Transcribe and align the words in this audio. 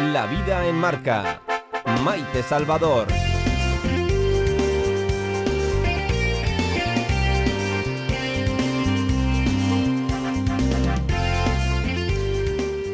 La 0.00 0.26
vida 0.26 0.64
en 0.64 0.76
marca. 0.76 1.42
Maite 2.04 2.44
Salvador. 2.44 3.08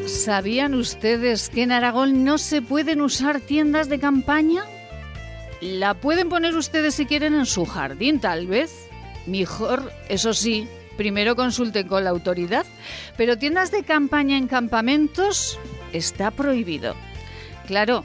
¿Sabían 0.06 0.72
ustedes 0.74 1.50
que 1.50 1.64
en 1.64 1.72
Aragón 1.72 2.24
no 2.24 2.38
se 2.38 2.62
pueden 2.62 3.02
usar 3.02 3.40
tiendas 3.40 3.90
de 3.90 4.00
campaña? 4.00 4.64
La 5.60 5.92
pueden 5.92 6.30
poner 6.30 6.56
ustedes 6.56 6.94
si 6.94 7.04
quieren 7.04 7.34
en 7.34 7.44
su 7.44 7.66
jardín, 7.66 8.18
tal 8.18 8.46
vez. 8.46 8.88
Mejor, 9.26 9.92
eso 10.08 10.32
sí, 10.32 10.66
primero 10.96 11.36
consulten 11.36 11.86
con 11.86 12.04
la 12.04 12.10
autoridad. 12.10 12.64
Pero 13.18 13.36
tiendas 13.36 13.70
de 13.70 13.82
campaña 13.82 14.38
en 14.38 14.46
campamentos 14.48 15.58
está 15.94 16.30
prohibido. 16.30 16.94
Claro, 17.66 18.04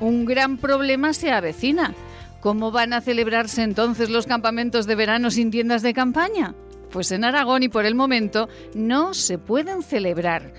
un 0.00 0.24
gran 0.24 0.58
problema 0.58 1.12
se 1.12 1.30
avecina. 1.30 1.94
¿Cómo 2.40 2.70
van 2.70 2.92
a 2.92 3.00
celebrarse 3.00 3.62
entonces 3.62 4.08
los 4.08 4.26
campamentos 4.26 4.86
de 4.86 4.94
verano 4.94 5.30
sin 5.30 5.50
tiendas 5.50 5.82
de 5.82 5.92
campaña? 5.92 6.54
Pues 6.90 7.12
en 7.12 7.24
Aragón 7.24 7.62
y 7.62 7.68
por 7.68 7.84
el 7.84 7.94
momento 7.94 8.48
no 8.74 9.12
se 9.14 9.38
pueden 9.38 9.82
celebrar. 9.82 10.54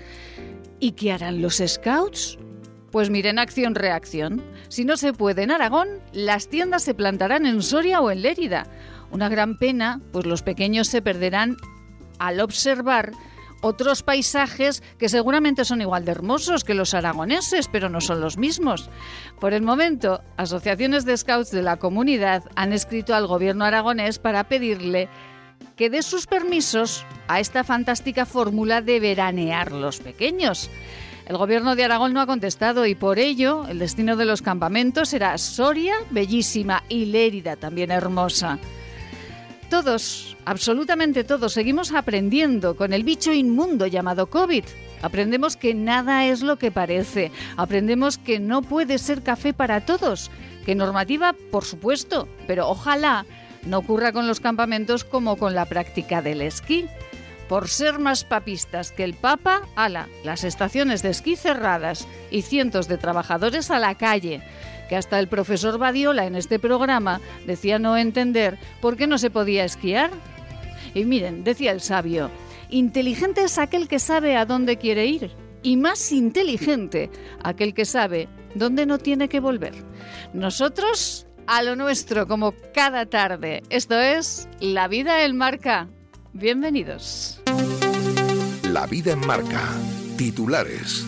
¿Y 0.78 0.92
qué 0.92 1.12
harán 1.12 1.42
los 1.42 1.62
scouts? 1.66 2.38
Pues 2.90 3.10
miren, 3.10 3.38
acción-reacción. 3.38 4.42
Si 4.68 4.84
no 4.84 4.96
se 4.96 5.12
puede 5.12 5.42
en 5.42 5.50
Aragón, 5.50 5.88
las 6.12 6.48
tiendas 6.48 6.82
se 6.82 6.94
plantarán 6.94 7.46
en 7.46 7.62
Soria 7.62 8.00
o 8.00 8.10
en 8.10 8.22
Lérida. 8.22 8.66
Una 9.10 9.28
gran 9.28 9.58
pena, 9.58 10.00
pues 10.12 10.26
los 10.26 10.42
pequeños 10.42 10.88
se 10.88 11.02
perderán 11.02 11.56
al 12.18 12.40
observar 12.40 13.12
otros 13.62 14.02
paisajes 14.02 14.82
que 14.98 15.08
seguramente 15.08 15.64
son 15.64 15.80
igual 15.80 16.04
de 16.04 16.12
hermosos 16.12 16.64
que 16.64 16.74
los 16.74 16.92
aragoneses, 16.92 17.68
pero 17.68 17.88
no 17.88 18.02
son 18.02 18.20
los 18.20 18.36
mismos. 18.36 18.90
Por 19.40 19.54
el 19.54 19.62
momento, 19.62 20.20
asociaciones 20.36 21.06
de 21.06 21.16
scouts 21.16 21.50
de 21.50 21.62
la 21.62 21.78
comunidad 21.78 22.44
han 22.54 22.74
escrito 22.74 23.14
al 23.14 23.26
gobierno 23.26 23.64
aragonés 23.64 24.18
para 24.18 24.44
pedirle 24.44 25.08
que 25.76 25.88
dé 25.88 26.02
sus 26.02 26.26
permisos 26.26 27.06
a 27.28 27.40
esta 27.40 27.64
fantástica 27.64 28.26
fórmula 28.26 28.82
de 28.82 29.00
veranear 29.00 29.72
los 29.72 30.00
pequeños. 30.00 30.68
El 31.26 31.36
gobierno 31.36 31.76
de 31.76 31.84
Aragón 31.84 32.12
no 32.12 32.20
ha 32.20 32.26
contestado 32.26 32.84
y 32.84 32.96
por 32.96 33.18
ello 33.18 33.64
el 33.68 33.78
destino 33.78 34.16
de 34.16 34.24
los 34.24 34.42
campamentos 34.42 35.10
será 35.10 35.38
Soria, 35.38 35.94
bellísima, 36.10 36.82
y 36.88 37.06
Lérida, 37.06 37.56
también 37.56 37.92
hermosa. 37.92 38.58
Todos, 39.72 40.36
absolutamente 40.44 41.24
todos, 41.24 41.54
seguimos 41.54 41.94
aprendiendo 41.94 42.76
con 42.76 42.92
el 42.92 43.04
bicho 43.04 43.32
inmundo 43.32 43.86
llamado 43.86 44.26
COVID. 44.26 44.64
Aprendemos 45.00 45.56
que 45.56 45.72
nada 45.72 46.26
es 46.26 46.42
lo 46.42 46.58
que 46.58 46.70
parece. 46.70 47.32
Aprendemos 47.56 48.18
que 48.18 48.38
no 48.38 48.60
puede 48.60 48.98
ser 48.98 49.22
café 49.22 49.54
para 49.54 49.86
todos. 49.86 50.30
Que 50.66 50.74
normativa, 50.74 51.34
por 51.50 51.64
supuesto, 51.64 52.28
pero 52.46 52.68
ojalá 52.68 53.24
no 53.64 53.78
ocurra 53.78 54.12
con 54.12 54.26
los 54.26 54.40
campamentos 54.40 55.04
como 55.04 55.36
con 55.36 55.54
la 55.54 55.64
práctica 55.64 56.20
del 56.20 56.42
esquí 56.42 56.84
por 57.48 57.68
ser 57.68 57.98
más 57.98 58.24
papistas 58.24 58.92
que 58.92 59.04
el 59.04 59.14
Papa, 59.14 59.62
ala, 59.74 60.08
las 60.22 60.44
estaciones 60.44 61.02
de 61.02 61.10
esquí 61.10 61.36
cerradas 61.36 62.06
y 62.30 62.42
cientos 62.42 62.88
de 62.88 62.98
trabajadores 62.98 63.70
a 63.70 63.78
la 63.78 63.94
calle, 63.94 64.42
que 64.92 64.96
hasta 64.96 65.18
el 65.18 65.26
profesor 65.26 65.78
Badiola 65.78 66.26
en 66.26 66.34
este 66.34 66.58
programa 66.58 67.22
decía 67.46 67.78
no 67.78 67.96
entender 67.96 68.58
por 68.82 68.98
qué 68.98 69.06
no 69.06 69.16
se 69.16 69.30
podía 69.30 69.64
esquiar. 69.64 70.10
Y 70.92 71.06
miren, 71.06 71.44
decía 71.44 71.72
el 71.72 71.80
sabio, 71.80 72.30
inteligente 72.68 73.42
es 73.42 73.56
aquel 73.56 73.88
que 73.88 73.98
sabe 73.98 74.36
a 74.36 74.44
dónde 74.44 74.76
quiere 74.76 75.06
ir 75.06 75.30
y 75.62 75.78
más 75.78 76.12
inteligente 76.12 77.08
aquel 77.42 77.72
que 77.72 77.86
sabe 77.86 78.28
dónde 78.54 78.84
no 78.84 78.98
tiene 78.98 79.30
que 79.30 79.40
volver. 79.40 79.72
Nosotros 80.34 81.26
a 81.46 81.62
lo 81.62 81.74
nuestro 81.74 82.28
como 82.28 82.52
cada 82.74 83.06
tarde. 83.06 83.62
Esto 83.70 83.98
es 83.98 84.46
La 84.60 84.88
vida 84.88 85.24
en 85.24 85.38
marca. 85.38 85.88
Bienvenidos. 86.34 87.40
La 88.64 88.86
vida 88.86 89.12
en 89.12 89.20
marca. 89.20 89.62
Titulares. 90.18 91.06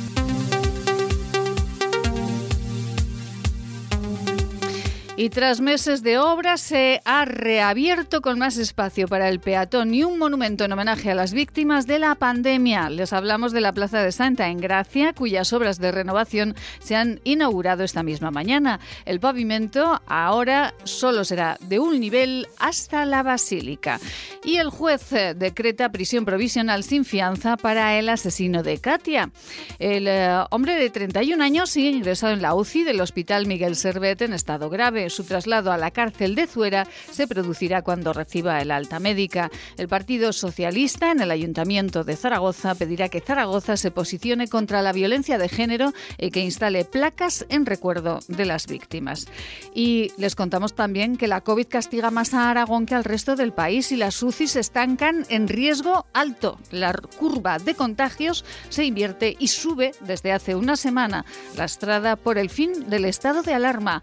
Y 5.17 5.31
tras 5.31 5.61
meses 5.61 6.03
de 6.03 6.19
obra 6.19 6.57
se 6.57 7.01
ha 7.05 7.25
reabierto 7.25 8.21
con 8.21 8.37
más 8.37 8.57
espacio 8.57 9.07
para 9.07 9.29
el 9.29 9.39
peatón 9.39 9.95
y 9.95 10.03
un 10.03 10.19
monumento 10.19 10.65
en 10.65 10.73
homenaje 10.73 11.13
a 11.13 11.15
las 11.15 11.33
víctimas 11.33 11.87
de 11.87 12.01
la 12.01 12.17
pandemia. 12.17 12.91
Les 12.91 13.13
hablamos 13.13 13.53
de 13.53 13.61
la 13.61 13.73
Plaza 13.73 14.03
de 14.03 14.11
Santa 14.11 14.49
en 14.49 14.59
Gracia, 14.59 15.13
cuyas 15.13 15.53
obras 15.53 15.79
de 15.79 15.93
renovación 15.93 16.57
se 16.81 16.97
han 16.97 17.21
inaugurado 17.23 17.85
esta 17.85 18.03
misma 18.03 18.33
mañana. 18.33 18.81
El 19.05 19.21
pavimento 19.21 20.03
ahora 20.09 20.75
solo 20.83 21.25
será 21.25 21.59
de 21.61 21.79
un 21.79 22.01
nivel 22.01 22.49
hasta 22.59 23.05
la 23.05 23.23
basílica. 23.23 24.01
Y 24.43 24.57
el 24.57 24.69
juez 24.69 25.13
eh, 25.13 25.35
decreta 25.35 25.93
prisión 25.93 26.25
provisional 26.25 26.83
sin 26.83 27.05
fianza 27.05 27.57
para 27.57 27.97
el 28.01 28.09
asesino 28.09 28.65
de 28.65 28.79
Katia. 28.79 29.31
El 29.79 30.09
eh, 30.09 30.45
hombre 30.51 30.75
de 30.75 30.91
31 30.91 31.43
años 31.43 31.71
sigue 31.71 31.91
ingresado 31.91 32.33
en 32.33 32.43
la 32.43 32.57
UCI 32.57 32.83
del 32.83 33.01
Hospital 33.01 33.47
Miguel 33.47 33.77
Servet 33.77 34.21
en 34.23 34.33
estado 34.33 34.69
grave. 34.69 35.04
Su 35.11 35.25
traslado 35.25 35.73
a 35.73 35.79
la 35.79 35.91
cárcel 35.91 36.35
de 36.35 36.47
Zuera 36.47 36.87
se 37.11 37.27
producirá 37.27 37.83
cuando 37.83 38.13
reciba 38.13 38.61
el 38.61 38.71
alta 38.71 39.01
médica. 39.01 39.51
El 39.77 39.89
Partido 39.89 40.33
Socialista 40.33 41.11
en 41.11 41.21
el 41.21 41.31
Ayuntamiento 41.31 42.05
de 42.05 42.17
Zaragoza 42.17 42.75
pedirá 42.75 43.09
que 43.09 43.21
Zaragoza 43.21 43.77
se 43.77 43.91
posicione 43.91 44.49
contra 44.49 44.83
la 44.83 44.93
violencia 44.93 45.39
de 45.39 45.49
género 45.49 45.93
y 46.19 46.31
que 46.31 46.41
instale 46.41 46.85
placas 46.85 47.47
en 47.49 47.67
recuerdo 47.67 48.21
de 48.29 48.45
las 48.45 48.67
víctimas. 48.67 49.27
Y 49.75 50.13
les 50.17 50.35
contamos 50.35 50.75
también 50.75 51.17
que 51.17 51.29
la 51.29 51.41
COVID 51.41 51.67
castiga 51.69 52.11
más 52.11 52.35
a 52.35 52.51
Aragón 52.51 52.87
que 52.87 52.95
al 52.95 53.05
resto 53.05 53.37
del 53.37 53.53
país 53.53 53.93
y 53.93 53.97
las 53.97 54.23
UCI 54.23 54.49
se 54.49 54.61
estancan 54.61 55.27
en 55.29 55.49
riesgo 55.49 56.07
alto. 56.13 56.59
La 56.71 56.93
curva 57.19 57.59
de 57.59 57.75
contagios 57.75 58.45
se 58.69 58.85
invierte 58.85 59.37
y 59.39 59.49
sube 59.49 59.93
desde 60.01 60.33
hace 60.33 60.55
una 60.55 60.77
semana, 60.77 61.25
lastrada 61.57 62.17
por 62.17 62.39
el 62.39 62.51
fin 62.51 62.89
del 62.89 63.05
estado 63.05 63.43
de 63.43 63.55
alarma. 63.55 64.03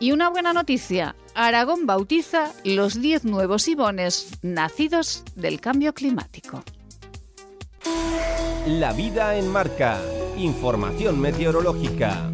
Y 0.00 0.12
una 0.12 0.30
buena 0.30 0.54
noticia, 0.54 1.14
Aragón 1.34 1.84
bautiza 1.84 2.52
los 2.64 3.02
10 3.02 3.26
nuevos 3.26 3.68
ibones 3.68 4.30
nacidos 4.40 5.24
del 5.34 5.60
cambio 5.60 5.92
climático. 5.92 6.64
La 8.66 8.94
vida 8.94 9.36
en 9.36 9.48
marca. 9.48 10.00
Información 10.38 11.20
meteorológica. 11.20 12.30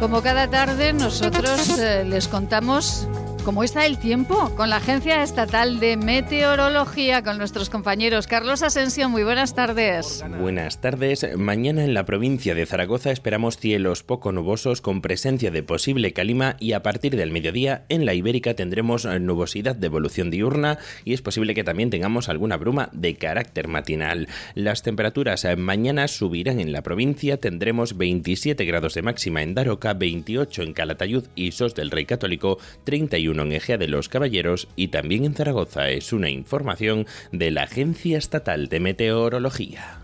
Como 0.00 0.22
cada 0.22 0.48
tarde, 0.48 0.94
nosotros 0.94 1.78
eh, 1.78 2.04
les 2.04 2.26
contamos 2.26 3.06
¿Cómo 3.44 3.62
está 3.62 3.84
el 3.84 3.98
tiempo? 3.98 4.54
Con 4.56 4.70
la 4.70 4.76
Agencia 4.76 5.22
Estatal 5.22 5.78
de 5.78 5.98
Meteorología, 5.98 7.22
con 7.22 7.36
nuestros 7.36 7.68
compañeros. 7.68 8.26
Carlos 8.26 8.62
Asensio, 8.62 9.10
muy 9.10 9.22
buenas 9.22 9.54
tardes. 9.54 10.24
Buenas 10.40 10.80
tardes. 10.80 11.26
Mañana 11.36 11.84
en 11.84 11.92
la 11.92 12.06
provincia 12.06 12.54
de 12.54 12.64
Zaragoza 12.64 13.10
esperamos 13.10 13.58
cielos 13.58 14.02
poco 14.02 14.32
nubosos 14.32 14.80
con 14.80 15.02
presencia 15.02 15.50
de 15.50 15.62
posible 15.62 16.14
calima 16.14 16.56
y 16.58 16.72
a 16.72 16.82
partir 16.82 17.16
del 17.16 17.32
mediodía 17.32 17.84
en 17.90 18.06
la 18.06 18.14
Ibérica 18.14 18.54
tendremos 18.54 19.04
nubosidad 19.04 19.76
de 19.76 19.88
evolución 19.88 20.30
diurna 20.30 20.78
y 21.04 21.12
es 21.12 21.20
posible 21.20 21.54
que 21.54 21.64
también 21.64 21.90
tengamos 21.90 22.30
alguna 22.30 22.56
bruma 22.56 22.88
de 22.92 23.16
carácter 23.16 23.68
matinal. 23.68 24.26
Las 24.54 24.82
temperaturas 24.82 25.46
mañana 25.58 26.08
subirán 26.08 26.60
en 26.60 26.72
la 26.72 26.82
provincia, 26.82 27.36
tendremos 27.36 27.98
27 27.98 28.64
grados 28.64 28.94
de 28.94 29.02
máxima 29.02 29.42
en 29.42 29.52
Daroca, 29.54 29.92
28 29.92 30.62
en 30.62 30.72
Calatayud 30.72 31.24
y 31.34 31.52
Sos 31.52 31.74
del 31.74 31.90
Rey 31.90 32.06
Católico, 32.06 32.58
31 32.84 33.33
en 33.42 33.76
de 33.78 33.88
los 33.88 34.08
Caballeros 34.08 34.68
y 34.76 34.88
también 34.88 35.24
en 35.24 35.34
Zaragoza. 35.34 35.90
Es 35.90 36.12
una 36.12 36.30
información 36.30 37.06
de 37.32 37.50
la 37.50 37.64
Agencia 37.64 38.18
Estatal 38.18 38.68
de 38.68 38.80
Meteorología. 38.80 40.00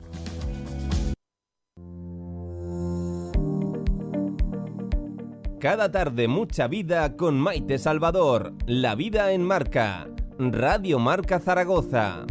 Cada 5.61 5.93
tarde 5.93 6.27
mucha 6.27 6.69
vida 6.69 7.17
con 7.17 7.39
Maite 7.39 7.79
Salvador. 7.79 8.55
La 8.67 8.95
vida 8.95 9.33
en 9.33 9.43
marca. 9.43 10.09
Radio 10.39 10.99
Marca 10.99 11.39
Zaragoza. 11.39 12.25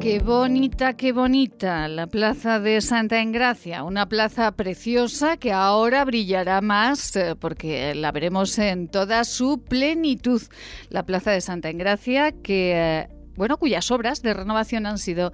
Qué 0.00 0.18
bonita, 0.18 0.94
qué 0.94 1.12
bonita 1.12 1.86
la 1.86 2.06
plaza 2.06 2.58
de 2.58 2.80
Santa 2.80 3.20
Engracia, 3.20 3.84
una 3.84 4.08
plaza 4.08 4.50
preciosa 4.52 5.36
que 5.36 5.52
ahora 5.52 6.06
brillará 6.06 6.62
más 6.62 7.14
eh, 7.16 7.36
porque 7.38 7.94
la 7.94 8.10
veremos 8.10 8.58
en 8.58 8.88
toda 8.88 9.24
su 9.24 9.62
plenitud. 9.62 10.40
La 10.88 11.04
plaza 11.04 11.32
de 11.32 11.42
Santa 11.42 11.68
Engracia 11.68 12.32
que... 12.32 12.72
Eh, 12.74 13.08
bueno, 13.36 13.58
cuyas 13.58 13.90
obras 13.90 14.22
de 14.22 14.34
renovación 14.34 14.86
han 14.86 14.98
sido 14.98 15.32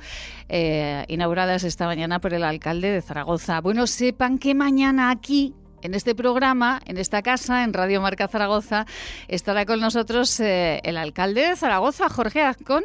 eh, 0.49 1.05
inauguradas 1.09 1.63
esta 1.63 1.87
mañana 1.87 2.21
por 2.21 2.35
el 2.35 2.43
alcalde 2.43 2.91
de 2.91 3.03
Zaragoza. 3.03 3.61
Bueno, 3.61 3.87
sepan 3.87 4.39
que 4.39 4.55
mañana 4.55 5.11
aquí 5.11 5.55
en 5.83 5.95
este 5.95 6.15
programa, 6.15 6.81
en 6.87 6.99
esta 6.99 7.23
casa, 7.23 7.65
en 7.65 7.73
Radio 7.73 8.01
Marca 8.01 8.29
Zaragoza, 8.29 8.87
estará 9.29 9.67
con 9.67 9.81
nosotros 9.81 10.39
eh, 10.41 10.81
el 10.85 10.97
alcalde 10.97 11.49
de 11.49 11.57
Zaragoza, 11.57 12.09
Jorge 12.09 12.43
Azcón. 12.43 12.85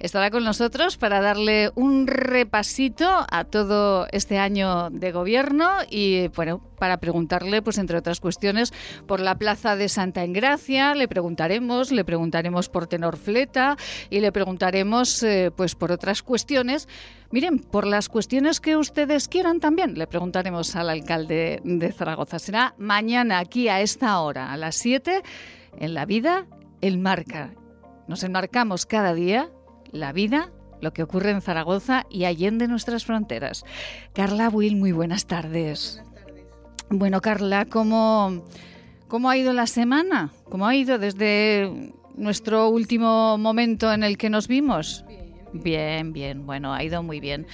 Estará 0.00 0.30
con 0.30 0.44
nosotros 0.44 0.96
para 0.96 1.20
darle 1.20 1.70
un 1.74 2.06
repasito 2.06 3.08
a 3.30 3.44
todo 3.44 4.06
este 4.12 4.38
año 4.38 4.90
de 4.90 5.12
gobierno 5.12 5.70
y, 5.90 6.28
bueno, 6.28 6.60
para 6.78 6.96
preguntarle, 6.96 7.62
pues 7.62 7.78
entre 7.78 7.98
otras 7.98 8.18
cuestiones, 8.18 8.72
por 9.06 9.20
la 9.20 9.36
plaza 9.36 9.76
de 9.76 9.88
Santa 9.88 10.24
Engracia, 10.24 10.96
le 10.96 11.06
preguntaremos, 11.06 11.92
le 11.92 12.04
preguntaremos 12.04 12.68
por 12.68 12.88
Tenorfleta 12.88 13.76
y 14.10 14.18
le 14.18 14.32
preguntaremos, 14.32 15.22
eh, 15.22 15.52
pues 15.54 15.76
por 15.76 15.92
otras 15.92 16.22
cuestiones. 16.22 16.88
Miren, 17.32 17.60
por 17.60 17.86
las 17.86 18.10
cuestiones 18.10 18.60
que 18.60 18.76
ustedes 18.76 19.26
quieran 19.26 19.58
también, 19.58 19.94
le 19.94 20.06
preguntaremos 20.06 20.76
al 20.76 20.90
alcalde 20.90 21.62
de 21.64 21.90
Zaragoza. 21.90 22.38
Será 22.38 22.74
mañana 22.76 23.38
aquí 23.38 23.68
a 23.68 23.80
esta 23.80 24.20
hora, 24.20 24.52
a 24.52 24.58
las 24.58 24.76
7, 24.76 25.22
en 25.78 25.94
La 25.94 26.04
Vida, 26.04 26.46
el 26.82 26.98
Marca. 26.98 27.54
Nos 28.06 28.22
enmarcamos 28.22 28.84
cada 28.84 29.14
día 29.14 29.48
la 29.92 30.12
vida, 30.12 30.50
lo 30.82 30.92
que 30.92 31.02
ocurre 31.02 31.30
en 31.30 31.40
Zaragoza 31.40 32.04
y 32.10 32.24
allende 32.24 32.68
nuestras 32.68 33.06
fronteras. 33.06 33.64
Carla 34.12 34.50
Will, 34.50 34.76
muy 34.76 34.92
buenas 34.92 35.26
tardes. 35.26 36.02
Bueno, 36.90 37.22
Carla, 37.22 37.64
¿cómo, 37.64 38.44
¿cómo 39.08 39.30
ha 39.30 39.38
ido 39.38 39.54
la 39.54 39.66
semana? 39.66 40.32
¿Cómo 40.50 40.66
ha 40.66 40.74
ido 40.74 40.98
desde 40.98 41.94
nuestro 42.14 42.68
último 42.68 43.38
momento 43.38 43.90
en 43.90 44.02
el 44.02 44.18
que 44.18 44.28
nos 44.28 44.48
vimos? 44.48 45.02
Bien, 45.08 45.21
bien, 45.52 46.46
bueno, 46.46 46.72
ha 46.72 46.82
ido 46.82 47.02
muy 47.02 47.20
bien. 47.20 47.46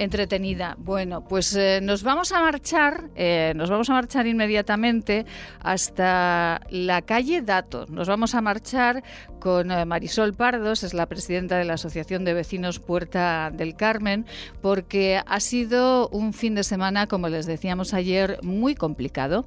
Entretenida. 0.00 0.76
Bueno, 0.78 1.24
pues 1.28 1.54
eh, 1.54 1.80
nos 1.82 2.02
vamos 2.02 2.32
a 2.32 2.40
marchar, 2.40 3.10
eh, 3.16 3.52
nos 3.54 3.68
vamos 3.68 3.90
a 3.90 3.92
marchar 3.92 4.26
inmediatamente 4.26 5.26
hasta 5.60 6.62
la 6.70 7.02
calle 7.02 7.42
Datos. 7.42 7.90
Nos 7.90 8.08
vamos 8.08 8.34
a 8.34 8.40
marchar 8.40 9.04
con 9.40 9.70
eh, 9.70 9.84
Marisol 9.84 10.32
Pardos, 10.32 10.84
es 10.84 10.94
la 10.94 11.04
presidenta 11.04 11.58
de 11.58 11.66
la 11.66 11.74
Asociación 11.74 12.24
de 12.24 12.32
Vecinos 12.32 12.78
Puerta 12.78 13.50
del 13.52 13.76
Carmen, 13.76 14.24
porque 14.62 15.20
ha 15.26 15.40
sido 15.40 16.08
un 16.08 16.32
fin 16.32 16.54
de 16.54 16.64
semana, 16.64 17.06
como 17.06 17.28
les 17.28 17.44
decíamos 17.44 17.92
ayer, 17.92 18.38
muy 18.42 18.74
complicado. 18.74 19.44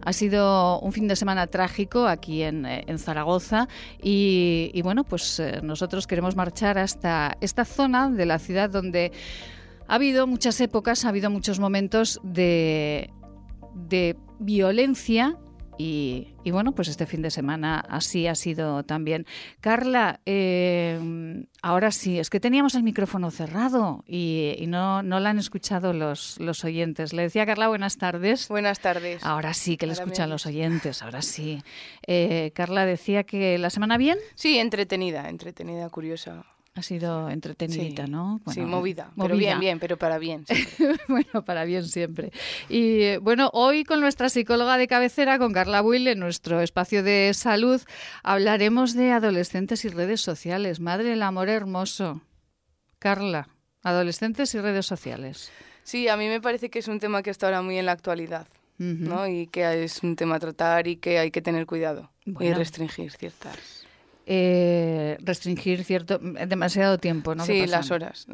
Ha 0.00 0.14
sido 0.14 0.80
un 0.80 0.92
fin 0.92 1.08
de 1.08 1.16
semana 1.16 1.46
trágico 1.46 2.06
aquí 2.06 2.42
en, 2.42 2.66
Zaragoza 2.98 3.68
y, 4.02 4.70
y, 4.72 4.80
bueno, 4.80 5.04
pues 5.04 5.42
nosotros 5.62 6.06
queremos 6.06 6.36
marchar 6.36 6.78
hasta 6.78 7.36
esta 7.42 7.66
zona 7.66 8.08
de 8.08 8.24
la 8.24 8.38
ciudad 8.38 8.70
donde 8.70 9.12
ha 9.90 9.96
habido 9.96 10.28
muchas 10.28 10.60
épocas, 10.60 11.04
ha 11.04 11.08
habido 11.08 11.30
muchos 11.30 11.58
momentos 11.58 12.20
de, 12.22 13.10
de 13.74 14.16
violencia 14.38 15.36
y, 15.78 16.28
bueno, 16.52 16.72
pues 16.72 16.88
este 16.88 17.06
fin 17.06 17.22
de 17.22 17.30
semana 17.30 17.80
así 17.88 18.28
ha 18.28 18.36
sido 18.36 18.84
también. 18.84 19.26
Carla, 19.60 20.20
eh, 20.26 21.42
ahora 21.60 21.90
sí, 21.90 22.20
es 22.20 22.30
que 22.30 22.38
teníamos 22.38 22.76
el 22.76 22.84
micrófono 22.84 23.32
cerrado 23.32 24.04
y, 24.06 24.62
no, 24.68 25.02
no 25.02 25.18
la 25.18 25.30
han 25.30 25.38
escuchado 25.38 25.92
los, 25.92 26.38
los 26.38 26.64
oyentes. 26.64 27.12
Le 27.12 27.22
decía 27.22 27.42
a 27.42 27.46
Carla, 27.46 27.66
buenas 27.66 27.96
tardes. 27.96 28.46
Buenas 28.48 28.78
tardes. 28.78 29.24
Ahora 29.24 29.54
sí 29.54 29.76
que 29.76 29.86
le 29.86 29.94
escuchan 29.94 30.30
los 30.30 30.46
oyentes, 30.46 31.02
ahora 31.02 31.22
sí. 31.22 31.64
Eh, 32.06 32.52
Carla 32.54 32.86
decía 32.86 33.24
que 33.24 33.58
la 33.58 33.70
semana 33.70 33.96
bien. 33.96 34.18
Sí, 34.36 34.58
entretenida, 34.58 35.28
entretenida, 35.30 35.88
curiosa. 35.88 36.44
Ha 36.74 36.82
sido 36.82 37.28
entretenida, 37.28 38.06
¿no? 38.06 38.40
sí, 38.52 38.60
movida, 38.60 39.10
Pero 39.16 39.36
bien, 39.36 39.58
bien, 39.58 39.80
pero 39.80 39.96
para 39.96 40.18
bien. 40.18 40.44
bueno, 41.08 41.44
para 41.44 41.64
bien 41.64 41.84
siempre. 41.84 42.30
Y 42.68 43.16
bueno, 43.16 43.50
hoy 43.52 43.82
con 43.82 44.00
nuestra 44.00 44.28
psicóloga 44.28 44.78
de 44.78 44.86
cabecera, 44.86 45.38
con 45.38 45.52
Carla 45.52 45.82
Will, 45.82 46.06
en 46.06 46.20
nuestro 46.20 46.60
espacio 46.60 47.02
de 47.02 47.32
salud, 47.34 47.82
hablaremos 48.22 48.94
de 48.94 49.10
adolescentes 49.10 49.84
y 49.84 49.88
redes 49.88 50.20
sociales. 50.20 50.78
Madre 50.78 51.14
el 51.14 51.22
amor 51.22 51.48
hermoso. 51.48 52.22
Carla, 53.00 53.48
adolescentes 53.82 54.54
y 54.54 54.60
redes 54.60 54.86
sociales. 54.86 55.50
Sí, 55.82 56.06
a 56.06 56.16
mí 56.16 56.28
me 56.28 56.40
parece 56.40 56.70
que 56.70 56.78
es 56.78 56.86
un 56.86 57.00
tema 57.00 57.24
que 57.24 57.30
está 57.30 57.46
ahora 57.46 57.62
muy 57.62 57.78
en 57.78 57.86
la 57.86 57.92
actualidad. 57.92 58.46
¿no? 58.78 59.26
Y 59.26 59.46
que 59.48 59.84
es 59.84 60.02
un 60.02 60.16
tema 60.16 60.36
a 60.36 60.38
tratar 60.38 60.86
y 60.86 60.96
que 60.96 61.18
hay 61.18 61.30
que 61.30 61.42
tener 61.42 61.66
cuidado 61.66 62.10
y 62.24 62.52
restringir 62.54 63.12
ciertas 63.12 63.79
eh, 64.32 65.18
restringir 65.22 65.82
cierto 65.82 66.20
demasiado 66.20 66.98
tiempo, 66.98 67.34
¿no? 67.34 67.44
Sí, 67.44 67.66
las 67.66 67.90
horas. 67.90 68.28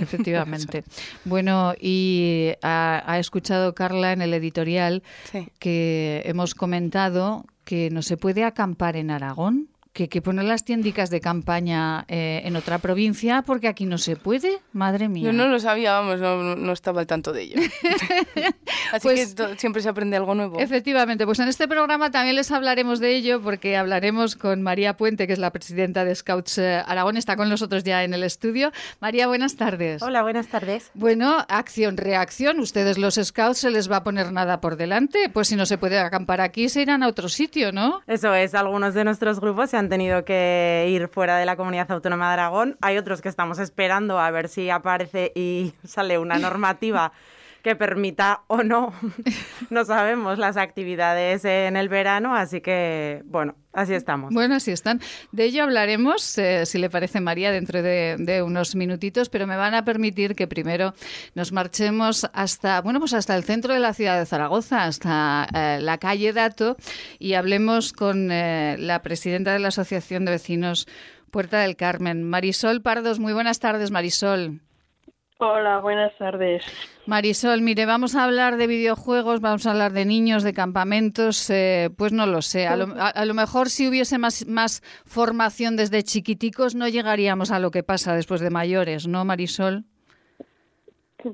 Efectivamente. 0.00 0.84
bueno, 1.26 1.74
y 1.78 2.52
ha, 2.62 3.18
escuchado 3.18 3.74
Carla 3.74 4.12
en 4.12 4.22
el 4.22 4.32
editorial 4.32 5.02
que 5.58 6.22
hemos 6.24 6.54
comentado 6.54 7.44
que 7.64 7.90
no 7.90 8.00
se 8.00 8.16
puede 8.16 8.42
acampar 8.44 8.96
en 8.96 9.10
Aragón 9.10 9.68
que, 9.94 10.08
que 10.08 10.20
poner 10.20 10.44
las 10.44 10.64
tiendicas 10.64 11.08
de 11.08 11.20
campaña 11.20 12.04
eh, 12.08 12.42
en 12.44 12.56
otra 12.56 12.78
provincia 12.78 13.42
porque 13.42 13.68
aquí 13.68 13.86
no 13.86 13.96
se 13.96 14.16
puede, 14.16 14.58
madre 14.72 15.08
mía. 15.08 15.26
Yo 15.26 15.32
no 15.32 15.46
lo 15.46 15.60
sabía, 15.60 15.92
vamos, 15.92 16.18
no, 16.20 16.72
estaba 16.72 17.00
al 17.00 17.06
tanto 17.06 17.32
de 17.32 17.42
ello. 17.42 17.56
Así 18.92 19.02
pues 19.02 19.34
que 19.34 19.56
siempre 19.56 19.82
se 19.82 19.88
aprende 19.88 20.16
algo 20.16 20.34
nuevo. 20.34 20.58
Efectivamente, 20.58 21.24
pues 21.24 21.38
en 21.38 21.48
este 21.48 21.68
programa 21.68 22.10
también 22.10 22.34
les 22.34 22.50
hablaremos 22.50 22.98
de 22.98 23.14
ello 23.14 23.40
porque 23.40 23.76
hablaremos 23.76 24.34
con 24.34 24.62
María 24.62 24.96
Puente, 24.96 25.28
que 25.28 25.32
es 25.32 25.38
la 25.38 25.50
presidenta 25.50 26.04
de 26.04 26.12
Scouts 26.12 26.58
eh, 26.58 26.82
Aragón, 26.84 27.16
está 27.16 27.36
con 27.36 27.48
nosotros 27.48 27.84
ya 27.84 28.02
en 28.02 28.14
el 28.14 28.24
estudio. 28.24 28.72
María, 29.00 29.28
buenas 29.28 29.54
tardes. 29.54 30.02
Hola, 30.02 30.22
buenas 30.22 30.48
tardes. 30.48 30.90
Bueno, 30.94 31.46
acción, 31.48 31.96
reacción, 31.96 32.58
ustedes 32.58 32.98
los 32.98 33.14
Scouts 33.14 33.58
se 33.58 33.70
les 33.70 33.88
va 33.88 33.98
a 33.98 34.04
poner 34.04 34.32
nada 34.32 34.60
por 34.60 34.76
delante, 34.76 35.30
pues 35.32 35.46
si 35.46 35.54
no 35.54 35.66
se 35.66 35.78
puede 35.78 36.00
acampar 36.00 36.40
aquí 36.40 36.68
se 36.68 36.82
irán 36.82 37.04
a 37.04 37.08
otro 37.08 37.28
sitio, 37.28 37.70
¿no? 37.70 38.02
Eso 38.08 38.34
es, 38.34 38.56
algunos 38.56 38.94
de 38.94 39.04
nuestros 39.04 39.38
grupos 39.38 39.70
se 39.70 39.76
han 39.76 39.83
tenido 39.88 40.24
que 40.24 40.86
ir 40.90 41.08
fuera 41.08 41.36
de 41.36 41.46
la 41.46 41.56
comunidad 41.56 41.90
autónoma 41.90 42.28
de 42.28 42.32
Aragón. 42.34 42.76
Hay 42.80 42.98
otros 42.98 43.22
que 43.22 43.28
estamos 43.28 43.58
esperando 43.58 44.18
a 44.18 44.30
ver 44.30 44.48
si 44.48 44.70
aparece 44.70 45.32
y 45.34 45.74
sale 45.84 46.18
una 46.18 46.38
normativa 46.38 47.12
que 47.64 47.74
permita 47.74 48.42
o 48.46 48.62
no, 48.62 48.92
no 49.70 49.84
sabemos, 49.86 50.38
las 50.38 50.58
actividades 50.58 51.46
en 51.46 51.76
el 51.76 51.88
verano, 51.88 52.36
así 52.36 52.60
que, 52.60 53.22
bueno, 53.24 53.56
así 53.72 53.94
estamos. 53.94 54.34
Bueno, 54.34 54.56
así 54.56 54.70
están. 54.70 55.00
De 55.32 55.44
ello 55.44 55.62
hablaremos, 55.62 56.36
eh, 56.36 56.66
si 56.66 56.76
le 56.76 56.90
parece 56.90 57.22
María, 57.22 57.50
dentro 57.50 57.80
de, 57.82 58.42
unos 58.46 58.76
minutitos, 58.76 59.30
pero 59.30 59.46
me 59.46 59.56
van 59.56 59.72
a 59.74 59.82
permitir 59.82 60.34
que 60.34 60.46
primero 60.46 60.92
nos 61.34 61.52
marchemos 61.52 62.28
hasta, 62.34 62.82
bueno, 62.82 62.98
pues 62.98 63.14
hasta 63.14 63.34
el 63.34 63.44
centro 63.44 63.72
de 63.72 63.80
la 63.80 63.94
ciudad 63.94 64.18
de 64.18 64.26
Zaragoza, 64.26 64.84
hasta 64.84 65.48
eh, 65.54 65.78
la 65.80 65.96
calle 65.96 66.34
Dato, 66.34 66.76
y 67.18 67.32
hablemos 67.32 67.94
con 67.94 68.30
eh, 68.30 68.76
la 68.78 69.00
presidenta 69.00 69.54
de 69.54 69.58
la 69.58 69.68
Asociación 69.68 70.26
de 70.26 70.32
Vecinos 70.32 70.86
Puerta 71.30 71.60
del 71.60 71.76
Carmen, 71.76 72.24
Marisol 72.24 72.82
Pardos. 72.82 73.18
Muy 73.20 73.32
buenas 73.32 73.58
tardes, 73.58 73.90
Marisol. 73.90 74.60
Hola, 75.46 75.78
buenas 75.80 76.16
tardes. 76.16 76.64
Marisol, 77.04 77.60
mire, 77.60 77.84
vamos 77.84 78.14
a 78.14 78.24
hablar 78.24 78.56
de 78.56 78.66
videojuegos, 78.66 79.40
vamos 79.42 79.66
a 79.66 79.72
hablar 79.72 79.92
de 79.92 80.06
niños, 80.06 80.42
de 80.42 80.54
campamentos, 80.54 81.50
eh, 81.50 81.90
pues 81.98 82.14
no 82.14 82.24
lo 82.24 82.40
sé. 82.40 82.66
A 82.66 82.76
lo, 82.76 83.34
mejor 83.34 83.68
si 83.68 83.86
hubiese 83.86 84.16
más, 84.16 84.46
más 84.46 84.80
formación 85.04 85.76
desde 85.76 86.02
chiquiticos 86.02 86.74
no 86.74 86.88
llegaríamos 86.88 87.50
a 87.50 87.58
lo 87.58 87.70
que 87.70 87.82
pasa 87.82 88.14
después 88.14 88.40
de 88.40 88.48
mayores, 88.48 89.06
¿no, 89.06 89.26
Marisol? 89.26 89.84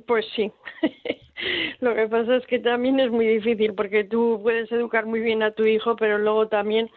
Pues 0.09 0.27
sí. 0.35 0.51
Lo 1.81 1.95
que 1.95 2.09
pasa 2.09 2.37
es 2.37 2.47
que 2.47 2.59
también 2.59 3.01
es 3.01 3.11
muy 3.11 3.27
difícil 3.27 3.75
porque 3.75 4.05
tú 4.05 4.41
puedes 4.43 4.71
educar 4.73 5.07
muy 5.07 5.21
bien 5.21 5.43
a 5.43 5.53
tu 5.53 5.65
hijo, 5.65 5.97
pero 5.97 6.19
luego 6.19 6.49
también 6.49 6.91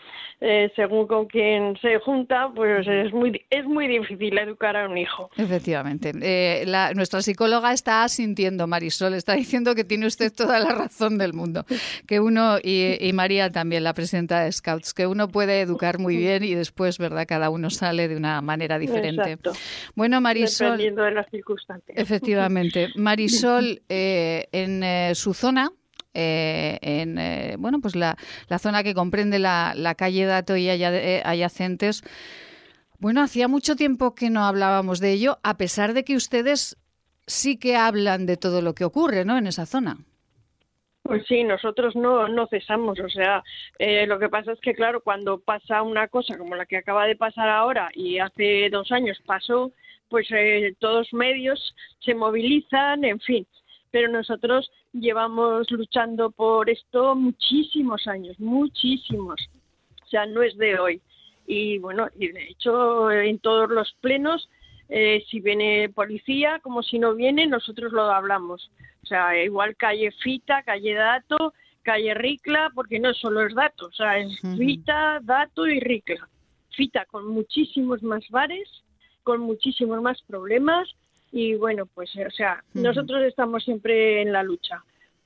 eh, 0.46 0.70
según 0.76 1.08
con 1.08 1.28
quién 1.28 1.78
se 1.82 2.00
junta, 2.00 2.52
pues 2.54 2.86
es 2.86 3.14
muy, 3.14 3.42
es 3.50 3.64
muy 3.64 3.88
difícil 3.88 4.38
educar 4.38 4.76
a 4.76 4.90
un 4.90 4.98
hijo. 4.98 5.30
Efectivamente. 5.38 6.12
Eh, 6.22 6.66
nuestra 6.96 7.22
psicóloga 7.22 7.72
está 7.72 8.06
sintiendo, 8.10 8.68
Marisol, 8.68 9.14
está 9.14 9.36
diciendo 9.36 9.74
que 9.74 9.86
tiene 9.86 10.06
usted 10.06 10.34
toda 10.34 10.60
la 10.60 10.74
razón 10.76 11.18
del 11.18 11.32
mundo. 11.32 11.66
Que 12.08 12.20
uno, 12.20 12.58
y, 12.62 13.10
María 13.14 13.52
también, 13.52 13.86
la 13.86 13.94
presidenta 13.94 14.44
de 14.44 14.52
Scouts, 14.52 14.94
que 14.94 15.08
uno 15.08 15.30
puede 15.30 15.62
educar 15.62 15.98
muy 15.98 16.18
bien 16.18 16.44
y 16.44 16.56
después, 16.56 16.98
¿verdad? 16.98 17.26
Cada 17.26 17.50
uno 17.50 17.70
sale 17.70 18.10
de 18.10 18.18
una 18.18 18.42
manera 18.42 18.78
diferente. 18.78 19.38
Bueno, 19.96 20.20
Marisol. 20.20 20.72
Dependiendo 20.72 21.04
de 21.04 21.12
las 21.12 21.30
circunstancias. 21.30 21.98
Efectivamente. 21.98 22.90
Marisol, 22.96 23.82
eh, 23.88 24.33
en 24.52 25.16
su 25.16 25.34
zona, 25.34 25.72
eh, 26.16 26.78
en 26.84 27.18
eh, 27.18 27.56
bueno 27.58 27.80
pues 27.82 27.96
la, 27.96 28.16
la, 28.48 28.60
zona 28.60 28.84
que 28.84 28.94
comprende 28.94 29.40
la, 29.40 29.74
la 29.75 29.96
calle 29.96 30.25
Dato 30.25 30.56
y 30.56 30.70
eh, 30.70 31.22
adyacentes. 31.25 32.04
Bueno, 33.00 33.22
hacía 33.22 33.48
mucho 33.48 33.75
tiempo 33.75 34.13
que 34.13 34.30
no 34.30 34.46
hablábamos 34.46 35.00
de 35.00 35.12
ello, 35.12 35.40
a 35.44 35.58
pesar 35.58 35.94
de 35.94 36.04
que 36.04 36.16
ustedes 36.16 36.78
sí 37.25 37.58
que 37.58 37.75
hablan 37.75 38.28
de 38.28 38.38
todo 38.38 38.62
lo 38.62 38.75
que 38.75 38.86
ocurre, 38.86 39.25
¿no? 39.25 39.38
En 39.38 39.48
esa 39.48 39.66
zona. 39.66 39.98
Pues 41.02 41.25
sí, 41.28 41.44
nosotros 41.44 41.96
no, 41.98 42.30
no 42.30 42.48
cesamos. 42.48 42.98
O 43.00 43.10
sea, 43.10 43.44
lo 44.08 44.20
que 44.20 44.30
pasa 44.30 44.54
es 44.54 44.60
que, 44.62 44.74
claro, 44.74 45.02
cuando 45.02 45.40
pasa 45.40 45.82
una 45.82 46.08
cosa 46.08 46.38
como 46.38 46.56
la 46.56 46.66
que 46.66 46.78
acaba 46.78 47.06
de 47.06 47.18
pasar 47.18 47.50
ahora 47.50 47.90
y 47.94 48.20
hace 48.20 48.70
dos 48.70 48.90
años 48.94 49.20
pasó, 49.25 49.74
pues 50.08 50.28
todos 50.80 51.12
medios 51.12 51.75
se 52.00 52.16
movilizan, 52.16 53.04
en 53.04 53.20
fin 53.20 53.46
pero 53.94 54.12
nosotros 54.12 54.72
llevamos 54.92 55.70
luchando 55.70 56.32
por 56.32 56.68
esto 56.68 57.14
muchísimos 57.14 58.08
años, 58.08 58.40
muchísimos. 58.40 59.40
O 60.04 60.08
sea, 60.08 60.26
no 60.26 60.42
es 60.42 60.58
de 60.58 60.80
hoy. 60.80 61.02
Y 61.46 61.78
bueno, 61.78 62.08
y 62.18 62.30
de 62.30 62.44
hecho 62.50 63.12
en 63.12 63.38
todos 63.38 63.70
los 63.70 63.96
plenos, 64.02 64.50
eh, 64.90 65.24
si 65.30 65.42
viene 65.42 65.92
policía, 65.94 66.60
como 66.64 66.82
si 66.82 66.98
no 66.98 67.14
viene, 67.14 67.46
nosotros 67.46 67.92
lo 67.92 68.02
hablamos. 68.12 68.72
O 69.04 69.06
sea, 69.06 69.40
igual 69.44 69.76
calle 69.76 70.10
Fita, 70.24 70.64
calle 70.64 70.96
Dato, 70.96 71.54
calle 71.84 72.16
Ricla, 72.16 72.72
porque 72.74 73.00
no 73.00 73.14
solo 73.14 73.46
es 73.46 73.54
Dato, 73.54 73.86
o 73.86 73.92
sea, 73.92 74.18
es 74.18 74.42
Fita, 74.58 75.20
Dato 75.22 75.68
y 75.68 75.80
Ricla. 75.80 76.28
Fita 76.72 77.06
con 77.06 77.28
muchísimos 77.28 78.02
más 78.02 78.28
bares, 78.32 78.68
con 79.22 79.42
muchísimos 79.42 80.02
más 80.02 80.20
problemas, 80.24 80.90
y 81.34 81.56
bueno, 81.56 81.88
pues, 81.88 82.16
o 82.16 82.30
sea, 82.30 82.63
nosotros 82.75 83.24
estamos 83.24 83.63
siempre 83.63 84.22
en 84.22 84.32
la 84.32 84.44
lucha. 84.44 84.84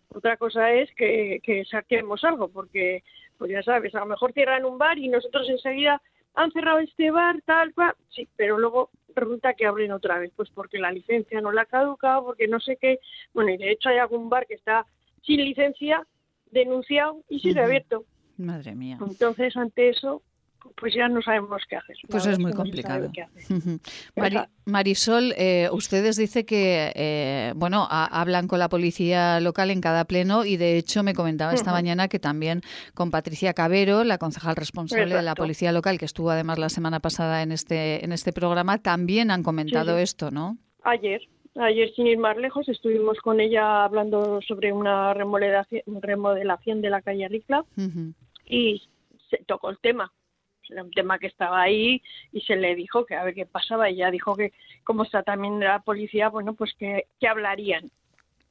Otra 0.07 0.37
cosa 0.37 0.71
es 0.71 0.89
que, 0.95 1.65
saquemos 1.69 2.23
algo, 2.23 2.47
porque, 2.47 3.03
pues 3.37 3.51
ya 3.51 3.61
sabes, 3.61 3.93
a 3.93 3.99
lo 3.99 4.05
mejor 4.05 4.31
cierran 4.31 4.63
un 4.63 4.77
bar 4.77 4.97
y 4.97 5.09
nosotros 5.09 5.49
enseguida 5.49 6.01
han 6.33 6.53
cerrado 6.53 6.79
este 6.79 7.11
bar, 7.11 7.41
tal 7.45 7.73
cual, 7.73 7.93
sí, 8.09 8.25
pero 8.37 8.57
luego 8.57 8.89
resulta 9.13 9.53
que 9.53 9.65
abren 9.65 9.91
otra 9.91 10.17
vez, 10.17 10.31
pues 10.33 10.49
porque 10.49 10.77
la 10.77 10.91
licencia 10.91 11.41
no 11.41 11.51
la 11.51 11.63
ha 11.63 11.65
caducado, 11.65 12.23
porque 12.23 12.47
no 12.47 12.61
sé 12.61 12.77
qué. 12.79 12.99
Bueno, 13.33 13.51
y 13.51 13.57
de 13.57 13.71
hecho 13.71 13.89
hay 13.89 13.97
algún 13.97 14.29
bar 14.29 14.47
que 14.47 14.53
está 14.53 14.85
sin 15.23 15.43
licencia, 15.43 16.07
denunciado 16.51 17.21
y 17.27 17.39
sigue 17.39 17.59
abierto. 17.59 18.05
Madre 18.37 18.75
mía. 18.75 18.97
Entonces, 19.01 19.57
ante 19.57 19.89
eso, 19.89 20.21
pues 20.75 20.93
ya 20.93 21.07
no 21.07 21.21
sabemos 21.21 21.61
qué 21.69 21.75
hacer. 21.75 21.95
Pues 22.09 22.25
es 22.25 22.39
muy 22.39 22.53
complicado. 22.53 23.09
Marisol, 24.65 25.33
eh, 25.37 25.69
ustedes 25.71 26.17
dice 26.17 26.45
que 26.45 26.91
eh, 26.95 27.53
bueno 27.55 27.87
hablan 27.89 28.47
con 28.47 28.59
la 28.59 28.69
policía 28.69 29.39
local 29.39 29.71
en 29.71 29.81
cada 29.81 30.05
pleno 30.05 30.45
y 30.45 30.57
de 30.57 30.77
hecho 30.77 31.03
me 31.03 31.13
comentaba 31.13 31.53
esta 31.53 31.71
mañana 31.71 32.07
que 32.07 32.19
también 32.19 32.61
con 32.93 33.11
Patricia 33.11 33.53
Cabero, 33.53 34.03
la 34.03 34.17
concejal 34.17 34.55
responsable 34.55 35.15
de 35.15 35.21
la 35.21 35.35
policía 35.35 35.71
local 35.71 35.97
que 35.97 36.05
estuvo 36.05 36.31
además 36.31 36.59
la 36.59 36.69
semana 36.69 36.99
pasada 36.99 37.41
en 37.41 37.51
este 37.51 38.03
en 38.03 38.11
este 38.11 38.33
programa, 38.33 38.79
también 38.79 39.31
han 39.31 39.43
comentado 39.43 39.97
esto, 39.97 40.31
¿no? 40.31 40.57
Ayer, 40.83 41.21
Ayer, 41.59 41.91
sin 41.95 42.05
ir 42.05 42.19
más 42.19 42.37
lejos, 42.37 42.69
estuvimos 42.69 43.17
con 43.19 43.39
ella 43.39 43.83
hablando 43.83 44.41
sobre 44.47 44.71
una 44.71 45.13
remodelación, 45.13 46.81
de 46.81 46.89
la 46.89 47.01
calle 47.01 47.27
Ricla 47.27 47.65
y 48.45 48.83
se 49.29 49.37
tocó 49.45 49.69
el 49.71 49.79
tema 49.79 50.11
era 50.69 50.83
un 50.83 50.91
tema 50.91 51.19
que 51.19 51.27
estaba 51.27 51.61
ahí 51.61 52.01
y 52.31 52.41
se 52.41 52.55
le 52.55 52.75
dijo 52.75 53.05
que 53.05 53.15
a 53.15 53.23
ver 53.23 53.33
qué 53.33 53.45
pasaba. 53.45 53.89
Y 53.89 53.95
ella 53.95 54.11
dijo 54.11 54.35
que, 54.35 54.53
como 54.83 55.03
está 55.03 55.23
también 55.23 55.59
la 55.59 55.79
policía, 55.79 56.29
bueno, 56.29 56.53
pues 56.53 56.73
que, 56.77 57.05
que 57.19 57.27
hablarían. 57.27 57.89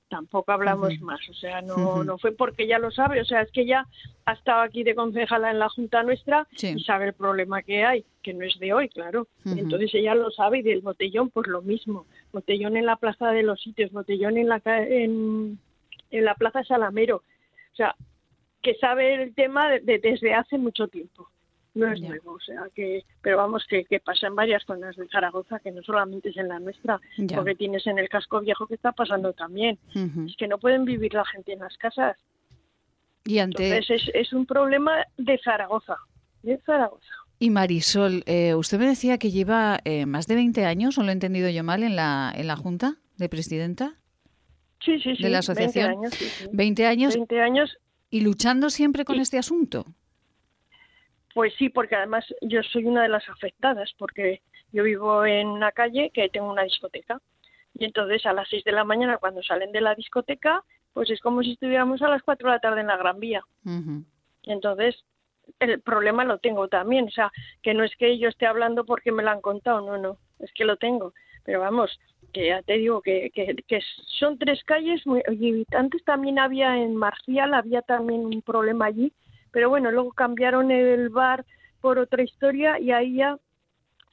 Tampoco 0.08 0.52
hablamos 0.52 1.00
más, 1.00 1.18
o 1.28 1.34
sea, 1.34 1.62
no, 1.62 2.04
no 2.04 2.16
fue 2.16 2.30
porque 2.30 2.62
ella 2.62 2.78
lo 2.78 2.92
sabe, 2.92 3.20
o 3.20 3.24
sea, 3.24 3.40
es 3.40 3.50
que 3.50 3.62
ella 3.62 3.84
ha 4.24 4.34
estado 4.34 4.60
aquí 4.60 4.84
de 4.84 4.94
concejala 4.94 5.50
en 5.50 5.58
la 5.58 5.68
Junta 5.68 6.04
nuestra 6.04 6.46
y 6.52 6.78
sabe 6.84 7.06
el 7.06 7.12
problema 7.12 7.62
que 7.62 7.84
hay, 7.84 8.04
que 8.22 8.32
no 8.32 8.44
es 8.44 8.56
de 8.60 8.72
hoy, 8.72 8.88
claro. 8.88 9.26
Entonces 9.44 9.92
ella 9.94 10.14
lo 10.14 10.30
sabe 10.30 10.58
y 10.58 10.62
del 10.62 10.80
botellón, 10.80 11.30
pues 11.30 11.48
lo 11.48 11.60
mismo. 11.60 12.06
Botellón 12.32 12.76
en 12.76 12.86
la 12.86 12.94
Plaza 12.94 13.32
de 13.32 13.42
los 13.42 13.60
Sitios, 13.60 13.90
botellón 13.90 14.36
en 14.36 14.48
la, 14.48 14.62
en, 14.64 15.58
en 16.12 16.24
la 16.24 16.36
Plaza 16.36 16.62
Salamero. 16.62 17.16
O 17.72 17.76
sea, 17.76 17.96
que 18.62 18.76
sabe 18.76 19.20
el 19.20 19.34
tema 19.34 19.70
desde 19.70 20.34
hace 20.34 20.56
mucho 20.56 20.86
tiempo 20.86 21.28
no 21.76 21.92
es 21.92 22.00
nuevo, 22.00 22.32
o 22.32 22.40
sea 22.40 22.68
que, 22.74 23.04
pero 23.22 23.36
vamos 23.36 23.64
que, 23.68 23.84
que 23.84 24.00
pasa 24.00 24.26
en 24.26 24.34
varias 24.34 24.64
zonas 24.64 24.96
de 24.96 25.06
Zaragoza, 25.08 25.60
que 25.60 25.70
no 25.70 25.82
solamente 25.82 26.30
es 26.30 26.36
en 26.36 26.48
la 26.48 26.58
nuestra, 26.58 27.00
porque 27.34 27.54
tienes 27.54 27.86
en 27.86 27.98
el 27.98 28.08
casco 28.08 28.40
viejo 28.40 28.66
que 28.66 28.74
está 28.74 28.92
pasando 28.92 29.32
también. 29.32 29.78
Es 30.26 30.36
que 30.36 30.48
no 30.48 30.58
pueden 30.58 30.84
vivir 30.84 31.14
la 31.14 31.24
gente 31.24 31.52
en 31.52 31.60
las 31.60 31.76
casas. 31.76 32.16
Y 33.24 33.38
Entonces 33.38 33.90
es, 33.90 34.10
es 34.14 34.32
un 34.32 34.46
problema 34.46 35.04
de 35.16 35.38
Zaragoza, 35.42 35.96
de 36.42 36.58
Zaragoza. 36.58 37.12
Y 37.38 37.50
Marisol, 37.50 38.22
eh, 38.26 38.54
usted 38.54 38.78
me 38.78 38.86
decía 38.86 39.18
que 39.18 39.30
lleva 39.30 39.78
eh, 39.84 40.06
más 40.06 40.26
de 40.26 40.36
20 40.36 40.64
años, 40.64 40.96
o 40.96 41.02
lo 41.02 41.10
he 41.10 41.12
entendido 41.12 41.50
yo 41.50 41.62
mal, 41.62 41.82
en 41.82 41.96
la, 41.96 42.32
en 42.34 42.46
la 42.46 42.56
Junta 42.56 42.96
de 43.18 43.28
Presidenta. 43.28 43.96
Sí, 44.80 44.98
sí, 45.00 45.16
sí. 45.16 45.22
De 45.22 45.28
la 45.28 45.38
asociación. 45.38 46.00
20 46.00 46.06
años. 46.06 46.14
Sí, 46.14 46.46
20 46.52 46.86
años. 46.86 47.14
20 47.14 47.40
años. 47.40 47.78
Y 48.08 48.20
luchando 48.20 48.70
siempre 48.70 49.04
con 49.04 49.20
este 49.20 49.38
asunto. 49.38 49.84
Pues 51.36 51.52
sí, 51.58 51.68
porque 51.68 51.96
además 51.96 52.24
yo 52.40 52.62
soy 52.62 52.86
una 52.86 53.02
de 53.02 53.10
las 53.10 53.28
afectadas, 53.28 53.92
porque 53.98 54.40
yo 54.72 54.84
vivo 54.84 55.26
en 55.26 55.48
una 55.48 55.70
calle 55.70 56.10
que 56.14 56.30
tengo 56.30 56.50
una 56.50 56.62
discoteca. 56.62 57.20
Y 57.74 57.84
entonces 57.84 58.24
a 58.24 58.32
las 58.32 58.48
6 58.48 58.64
de 58.64 58.72
la 58.72 58.84
mañana, 58.84 59.18
cuando 59.18 59.42
salen 59.42 59.70
de 59.70 59.82
la 59.82 59.94
discoteca, 59.94 60.64
pues 60.94 61.10
es 61.10 61.20
como 61.20 61.42
si 61.42 61.52
estuviéramos 61.52 62.00
a 62.00 62.08
las 62.08 62.22
4 62.22 62.48
de 62.48 62.54
la 62.54 62.60
tarde 62.60 62.80
en 62.80 62.86
la 62.86 62.96
Gran 62.96 63.20
Vía. 63.20 63.42
Y 64.44 64.50
entonces 64.50 65.04
el 65.60 65.82
problema 65.82 66.24
lo 66.24 66.38
tengo 66.38 66.68
también. 66.68 67.08
O 67.08 67.10
sea, 67.10 67.30
que 67.60 67.74
no 67.74 67.84
es 67.84 67.94
que 67.96 68.16
yo 68.16 68.30
esté 68.30 68.46
hablando 68.46 68.86
porque 68.86 69.12
me 69.12 69.22
lo 69.22 69.28
han 69.28 69.42
contado, 69.42 69.82
no, 69.82 69.98
no, 69.98 70.16
es 70.38 70.50
que 70.54 70.64
lo 70.64 70.78
tengo. 70.78 71.12
Pero 71.44 71.60
vamos, 71.60 72.00
que 72.32 72.46
ya 72.46 72.62
te 72.62 72.78
digo 72.78 73.02
que, 73.02 73.30
que, 73.34 73.56
que 73.68 73.80
son 74.18 74.38
tres 74.38 74.64
calles. 74.64 75.06
Muy, 75.06 75.22
y 75.32 75.66
antes 75.76 76.02
también 76.04 76.38
había 76.38 76.78
en 76.78 76.96
Marcial, 76.96 77.52
había 77.52 77.82
también 77.82 78.24
un 78.24 78.40
problema 78.40 78.86
allí 78.86 79.12
pero 79.56 79.70
bueno, 79.70 79.90
luego 79.90 80.12
cambiaron 80.12 80.70
el 80.70 81.08
bar 81.08 81.46
por 81.80 81.98
otra 81.98 82.22
historia 82.22 82.78
y 82.78 82.92
ahí 82.92 83.14
ya 83.14 83.38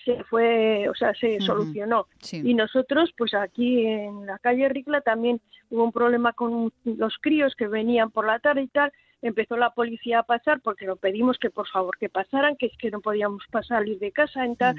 se 0.05 0.23
fue, 0.23 0.87
o 0.87 0.95
sea, 0.95 1.13
se 1.15 1.41
solucionó. 1.41 2.07
Y 2.31 2.53
nosotros, 2.53 3.11
pues 3.17 3.33
aquí 3.33 3.85
en 3.85 4.25
la 4.25 4.39
calle 4.39 4.69
Ricla 4.69 5.01
también 5.01 5.41
hubo 5.69 5.83
un 5.83 5.91
problema 5.91 6.31
con 6.31 6.71
los 6.85 7.17
críos 7.19 7.55
que 7.57 7.67
venían 7.67 8.09
por 8.09 8.25
la 8.25 8.39
tarde 8.39 8.61
y 8.61 8.67
tal. 8.69 8.93
Empezó 9.21 9.57
la 9.57 9.71
policía 9.71 10.19
a 10.19 10.23
pasar 10.23 10.61
porque 10.61 10.85
lo 10.85 10.95
pedimos 10.95 11.37
que 11.37 11.49
por 11.49 11.67
favor 11.67 11.97
que 11.97 12.07
pasaran, 12.07 12.55
que 12.55 12.67
es 12.67 12.77
que 12.77 12.89
no 12.89 13.01
podíamos 13.01 13.43
pasar 13.51 13.79
salir 13.79 13.99
de 13.99 14.13
casa 14.13 14.47
y 14.47 14.55
tal, 14.55 14.77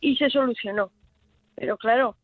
y 0.00 0.14
se 0.16 0.30
solucionó. 0.30 0.92
Pero 1.56 1.76
claro, 1.76 2.14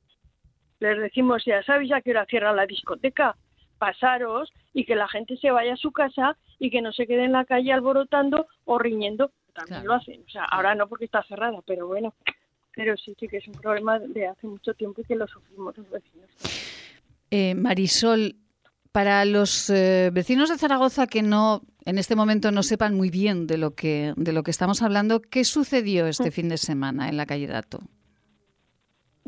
les 0.78 0.96
decimos, 0.96 1.44
ya 1.44 1.60
sabéis 1.64 1.90
a 1.90 2.02
qué 2.02 2.12
hora 2.12 2.24
cierra 2.26 2.52
la 2.52 2.66
discoteca, 2.66 3.34
pasaros 3.80 4.52
y 4.74 4.84
que 4.84 4.94
la 4.94 5.08
gente 5.08 5.36
se 5.38 5.50
vaya 5.50 5.72
a 5.72 5.78
su 5.84 5.90
casa 5.90 6.36
y 6.58 6.70
que 6.70 6.82
no 6.82 6.92
se 6.92 7.06
quede 7.06 7.24
en 7.24 7.32
la 7.32 7.46
calle 7.46 7.72
alborotando 7.72 8.46
o 8.66 8.78
riñendo. 8.78 9.32
También 9.54 9.86
lo 9.86 9.94
hacen. 9.94 10.22
O 10.24 10.30
sea, 10.30 10.44
ahora 10.44 10.76
no 10.76 10.86
porque 10.86 11.06
está 11.06 11.24
cerrada, 11.24 11.58
pero 11.66 11.88
bueno. 11.88 12.14
Pero 12.76 12.96
sí, 12.96 13.16
sí 13.18 13.26
que 13.26 13.38
es 13.38 13.48
un 13.48 13.54
problema 13.54 13.98
de 13.98 14.28
hace 14.28 14.46
mucho 14.46 14.74
tiempo 14.74 15.00
y 15.00 15.04
que 15.04 15.16
lo 15.16 15.26
sufrimos 15.26 15.76
los 15.76 15.90
vecinos. 15.90 16.28
Eh, 17.30 17.54
Marisol, 17.56 18.36
para 18.92 19.24
los 19.24 19.70
eh, 19.70 20.10
vecinos 20.12 20.50
de 20.50 20.58
Zaragoza 20.58 21.06
que 21.06 21.22
no 21.22 21.62
en 21.84 21.98
este 21.98 22.14
momento 22.14 22.52
no 22.52 22.62
sepan 22.62 22.94
muy 22.94 23.10
bien 23.10 23.46
de 23.46 23.56
lo 23.56 23.74
que 23.74 24.12
de 24.16 24.32
lo 24.32 24.42
que 24.42 24.50
estamos 24.50 24.82
hablando, 24.82 25.20
¿qué 25.20 25.44
sucedió 25.44 26.06
este 26.06 26.28
mm. 26.28 26.32
fin 26.32 26.48
de 26.48 26.58
semana 26.58 27.08
en 27.08 27.16
la 27.16 27.26
calle 27.26 27.46
Dato? 27.46 27.80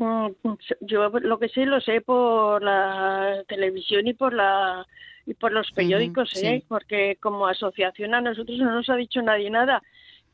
Mm, 0.03 0.55
yo 0.81 1.09
lo 1.09 1.39
que 1.39 1.49
sé 1.49 1.65
lo 1.65 1.79
sé 1.79 2.01
por 2.01 2.61
la 2.61 3.43
televisión 3.47 4.07
y 4.07 4.13
por 4.13 4.33
la 4.33 4.85
y 5.25 5.33
por 5.33 5.53
los 5.53 5.71
periódicos, 5.71 6.35
¿eh? 6.43 6.63
porque 6.67 7.17
como 7.21 7.47
asociación 7.47 8.13
a 8.13 8.19
nosotros 8.19 8.57
no 8.57 8.73
nos 8.73 8.89
ha 8.89 8.95
dicho 8.97 9.21
nadie 9.21 9.49
nada. 9.49 9.81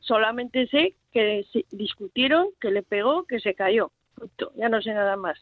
Solamente 0.00 0.66
sé 0.66 0.94
que 1.12 1.46
discutieron, 1.70 2.48
que 2.60 2.72
le 2.72 2.82
pegó, 2.82 3.24
que 3.24 3.38
se 3.38 3.54
cayó. 3.54 3.92
Ya 4.56 4.68
no 4.68 4.82
sé 4.82 4.92
nada 4.92 5.16
más. 5.16 5.38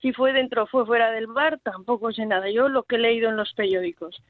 Si 0.00 0.12
fue 0.12 0.32
dentro 0.32 0.64
o 0.64 0.66
fue 0.66 0.84
fuera 0.84 1.12
del 1.12 1.28
bar, 1.28 1.60
tampoco 1.62 2.12
sé 2.12 2.26
nada. 2.26 2.50
Yo 2.50 2.68
lo 2.68 2.82
que 2.82 2.96
he 2.96 2.98
leído 2.98 3.28
en 3.28 3.36
los 3.36 3.52
periódicos. 3.52 4.20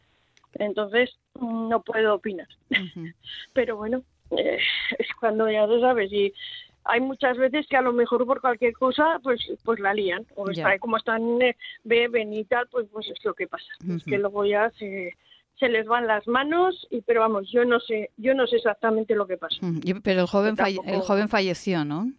Entonces, 0.55 1.17
no 1.41 1.81
puedo 1.81 2.15
opinar. 2.15 2.49
Pero 3.55 3.77
bueno, 3.77 4.03
eh, 4.37 4.59
es 4.99 5.09
cuando 5.19 5.51
ya 5.51 5.67
lo 5.67 5.81
sabes. 5.81 6.13
Y 6.13 6.35
hay 6.85 7.01
muchas 7.01 7.37
veces 7.37 7.67
que 7.69 7.77
a 7.77 7.83
lo 7.83 7.93
mejor 7.93 8.27
por 8.27 8.41
cualquier 8.41 8.73
cosa 8.75 9.21
pues 9.23 9.41
pues 9.65 9.79
la 9.81 9.95
lían. 9.95 10.27
O 10.35 10.47
como 10.81 10.97
están 10.97 11.41
eh, 11.43 11.57
beben 11.85 12.33
y 12.33 12.45
tal 12.45 12.67
pues 12.69 12.87
pues 12.93 13.09
es 13.09 13.25
lo 13.25 13.35
que 13.35 13.47
pasa. 13.47 13.67
Es 13.89 14.05
que 14.05 14.19
luego 14.19 14.45
ya 14.45 14.71
se 14.79 15.15
se 15.59 15.69
les 15.69 15.87
van 15.87 16.07
las 16.07 16.27
manos 16.27 16.87
y 16.91 17.03
pero 17.03 17.21
vamos 17.21 17.51
yo 17.53 17.65
no 17.65 17.79
sé 17.81 18.11
yo 18.17 18.35
no 18.35 18.47
sé 18.47 18.57
exactamente 18.57 19.15
lo 19.15 19.27
que 19.27 19.37
pasa. 19.37 19.57
Pero 20.03 20.21
el 20.21 20.27
joven 20.27 20.57
el 20.87 21.01
joven 21.01 21.29
falleció 21.29 21.85
no 21.85 22.11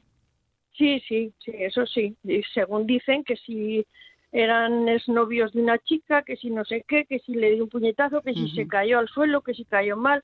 sí 0.78 1.02
sí 1.08 1.34
sí 1.40 1.52
eso 1.60 1.86
sí. 1.86 2.16
Y 2.24 2.42
según 2.54 2.86
dicen 2.86 3.24
que 3.24 3.36
si 3.36 3.86
eran 4.32 4.90
exnovios 4.90 5.54
de 5.54 5.62
una 5.62 5.78
chica 5.78 6.24
que 6.24 6.38
si 6.38 6.50
no 6.50 6.66
sé 6.66 6.84
qué 6.88 7.06
que 7.06 7.20
si 7.20 7.36
le 7.36 7.52
dio 7.52 7.64
un 7.64 7.70
puñetazo 7.70 8.22
que 8.22 8.34
si 8.34 8.50
se 8.50 8.68
cayó 8.68 8.98
al 8.98 9.08
suelo 9.08 9.42
que 9.42 9.54
si 9.54 9.64
cayó 9.66 9.96
mal 9.96 10.24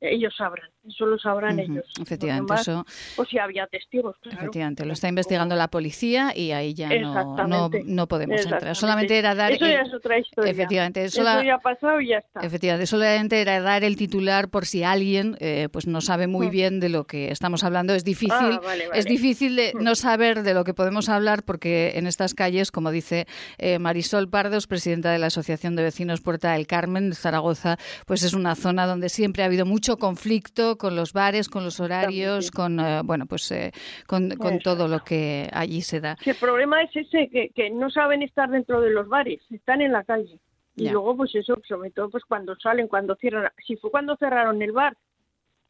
ellos 0.00 0.34
sabrán 0.36 0.70
eso 0.88 1.06
lo 1.06 1.18
sabrán 1.18 1.58
ellos. 1.58 1.84
Efectivamente, 2.00 2.54
eso. 2.54 2.84
O 3.16 3.24
si 3.24 3.38
había 3.38 3.66
testigos, 3.66 4.16
Efectivamente, 4.24 4.84
lo 4.84 4.92
está 4.92 5.08
investigando 5.08 5.56
la 5.56 5.68
policía 5.68 6.32
y 6.34 6.52
ahí 6.52 6.74
ya 6.74 6.88
no, 7.00 7.46
no, 7.46 7.70
no, 7.84 8.06
podemos 8.06 8.40
entrar. 8.40 8.76
Solamente 8.76 9.18
era 9.18 9.34
dar. 9.34 9.52
Eso 9.52 9.66
ya 9.66 9.80
es 9.80 9.92
otra 9.92 10.18
historia. 10.18 10.50
Efectivamente, 10.50 11.04
eso 11.04 11.22
ya 11.22 11.54
ha 11.54 11.58
pasado 11.58 12.00
y 12.00 12.08
ya 12.08 12.18
está. 12.18 12.40
Efectivamente, 12.40 12.86
solamente 12.86 13.40
era 13.40 13.60
dar 13.60 13.84
el 13.84 13.96
titular 13.96 14.48
por 14.48 14.66
si 14.66 14.84
alguien 14.84 15.36
eh, 15.40 15.68
pues 15.72 15.86
no 15.86 16.00
sabe 16.00 16.26
muy 16.26 16.48
mm. 16.48 16.50
bien 16.50 16.80
de 16.80 16.88
lo 16.88 17.04
que 17.04 17.30
estamos 17.30 17.64
hablando. 17.64 17.94
Es 17.94 18.04
difícil, 18.04 18.60
ah, 18.62 18.74
es 18.94 19.06
difícil 19.06 19.56
de 19.56 19.72
mm. 19.74 19.82
no 19.82 19.94
saber 19.94 20.42
de 20.42 20.54
lo 20.54 20.64
que 20.64 20.74
podemos 20.74 21.08
hablar 21.08 21.42
porque 21.42 21.92
en 21.96 22.06
estas 22.06 22.34
calles, 22.34 22.70
como 22.70 22.90
dice 22.90 23.26
eh, 23.58 23.78
Marisol 23.78 24.28
Pardos, 24.28 24.66
presidenta 24.66 25.10
de 25.10 25.18
la 25.18 25.26
Asociación 25.26 25.74
de 25.74 25.82
Vecinos 25.82 26.20
Puerta 26.20 26.52
del 26.52 26.66
Carmen, 26.66 27.12
Zaragoza, 27.12 27.76
pues 28.06 28.22
es 28.22 28.34
una 28.34 28.54
zona 28.54 28.86
donde 28.86 29.08
siempre 29.08 29.42
ha 29.42 29.46
habido 29.46 29.66
mucho 29.66 29.85
conflicto 29.96 30.76
con 30.76 30.96
los 30.96 31.12
bares, 31.12 31.48
con 31.48 31.62
los 31.62 31.78
horarios, 31.78 32.50
con 32.50 32.80
eh, 32.80 33.02
bueno, 33.04 33.26
pues 33.26 33.50
eh, 33.52 33.72
con, 34.06 34.28
todo 34.62 34.88
lo 34.88 35.04
que 35.04 35.48
allí 35.52 35.82
se 35.82 36.00
da. 36.00 36.16
el 36.24 36.34
problema 36.34 36.82
es 36.82 36.96
ese 36.96 37.28
que, 37.28 37.50
que 37.50 37.70
no 37.70 37.90
saben 37.90 38.22
estar 38.22 38.50
dentro 38.50 38.80
de 38.80 38.90
los 38.90 39.08
bares, 39.08 39.40
están 39.50 39.80
en 39.80 39.92
la 39.92 40.02
calle. 40.02 40.40
Y 40.76 40.90
luego, 40.90 41.16
pues 41.16 41.34
eso, 41.34 41.58
sobre 41.66 41.90
todo, 41.90 42.10
pues 42.10 42.24
cuando 42.24 42.54
salen, 42.56 42.86
cuando 42.86 43.16
cierran. 43.16 43.50
Si 43.66 43.76
fue 43.76 43.90
cuando 43.90 44.14
cerraron 44.16 44.60
el 44.60 44.72
bar, 44.72 44.94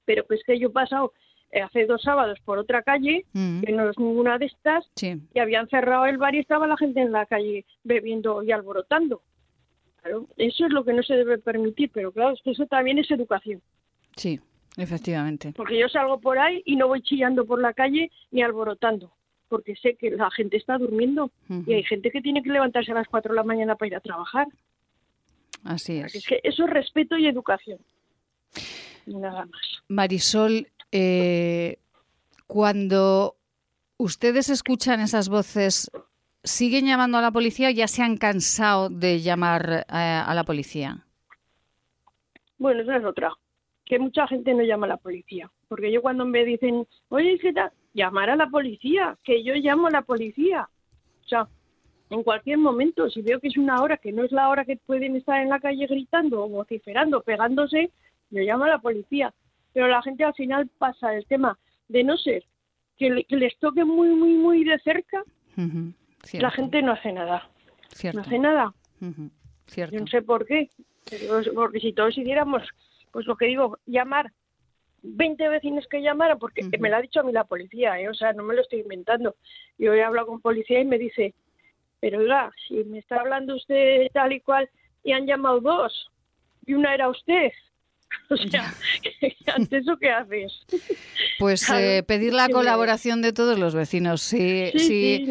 pero 0.04 0.24
pues 0.24 0.40
que 0.44 0.58
yo 0.58 0.68
he 0.68 0.72
pasado 0.72 1.12
eh, 1.52 1.60
hace 1.62 1.86
dos 1.86 2.02
sábados 2.02 2.40
por 2.44 2.58
otra 2.58 2.82
calle, 2.82 3.24
mm. 3.32 3.62
que 3.62 3.72
no 3.72 3.88
es 3.88 3.98
ninguna 3.98 4.36
de 4.38 4.46
estas, 4.46 4.84
y 5.00 5.38
habían 5.38 5.68
cerrado 5.68 6.06
el 6.06 6.18
bar 6.18 6.34
y 6.34 6.40
estaba 6.40 6.66
la 6.66 6.76
gente 6.76 7.00
en 7.00 7.12
la 7.12 7.24
calle 7.26 7.64
bebiendo 7.84 8.42
y 8.42 8.50
alborotando. 8.50 9.22
Claro, 10.02 10.26
eso 10.36 10.66
es 10.66 10.72
lo 10.72 10.84
que 10.84 10.92
no 10.92 11.02
se 11.04 11.14
debe 11.14 11.38
permitir, 11.38 11.90
pero 11.92 12.10
claro, 12.10 12.34
eso 12.44 12.66
también 12.66 12.98
es 12.98 13.10
educación. 13.10 13.62
Sí, 14.16 14.40
Efectivamente. 14.76 15.52
Porque 15.56 15.78
yo 15.78 15.88
salgo 15.88 16.20
por 16.20 16.38
ahí 16.38 16.62
y 16.66 16.76
no 16.76 16.88
voy 16.88 17.02
chillando 17.02 17.46
por 17.46 17.60
la 17.60 17.72
calle 17.72 18.10
ni 18.30 18.42
alborotando, 18.42 19.12
porque 19.48 19.74
sé 19.76 19.94
que 19.94 20.10
la 20.10 20.30
gente 20.30 20.58
está 20.58 20.76
durmiendo 20.76 21.30
y 21.66 21.72
hay 21.72 21.82
gente 21.84 22.10
que 22.10 22.20
tiene 22.20 22.42
que 22.42 22.50
levantarse 22.50 22.92
a 22.92 22.96
las 22.96 23.08
4 23.08 23.32
de 23.32 23.36
la 23.36 23.42
mañana 23.42 23.76
para 23.76 23.88
ir 23.88 23.96
a 23.96 24.00
trabajar. 24.00 24.46
Así 25.64 25.98
es. 25.98 26.14
es 26.14 26.26
que 26.26 26.40
eso 26.42 26.64
es 26.64 26.70
respeto 26.70 27.16
y 27.16 27.26
educación. 27.26 27.78
Nada 29.06 29.46
más. 29.46 29.82
Marisol, 29.88 30.68
eh, 30.92 31.78
cuando 32.46 33.36
ustedes 33.96 34.50
escuchan 34.50 35.00
esas 35.00 35.28
voces, 35.30 35.90
¿siguen 36.44 36.86
llamando 36.86 37.16
a 37.16 37.22
la 37.22 37.30
policía 37.30 37.68
o 37.68 37.70
ya 37.70 37.88
se 37.88 38.02
han 38.02 38.18
cansado 38.18 38.90
de 38.90 39.20
llamar 39.20 39.86
eh, 39.88 39.96
a 39.96 40.34
la 40.34 40.44
policía? 40.44 41.06
Bueno, 42.58 42.82
esa 42.82 42.96
es 42.96 43.04
otra 43.04 43.32
que 43.86 43.98
mucha 44.00 44.26
gente 44.26 44.52
no 44.52 44.64
llama 44.64 44.86
a 44.86 44.90
la 44.90 44.96
policía. 44.96 45.50
Porque 45.68 45.90
yo 45.90 46.02
cuando 46.02 46.26
me 46.26 46.44
dicen, 46.44 46.86
oye, 47.08 47.38
¿qué 47.38 47.52
tal? 47.52 47.70
Llamar 47.94 48.28
a 48.28 48.36
la 48.36 48.48
policía, 48.48 49.16
que 49.22 49.42
yo 49.42 49.54
llamo 49.54 49.86
a 49.86 49.92
la 49.92 50.02
policía. 50.02 50.68
O 51.24 51.28
sea, 51.28 51.48
en 52.10 52.22
cualquier 52.24 52.58
momento, 52.58 53.08
si 53.08 53.22
veo 53.22 53.40
que 53.40 53.48
es 53.48 53.56
una 53.56 53.80
hora 53.80 53.96
que 53.96 54.12
no 54.12 54.24
es 54.24 54.32
la 54.32 54.48
hora 54.48 54.64
que 54.64 54.76
pueden 54.76 55.16
estar 55.16 55.40
en 55.40 55.48
la 55.48 55.60
calle 55.60 55.86
gritando 55.86 56.44
o 56.44 56.48
vociferando, 56.48 57.22
pegándose, 57.22 57.90
yo 58.30 58.42
llamo 58.42 58.64
a 58.64 58.68
la 58.68 58.78
policía. 58.78 59.32
Pero 59.72 59.88
la 59.88 60.02
gente 60.02 60.24
al 60.24 60.34
final 60.34 60.68
pasa 60.78 61.14
el 61.14 61.24
tema 61.26 61.56
de 61.88 62.02
no 62.02 62.16
ser 62.16 62.44
que, 62.98 63.24
les 63.28 63.58
toque 63.58 63.84
muy, 63.84 64.08
muy, 64.08 64.34
muy 64.34 64.64
de 64.64 64.78
cerca, 64.80 65.22
la 66.32 66.50
gente 66.50 66.82
no 66.82 66.92
hace 66.92 67.12
nada. 67.12 67.48
No 68.12 68.20
hace 68.20 68.38
nada. 68.38 68.74
Yo 69.00 70.00
no 70.00 70.06
sé 70.08 70.22
por 70.22 70.44
qué. 70.44 70.70
Porque 71.54 71.80
si 71.80 71.92
todos 71.92 72.18
hiciéramos 72.18 72.62
pues 73.16 73.26
lo 73.26 73.34
que 73.34 73.46
digo, 73.46 73.78
llamar 73.86 74.30
20 75.00 75.48
vecinos 75.48 75.86
que 75.88 76.02
llamaran, 76.02 76.38
porque 76.38 76.68
me 76.78 76.90
lo 76.90 76.96
ha 76.96 77.00
dicho 77.00 77.20
a 77.20 77.22
mí 77.22 77.32
la 77.32 77.44
policía, 77.44 77.98
¿eh? 77.98 78.10
o 78.10 78.12
sea, 78.12 78.34
no 78.34 78.42
me 78.42 78.54
lo 78.54 78.60
estoy 78.60 78.80
inventando. 78.80 79.36
Yo 79.78 79.94
he 79.94 80.04
hablado 80.04 80.26
con 80.26 80.42
policía 80.42 80.80
y 80.80 80.84
me 80.84 80.98
dice, 80.98 81.32
pero 81.98 82.18
oiga, 82.18 82.52
si 82.68 82.84
me 82.84 82.98
está 82.98 83.20
hablando 83.20 83.56
usted 83.56 84.08
tal 84.12 84.34
y 84.34 84.40
cual 84.40 84.68
y 85.02 85.12
han 85.12 85.24
llamado 85.24 85.60
dos 85.62 86.12
y 86.66 86.74
una 86.74 86.92
era 86.92 87.08
usted, 87.08 87.52
O 88.30 88.36
sea, 88.36 88.74
¿ante 89.54 89.78
eso 89.78 89.96
qué 90.00 90.10
haces? 90.10 90.52
Pues 91.38 91.68
eh, 91.68 92.02
pedir 92.02 92.32
la 92.32 92.48
colaboración 92.48 93.20
de 93.20 93.34
todos 93.34 93.58
los 93.58 93.74
vecinos. 93.74 94.22
Si, 94.22 94.70
si, 94.74 95.28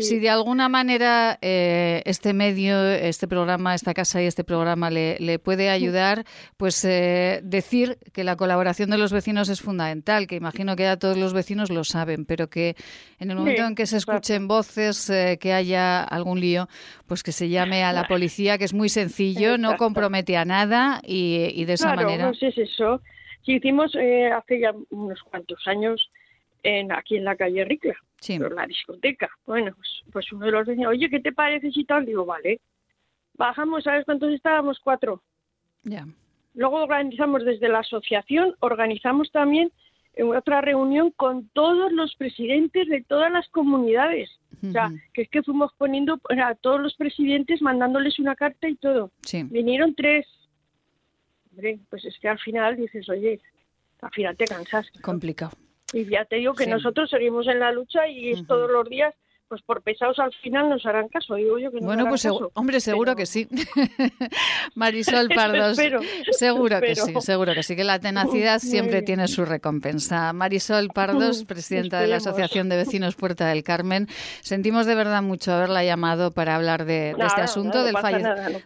si 0.00 0.18
de 0.18 0.28
alguna 0.28 0.68
manera 0.68 1.38
eh, 1.40 2.02
este 2.04 2.34
medio, 2.34 2.86
este 2.86 3.26
programa, 3.26 3.74
esta 3.74 3.94
casa 3.94 4.22
y 4.22 4.26
este 4.26 4.44
programa 4.44 4.90
le, 4.90 5.16
le 5.18 5.38
puede 5.38 5.70
ayudar, 5.70 6.26
pues 6.58 6.84
eh, 6.84 7.40
decir 7.42 7.96
que 8.12 8.22
la 8.22 8.36
colaboración 8.36 8.90
de 8.90 8.98
los 8.98 9.12
vecinos 9.12 9.48
es 9.48 9.62
fundamental, 9.62 10.26
que 10.26 10.36
imagino 10.36 10.76
que 10.76 10.82
ya 10.82 10.98
todos 10.98 11.16
los 11.16 11.32
vecinos 11.32 11.70
lo 11.70 11.84
saben, 11.84 12.26
pero 12.26 12.50
que 12.50 12.76
en 13.18 13.30
el 13.30 13.38
momento 13.38 13.64
en 13.64 13.74
que 13.74 13.86
se 13.86 13.96
escuchen 13.96 14.46
voces, 14.46 15.10
que 15.40 15.52
haya 15.54 16.02
algún 16.02 16.38
lío, 16.38 16.68
pues 17.06 17.22
que 17.22 17.32
se 17.32 17.48
llame 17.48 17.82
a 17.82 17.94
la 17.94 18.06
policía, 18.06 18.58
que 18.58 18.66
es 18.66 18.74
muy 18.74 18.90
sencillo, 18.90 19.56
no 19.56 19.78
compromete 19.78 20.36
a 20.36 20.44
nada 20.44 21.00
y, 21.02 21.64
de 21.64 21.72
esa 21.72 21.94
manera 21.94 22.15
no 22.18 22.30
es 22.30 22.58
eso. 22.58 23.00
Sí, 23.44 23.54
hicimos 23.54 23.94
eh, 23.94 24.30
hace 24.32 24.60
ya 24.60 24.74
unos 24.90 25.22
cuantos 25.22 25.66
años 25.66 26.10
en, 26.62 26.92
aquí 26.92 27.16
en 27.16 27.24
la 27.24 27.36
calle 27.36 27.64
Ricla, 27.64 27.94
sí. 28.20 28.38
la 28.38 28.66
discoteca. 28.66 29.30
Bueno, 29.46 29.72
pues, 29.76 30.02
pues, 30.12 30.32
uno 30.32 30.46
de 30.46 30.52
los 30.52 30.66
decía, 30.66 30.88
oye, 30.88 31.08
¿qué 31.08 31.20
te 31.20 31.32
parece 31.32 31.70
si 31.70 31.84
tal? 31.84 32.06
Digo, 32.06 32.24
vale. 32.24 32.60
Bajamos, 33.34 33.84
¿sabes 33.84 34.04
cuántos 34.04 34.32
estábamos? 34.32 34.80
Cuatro. 34.80 35.22
Ya. 35.84 36.06
Luego 36.54 36.82
organizamos 36.82 37.44
desde 37.44 37.68
la 37.68 37.80
asociación, 37.80 38.56
organizamos 38.60 39.30
también 39.30 39.70
otra 40.24 40.62
reunión 40.62 41.10
con 41.10 41.48
todos 41.50 41.92
los 41.92 42.14
presidentes 42.16 42.88
de 42.88 43.02
todas 43.02 43.30
las 43.30 43.48
comunidades. 43.50 44.30
O 44.66 44.72
sea, 44.72 44.90
que 45.12 45.22
es 45.22 45.28
que 45.28 45.42
fuimos 45.42 45.70
poniendo 45.76 46.18
a 46.30 46.54
todos 46.54 46.80
los 46.80 46.96
presidentes, 46.96 47.60
mandándoles 47.60 48.18
una 48.18 48.34
carta 48.34 48.68
y 48.68 48.76
todo. 48.76 49.12
Sí. 49.20 49.42
Vinieron 49.42 49.94
tres 49.94 50.26
pues 51.88 52.04
es 52.04 52.18
que 52.18 52.28
al 52.28 52.38
final 52.38 52.76
dices, 52.76 53.08
oye, 53.08 53.40
al 54.00 54.10
final 54.10 54.36
te 54.36 54.44
cansas. 54.44 54.90
Complicado. 55.02 55.52
Y 55.92 56.04
ya 56.04 56.24
te 56.24 56.36
digo 56.36 56.54
que 56.54 56.66
nosotros 56.66 57.08
seguimos 57.10 57.46
en 57.46 57.60
la 57.60 57.72
lucha 57.72 58.08
y 58.08 58.32
es 58.32 58.46
todos 58.46 58.70
los 58.70 58.88
días 58.88 59.14
pues 59.48 59.62
por 59.62 59.82
pesados 59.82 60.18
al 60.18 60.32
final 60.42 60.68
nos 60.68 60.84
harán 60.86 61.08
caso, 61.08 61.34
digo 61.36 61.58
yo 61.58 61.70
que 61.70 61.80
no 61.80 61.86
Bueno, 61.86 62.06
pues 62.08 62.26
hombre, 62.54 62.80
seguro 62.80 63.14
que 63.14 63.26
sí. 63.26 63.48
Marisol 64.74 65.28
Pardos, 65.28 65.76
seguro 66.32 66.80
que 66.80 66.96
sí, 66.96 67.12
seguro 67.20 67.54
que 67.54 67.62
sí, 67.62 67.76
que 67.76 67.84
la 67.84 68.00
tenacidad 68.00 68.58
siempre 68.58 69.02
tiene 69.02 69.28
su 69.28 69.44
recompensa. 69.44 70.32
Marisol 70.32 70.88
Pardos, 70.88 71.44
presidenta 71.44 72.00
de 72.00 72.08
la 72.08 72.16
Asociación 72.16 72.68
de 72.68 72.76
Vecinos 72.76 73.14
Puerta 73.14 73.46
del 73.46 73.62
Carmen, 73.62 74.08
sentimos 74.40 74.86
de 74.86 74.94
verdad 74.94 75.22
mucho 75.22 75.52
haberla 75.52 75.84
llamado 75.84 76.32
para 76.32 76.56
hablar 76.56 76.84
de, 76.84 77.10
este 77.10 77.40
asunto, 77.40 77.84
del, 77.84 77.94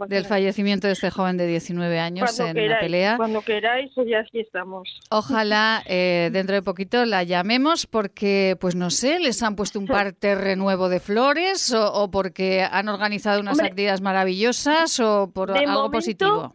del 0.08 0.24
fallecimiento 0.24 0.86
de 0.86 0.94
este 0.94 1.10
joven 1.10 1.36
de 1.36 1.46
19 1.46 1.98
años 1.98 2.38
en 2.40 2.68
la 2.68 2.80
pelea. 2.80 3.16
Cuando 3.16 3.42
queráis, 3.42 3.90
ya 4.06 4.20
aquí 4.20 4.40
estamos. 4.40 4.88
Ojalá 5.10 5.82
eh, 5.86 6.30
dentro 6.32 6.54
de 6.54 6.62
poquito 6.62 7.04
la 7.04 7.22
llamemos 7.22 7.86
porque, 7.86 8.56
pues 8.60 8.74
no 8.74 8.90
sé, 8.90 9.18
les 9.20 9.42
han 9.42 9.56
puesto 9.56 9.78
un 9.78 9.86
par 9.86 10.14
renuevo 10.20 10.69
nuevo 10.70 10.88
de 10.88 11.00
flores 11.00 11.74
o, 11.74 12.10
porque 12.12 12.62
han 12.62 12.88
organizado 12.88 13.40
unas 13.40 13.58
actividades 13.58 14.00
maravillosas 14.00 15.00
o 15.00 15.28
por 15.34 15.50
algo 15.50 15.90
positivo? 15.90 16.54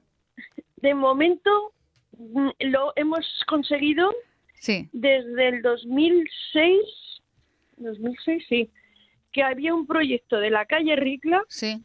De 0.77 0.93
momento 0.93 1.73
mm, 2.17 2.49
lo 2.59 2.93
hemos 2.95 3.25
conseguido 3.45 4.13
sí. 4.61 4.89
desde 4.93 5.49
el 5.49 5.61
2006, 5.61 6.79
2006 7.75 8.45
sí, 8.47 8.69
que 9.33 9.43
había 9.43 9.73
un 9.73 9.85
proyecto 9.85 10.37
de 10.37 10.49
la 10.49 10.65
calle 10.65 10.95
Ricla. 10.95 11.43
Sí. 11.49 11.83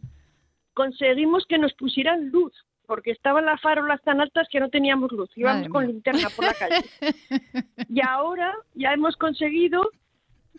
Conseguimos 0.73 1.47
que 1.49 1.59
nos 1.59 1.75
pusieran 1.75 2.31
luz 2.31 2.53
porque 2.87 3.11
estaban 3.11 3.45
las 3.45 3.61
farolas 3.61 4.01
tan 4.03 4.21
altas 4.21 4.47
que 4.51 4.61
no 4.61 4.69
teníamos 4.69 5.11
luz, 5.11 5.31
íbamos 5.35 5.69
con 5.69 5.87
linterna 5.87 6.29
por 6.35 6.45
la 6.45 6.55
calle. 6.55 6.85
y 7.89 8.01
ahora 8.07 8.55
ya 8.75 8.93
hemos 8.93 9.17
conseguido 9.17 9.91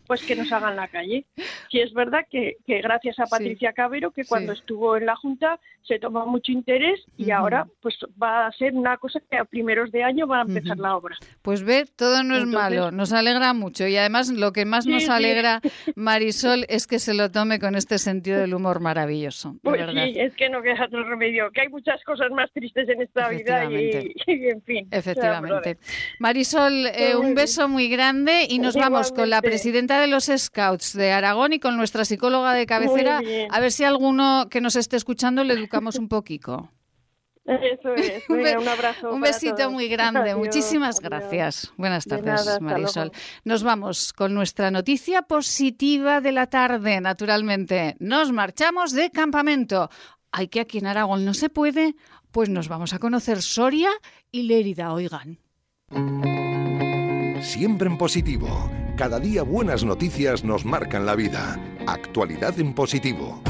pues 0.08 0.24
que 0.24 0.36
nos 0.36 0.52
hagan 0.52 0.76
la 0.76 0.88
calle. 0.88 1.26
Si 1.70 1.80
es 1.80 1.94
verdad 1.94 2.26
que, 2.30 2.58
gracias 2.68 3.20
a 3.20 3.26
Patricia 3.26 3.74
Cabero, 3.74 4.12
que 4.12 4.26
cuando 4.26 4.54
estuvo 4.54 4.98
en 4.98 5.06
la 5.06 5.16
Junta 5.16 5.60
se 5.84 6.00
tomó 6.00 6.26
mucho 6.26 6.52
interés 6.52 7.00
y 7.18 7.32
ahora 7.32 7.66
pues 7.82 7.96
va 8.22 8.48
a 8.48 8.52
ser 8.52 8.74
una 8.74 8.98
cosa 8.98 9.20
que 9.30 9.38
a 9.38 9.46
primeros 9.46 9.92
de 9.92 10.04
año 10.04 10.28
va 10.28 10.40
a 10.40 10.42
empezar 10.44 10.78
la 10.78 10.96
obra. 10.96 11.18
Pues 11.42 11.64
ve, 11.64 11.86
todo 11.96 12.24
no 12.24 12.36
es 12.36 12.46
malo, 12.46 12.92
nos 12.92 13.14
alegra 13.14 13.54
mucho 13.54 13.88
y 13.88 13.98
además 13.98 14.30
lo 14.30 14.54
que 14.54 14.66
más 14.66 14.86
nos 14.86 15.10
alegra, 15.10 15.60
Marisol, 15.96 16.66
es 16.70 16.88
que 16.88 17.00
se 17.00 17.14
lo 17.14 17.32
tome 17.32 17.60
con 17.60 17.76
este 17.76 17.98
sentido 17.98 18.40
del 18.40 18.54
humor 18.54 18.80
maravilloso. 18.80 19.56
Pues 19.64 19.82
sí, 19.92 20.14
es 20.20 20.34
que 20.36 20.50
no 20.50 20.62
queda 20.62 20.86
otro 20.86 21.04
remedio, 21.04 21.52
que 21.52 21.62
hay 21.62 21.70
muchas 21.70 22.04
cosas 22.04 22.30
más 22.32 22.52
tristes 22.52 22.88
en 22.88 23.02
esta 23.02 23.30
vida 23.30 23.66
y, 23.66 24.14
en 24.28 24.62
fin. 24.62 24.88
Efectivamente. 24.92 25.78
Marisol, 26.20 26.88
eh, 26.88 27.16
un 27.16 27.34
beso 27.34 27.68
muy 27.68 27.90
grande 27.90 28.46
y 28.50 28.60
nos 28.60 28.76
vamos 28.76 29.12
con 29.12 29.30
la 29.30 29.42
presidenta 29.42 29.91
de 30.00 30.08
los 30.08 30.26
Scouts 30.26 30.94
de 30.94 31.12
Aragón 31.12 31.54
y 31.54 31.60
con 31.60 31.78
nuestra 31.78 32.06
psicóloga 32.06 32.54
de 32.54 32.66
cabecera, 32.66 33.22
a 33.50 33.60
ver 33.60 33.72
si 33.72 33.84
alguno 33.84 34.48
que 34.50 34.62
nos 34.62 34.76
esté 34.76 34.98
escuchando 34.98 35.44
le 35.44 35.54
educamos 35.54 35.98
un 35.98 36.08
poquito. 36.08 36.70
Eso 37.46 37.94
es. 37.96 38.24
un 38.30 38.68
abrazo. 38.68 39.12
un 39.12 39.22
besito 39.22 39.70
muy 39.72 39.88
grande. 39.88 40.36
Muchísimas 40.36 41.00
gracias. 41.00 41.74
Buenas 41.78 42.06
tardes, 42.06 42.62
Marisol. 42.62 43.12
Nos 43.44 43.64
vamos 43.64 44.14
con 44.14 44.34
nuestra 44.34 44.72
noticia 44.72 45.24
positiva 45.24 46.22
de 46.22 46.32
la 46.32 46.48
tarde, 46.48 47.02
naturalmente. 47.02 47.96
Nos 48.00 48.32
marchamos 48.32 48.94
de 48.94 49.10
campamento. 49.10 49.90
Hay 50.32 50.48
que 50.48 50.62
aquí 50.62 50.78
en 50.78 50.88
Aragón 50.88 51.26
no 51.26 51.34
se 51.34 51.50
puede, 51.50 51.96
pues 52.32 52.48
nos 52.48 52.70
vamos 52.70 52.94
a 52.94 53.00
conocer 53.00 53.42
Soria 53.42 53.90
y 54.32 54.44
Lérida, 54.44 54.94
oigan. 54.94 55.40
Siempre 57.42 57.88
en 57.88 57.98
positivo. 57.98 58.70
Cada 58.96 59.20
día 59.20 59.42
buenas 59.42 59.84
noticias 59.84 60.44
nos 60.44 60.64
marcan 60.64 61.08
la 61.08 61.16
vida. 61.16 61.60
Actualidad 61.88 62.60
en 62.60 62.74
positivo. 62.74 63.42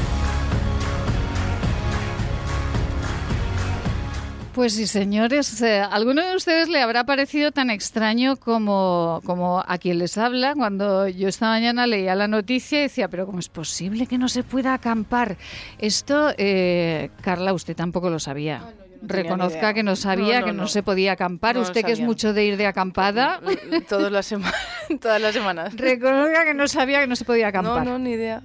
Pues 4.54 4.74
sí, 4.74 4.86
señores, 4.86 5.60
eh, 5.62 5.80
¿alguno 5.80 6.22
de 6.26 6.36
ustedes 6.36 6.68
le 6.68 6.80
habrá 6.80 7.04
parecido 7.04 7.52
tan 7.52 7.70
extraño 7.70 8.36
como, 8.36 9.20
como 9.24 9.62
a 9.66 9.78
quien 9.78 9.98
les 9.98 10.18
habla? 10.18 10.54
Cuando 10.54 11.08
yo 11.08 11.28
esta 11.28 11.48
mañana 11.48 11.86
leía 11.86 12.14
la 12.14 12.28
noticia 12.28 12.80
y 12.80 12.82
decía, 12.82 13.08
pero 13.08 13.26
¿cómo 13.26 13.38
es 13.38 13.48
posible 13.48 14.06
que 14.06 14.18
no 14.18 14.28
se 14.28 14.42
pueda 14.42 14.74
acampar? 14.74 15.36
Esto, 15.78 16.32
eh, 16.36 17.10
Carla, 17.22 17.52
usted 17.52 17.76
tampoco 17.76 18.10
lo 18.10 18.18
sabía. 18.18 18.62
Reconozca 19.02 19.74
que 19.74 19.82
no 19.82 19.96
sabía 19.96 20.42
que 20.44 20.52
no, 20.52 20.68
se 20.68 20.82
podía 20.82 21.12
acampar. 21.12 21.58
usted 21.58 21.84
que 21.84 21.92
es 21.92 22.00
mucho 22.00 22.32
de 22.32 22.44
ir 22.44 22.56
de 22.56 22.66
acampada. 22.66 23.40
Todas 23.88 24.12
las, 24.12 24.28
todas 25.00 25.20
las 25.20 25.34
semanas. 25.34 25.76
Reconozca 25.76 26.44
que 26.44 26.54
no 26.54 26.68
sabía 26.68 27.00
que 27.00 27.06
no 27.06 27.16
se 27.16 27.24
podía 27.24 27.48
acampar. 27.48 27.84
No, 27.84 27.92
no, 27.92 27.98
ni 27.98 28.12
idea. 28.12 28.42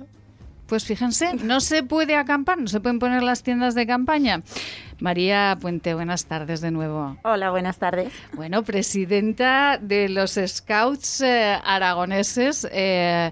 Pues 0.67 0.84
fíjense, 0.84 1.34
no 1.36 1.62
se 1.62 1.82
puede 1.84 2.17
acampar, 2.17 2.58
no 2.58 2.67
se 2.67 2.82
pueden 2.82 3.00
poner 3.00 3.24
las 3.24 3.41
tiendas 3.41 3.74
de 3.74 3.88
campaña. 3.88 4.41
María 5.00 5.58
Puente, 5.62 5.93
buenas 5.93 6.26
tardes 6.26 6.60
de 6.60 6.72
nuevo. 6.72 7.15
Hola, 7.24 7.52
buenas 7.52 7.78
tardes. 7.78 8.12
Bueno, 8.34 8.63
presidenta 8.63 9.78
de 9.82 10.10
los 10.10 10.38
Scouts 10.46 11.22
eh, 11.22 11.58
aragoneses. 11.63 12.67
Eh, 12.70 13.32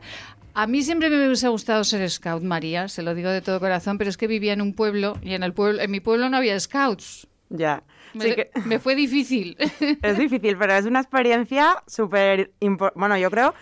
a 0.56 0.68
mí 0.68 0.84
siempre 0.84 1.10
me 1.10 1.26
hubiese 1.26 1.50
gustado 1.50 1.84
ser 1.84 2.10
scout, 2.10 2.42
María, 2.42 2.88
se 2.88 3.04
lo 3.04 3.14
digo 3.14 3.30
de 3.30 3.42
todo 3.42 3.60
corazón, 3.60 3.98
pero 3.98 4.10
es 4.10 4.16
que 4.16 4.26
vivía 4.26 4.54
en 4.54 4.62
un 4.62 4.74
pueblo 4.74 5.20
y 5.22 5.34
en 5.34 5.44
el 5.44 5.54
pueblo, 5.54 5.82
en 5.82 5.92
mi 5.92 6.00
pueblo 6.00 6.30
no 6.30 6.38
había 6.38 6.58
scouts. 6.60 7.28
Ya. 7.50 7.84
Me, 8.14 8.50
me 8.66 8.80
fue 8.80 8.96
difícil. 8.96 9.58
Es 10.02 10.18
difícil, 10.18 10.58
pero 10.58 10.74
es 10.74 10.86
una 10.86 11.02
experiencia 11.02 11.84
súper 11.86 12.54
importante. 12.62 13.00
Bueno, 13.00 13.18
yo 13.18 13.30
creo 13.30 13.54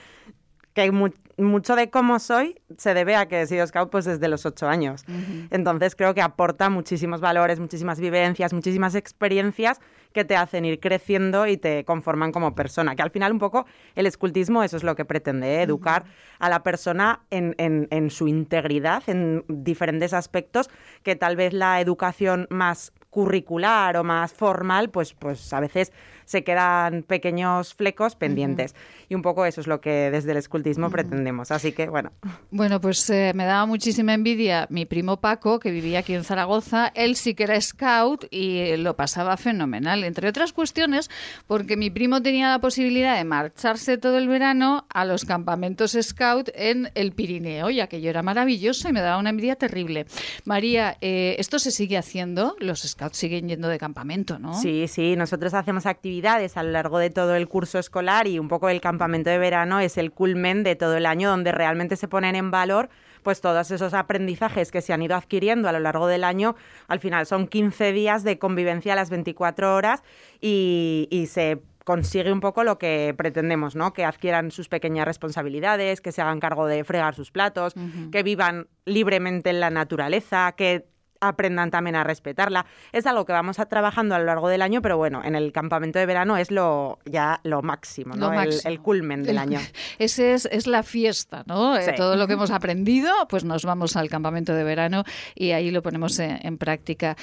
que 0.73 0.82
hay 0.82 0.91
mucho 1.37 1.75
de 1.75 1.89
cómo 1.89 2.19
soy 2.19 2.61
se 2.77 2.93
debe 2.93 3.15
a 3.15 3.27
que 3.27 3.41
he 3.41 3.47
sido 3.47 3.65
scout 3.65 3.89
pues 3.89 4.05
desde 4.05 4.27
los 4.27 4.45
ocho 4.45 4.67
años. 4.67 5.03
Entonces 5.49 5.95
creo 5.95 6.13
que 6.13 6.21
aporta 6.21 6.69
muchísimos 6.69 7.21
valores, 7.21 7.59
muchísimas 7.59 7.99
vivencias, 7.99 8.53
muchísimas 8.53 8.95
experiencias 8.95 9.79
que 10.11 10.23
te 10.23 10.35
hacen 10.35 10.63
ir 10.65 10.79
creciendo 10.79 11.47
y 11.47 11.57
te 11.57 11.85
conforman 11.85 12.31
como 12.31 12.53
persona. 12.53 12.95
Que 12.95 13.01
al 13.01 13.09
final 13.09 13.31
un 13.31 13.39
poco 13.39 13.65
el 13.95 14.05
escultismo 14.05 14.63
eso 14.63 14.77
es 14.77 14.83
lo 14.83 14.95
que 14.95 15.05
pretende, 15.05 15.55
¿eh? 15.55 15.61
educar 15.63 16.05
a 16.39 16.49
la 16.49 16.61
persona 16.61 17.21
en, 17.31 17.55
en 17.57 18.09
su 18.11 18.27
integridad, 18.27 19.03
en 19.07 19.43
diferentes 19.47 20.13
aspectos 20.13 20.69
que 21.01 21.15
tal 21.15 21.35
vez 21.35 21.53
la 21.53 21.81
educación 21.81 22.47
más 22.49 22.93
curricular 23.13 23.95
o 23.97 24.03
más 24.03 24.33
formal, 24.33 24.89
pues, 24.89 25.13
pues 25.13 25.53
a 25.53 25.59
veces 25.59 25.93
se 26.25 26.43
quedan 26.43 27.03
pequeños 27.03 27.73
flecos 27.73 28.15
pendientes. 28.15 28.75
Y 29.09 29.15
un 29.15 29.21
poco 29.21 29.45
eso 29.45 29.62
es 29.62 29.67
lo 29.67 29.81
que 29.81 30.09
desde 30.12 30.31
el 30.31 30.38
escultismo 30.38 30.89
pretendemos. 30.89 31.51
Así 31.51 31.71
que, 31.71 31.89
bueno. 31.89 32.12
Bueno, 32.51 32.79
pues 32.81 33.09
eh, 33.09 33.33
me 33.36 33.45
daba 33.45 33.65
muchísima 33.65 34.13
envidia 34.13 34.67
mi 34.69 34.86
primo 34.86 35.17
Paco, 35.17 35.59
que 35.59 35.71
vivía 35.71 35.99
aquí 35.99 36.13
en 36.13 36.23
Zaragoza. 36.23 36.91
Él 36.95 37.15
sí 37.15 37.36
que 37.36 37.43
era 37.43 37.59
scout 37.59 38.25
y 38.31 38.77
lo 38.77 38.95
pasaba 38.95 39.38
fenomenal, 39.38 40.03
entre 40.03 40.29
otras 40.29 40.53
cuestiones, 40.53 41.09
porque 41.47 41.77
mi 41.77 41.89
primo 41.89 42.21
tenía 42.21 42.49
la 42.49 42.59
posibilidad 42.59 43.17
de 43.17 43.23
marcharse 43.23 43.97
todo 43.97 44.17
el 44.17 44.27
verano 44.27 44.86
a 44.89 45.05
los 45.05 45.25
campamentos 45.25 45.97
scout 46.01 46.49
en 46.55 46.89
el 46.95 47.12
Pirineo, 47.12 47.69
y 47.69 47.81
aquello 47.81 48.09
era 48.09 48.23
maravilloso 48.23 48.89
y 48.89 48.93
me 48.93 49.01
daba 49.01 49.17
una 49.17 49.29
envidia 49.29 49.55
terrible. 49.55 50.05
María, 50.45 50.97
eh, 51.01 51.36
¿esto 51.39 51.59
se 51.59 51.71
sigue 51.71 51.97
haciendo? 51.97 52.55
Los 52.59 52.81
scouts 52.81 53.17
siguen 53.17 53.47
yendo 53.47 53.67
de 53.67 53.77
campamento, 53.77 54.39
¿no? 54.39 54.53
Sí, 54.53 54.88
sí, 54.88 55.15
nosotros 55.15 55.53
hacemos 55.53 55.86
actividades 55.86 56.12
a 56.21 56.63
lo 56.63 56.71
largo 56.71 56.99
de 56.99 57.10
todo 57.10 57.36
el 57.36 57.47
curso 57.47 57.80
escolar 57.80 58.28
y 58.28 58.38
un 58.38 58.47
poco 58.47 58.69
el 58.69 58.82
campamento 58.82 59.30
de 59.30 59.39
verano 59.39 59.80
es 59.80 59.97
el 59.97 60.12
culmen 60.12 60.63
de 60.63 60.76
todo 60.76 60.95
el 60.95 61.06
año 61.06 61.30
donde 61.30 61.52
realmente 61.52 61.95
se 61.95 62.08
ponen 62.08 62.36
en 62.36 62.52
valor 62.52 62.89
pues 63.23 63.41
todos 63.41 63.71
esos 63.71 63.93
aprendizajes 63.93 64.69
que 64.69 64.82
se 64.82 64.93
han 64.93 65.02
ido 65.02 65.15
adquiriendo 65.15 65.69
a 65.69 65.71
lo 65.71 65.80
largo 65.80 66.08
del 66.08 66.26
año, 66.26 66.56
al 66.89 66.99
final 66.99 67.26
son 67.26 67.47
15 67.47 67.93
días 67.93 68.23
de 68.23 68.38
convivencia 68.38 68.93
a 68.93 68.95
las 68.97 69.10
24 69.10 69.76
horas 69.76 70.04
y, 70.41 71.28
se 71.30 71.62
consigue 71.86 72.34
un 72.34 72.41
poco 72.41 72.65
lo 72.65 72.78
que 72.78 73.13
pretendemos, 73.17 73.76
¿no? 73.76 73.93
Que 73.93 74.04
adquieran 74.04 74.52
sus 74.52 74.67
pequeñas 74.67 75.06
responsabilidades, 75.06 76.02
que 76.02 76.12
se 76.12 76.21
hagan 76.21 76.41
cargo 76.41 76.67
de 76.67 76.84
fregar 76.84 77.15
sus 77.15 77.32
platos, 77.32 77.76
que 78.12 78.23
vivan 78.23 78.67
libremente 78.86 79.49
en 79.49 79.62
la 79.62 79.69
naturaleza, 79.69 80.54
que 80.58 80.86
aprendan 81.27 81.71
también 81.71 81.95
a 81.95 82.03
respetarla. 82.03 82.65
Es 82.91 83.05
algo 83.05 83.25
que 83.25 83.33
vamos 83.33 83.59
a 83.59 83.63
trabajando 83.65 84.15
a 84.15 84.19
lo 84.19 84.25
largo 84.25 84.49
del 84.49 84.62
año, 84.62 84.81
pero 84.81 84.97
bueno, 84.97 85.21
en 85.23 85.36
el 85.36 85.51
campamento 85.51 85.99
de 85.99 86.05
verano 86.05 86.38
es 86.38 86.51
lo 86.51 86.99
ya 87.05 87.39
lo 87.43 87.62
máximo, 87.62 88.15
¿no? 88.15 88.31
El, 88.33 88.79
culmen 88.81 89.23
del 89.23 89.38
año. 89.38 89.59
Ese 89.99 90.33
es, 90.33 90.47
es, 90.51 90.67
la 90.67 90.83
fiesta, 90.83 91.43
¿no? 91.47 91.77
Eh, 91.77 91.93
todo 91.95 92.15
lo 92.15 92.27
que 92.27 92.33
hemos 92.33 92.51
aprendido, 92.51 93.12
pues 93.29 93.43
nos 93.43 93.65
vamos 93.65 93.95
al 93.95 94.09
campamento 94.09 94.53
de 94.53 94.63
verano 94.63 95.03
y 95.36 95.51
ahí 95.51 95.71
lo 95.71 95.81
ponemos 95.81 96.19
en, 96.19 96.57
práctica. 96.57 97.15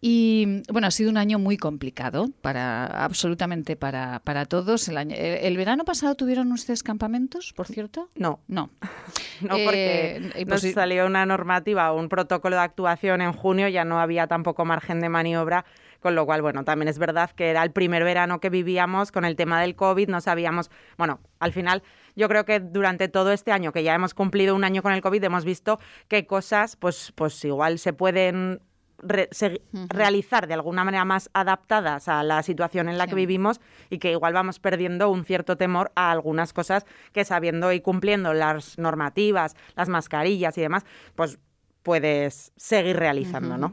Y 0.00 0.62
bueno, 0.70 0.86
ha 0.86 0.90
sido 0.90 1.10
un 1.10 1.16
año 1.16 1.38
muy 1.38 1.56
complicado 1.56 2.28
para 2.40 2.86
absolutamente 2.86 3.76
para, 3.76 4.20
para 4.20 4.44
todos. 4.44 4.88
El, 4.88 4.98
año, 4.98 5.16
el, 5.16 5.56
verano 5.56 5.84
pasado 5.84 6.14
tuvieron 6.14 6.52
ustedes 6.52 6.82
campamentos, 6.82 7.52
por 7.54 7.66
cierto? 7.66 8.08
No. 8.14 8.40
No. 8.46 8.70
no, 9.40 9.56
porque 9.64 10.30
eh, 10.34 10.44
nos 10.44 10.60
salió 10.60 11.06
una 11.06 11.26
normativa, 11.26 11.92
un 11.92 12.08
protocolo 12.08 12.56
de 12.56 12.62
actuación 12.62 13.22
en 13.22 13.32
junio 13.46 13.68
ya 13.68 13.84
no 13.84 14.00
había 14.00 14.26
tampoco 14.26 14.64
margen 14.64 14.98
de 14.98 15.08
maniobra, 15.08 15.64
con 16.00 16.16
lo 16.16 16.26
cual, 16.26 16.42
bueno, 16.42 16.64
también 16.64 16.88
es 16.88 16.98
verdad 16.98 17.30
que 17.30 17.48
era 17.48 17.62
el 17.62 17.70
primer 17.70 18.02
verano 18.02 18.40
que 18.40 18.50
vivíamos 18.50 19.12
con 19.12 19.24
el 19.24 19.36
tema 19.36 19.60
del 19.60 19.76
COVID, 19.76 20.08
no 20.08 20.20
sabíamos, 20.20 20.68
bueno, 20.98 21.20
al 21.38 21.52
final 21.52 21.84
yo 22.16 22.28
creo 22.28 22.44
que 22.44 22.58
durante 22.58 23.06
todo 23.06 23.30
este 23.30 23.52
año, 23.52 23.70
que 23.70 23.84
ya 23.84 23.94
hemos 23.94 24.14
cumplido 24.14 24.56
un 24.56 24.64
año 24.64 24.82
con 24.82 24.92
el 24.92 25.00
COVID, 25.00 25.22
hemos 25.22 25.44
visto 25.44 25.78
qué 26.08 26.26
cosas, 26.26 26.74
pues, 26.74 27.12
pues 27.14 27.44
igual 27.44 27.78
se 27.78 27.92
pueden 27.92 28.62
realizar 28.98 30.48
de 30.48 30.54
alguna 30.54 30.82
manera 30.82 31.04
más 31.04 31.30
adaptadas 31.34 32.08
a 32.08 32.24
la 32.24 32.42
situación 32.42 32.88
en 32.88 32.98
la 32.98 33.06
que 33.06 33.14
vivimos 33.14 33.60
y 33.90 33.98
que 33.98 34.10
igual 34.10 34.32
vamos 34.32 34.58
perdiendo 34.58 35.08
un 35.10 35.24
cierto 35.24 35.56
temor 35.56 35.92
a 35.94 36.10
algunas 36.10 36.52
cosas 36.52 36.84
que 37.12 37.24
sabiendo 37.24 37.72
y 37.72 37.80
cumpliendo 37.80 38.32
las 38.34 38.76
normativas, 38.78 39.54
las 39.76 39.88
mascarillas 39.88 40.56
y 40.58 40.62
demás, 40.62 40.84
pues 41.14 41.38
puedes 41.86 42.50
seguir 42.56 42.96
realizando, 42.96 43.56
¿no? 43.56 43.72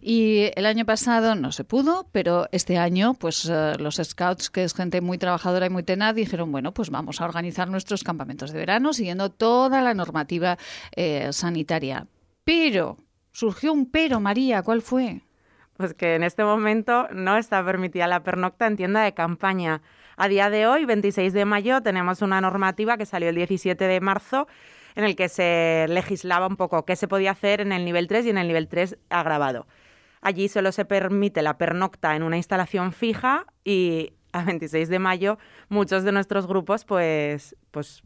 Y 0.00 0.52
el 0.54 0.66
año 0.66 0.86
pasado 0.86 1.34
no 1.34 1.50
se 1.50 1.64
pudo, 1.64 2.06
pero 2.12 2.46
este 2.52 2.78
año, 2.78 3.14
pues 3.14 3.50
eh, 3.50 3.72
los 3.76 3.96
scouts, 3.96 4.50
que 4.50 4.62
es 4.62 4.72
gente 4.72 5.00
muy 5.00 5.18
trabajadora 5.18 5.66
y 5.66 5.68
muy 5.68 5.82
tenaz, 5.82 6.14
dijeron, 6.14 6.52
bueno, 6.52 6.72
pues 6.72 6.90
vamos 6.90 7.20
a 7.20 7.24
organizar 7.24 7.68
nuestros 7.68 8.04
campamentos 8.04 8.52
de 8.52 8.58
verano 8.60 8.92
siguiendo 8.92 9.30
toda 9.30 9.82
la 9.82 9.94
normativa 9.94 10.58
eh, 10.94 11.32
sanitaria. 11.32 12.06
Pero 12.44 12.98
surgió 13.32 13.72
un 13.72 13.90
pero, 13.90 14.20
María, 14.20 14.62
¿cuál 14.62 14.80
fue? 14.80 15.22
Pues 15.76 15.92
que 15.94 16.14
en 16.14 16.22
este 16.22 16.44
momento 16.44 17.08
no 17.12 17.36
está 17.36 17.64
permitida 17.64 18.06
la 18.06 18.22
pernocta 18.22 18.68
en 18.68 18.76
tienda 18.76 19.02
de 19.02 19.12
campaña. 19.12 19.82
A 20.16 20.28
día 20.28 20.50
de 20.50 20.68
hoy, 20.68 20.84
26 20.84 21.32
de 21.32 21.44
mayo, 21.44 21.80
tenemos 21.80 22.22
una 22.22 22.40
normativa 22.40 22.96
que 22.96 23.06
salió 23.06 23.28
el 23.28 23.34
17 23.34 23.88
de 23.88 24.00
marzo 24.00 24.46
en 24.94 25.04
el 25.04 25.16
que 25.16 25.28
se 25.28 25.86
legislaba 25.88 26.46
un 26.46 26.56
poco 26.56 26.84
qué 26.84 26.96
se 26.96 27.08
podía 27.08 27.32
hacer 27.32 27.60
en 27.60 27.72
el 27.72 27.84
nivel 27.84 28.08
3 28.08 28.26
y 28.26 28.30
en 28.30 28.38
el 28.38 28.46
nivel 28.46 28.68
3 28.68 28.96
agravado. 29.08 29.66
Allí 30.20 30.48
solo 30.48 30.72
se 30.72 30.84
permite 30.84 31.42
la 31.42 31.56
pernocta 31.56 32.14
en 32.14 32.22
una 32.22 32.36
instalación 32.36 32.92
fija 32.92 33.46
y 33.64 34.12
a 34.32 34.44
26 34.44 34.88
de 34.88 34.98
mayo 34.98 35.38
muchos 35.68 36.04
de 36.04 36.12
nuestros 36.12 36.46
grupos 36.46 36.84
pues 36.84 37.56
pues 37.70 38.02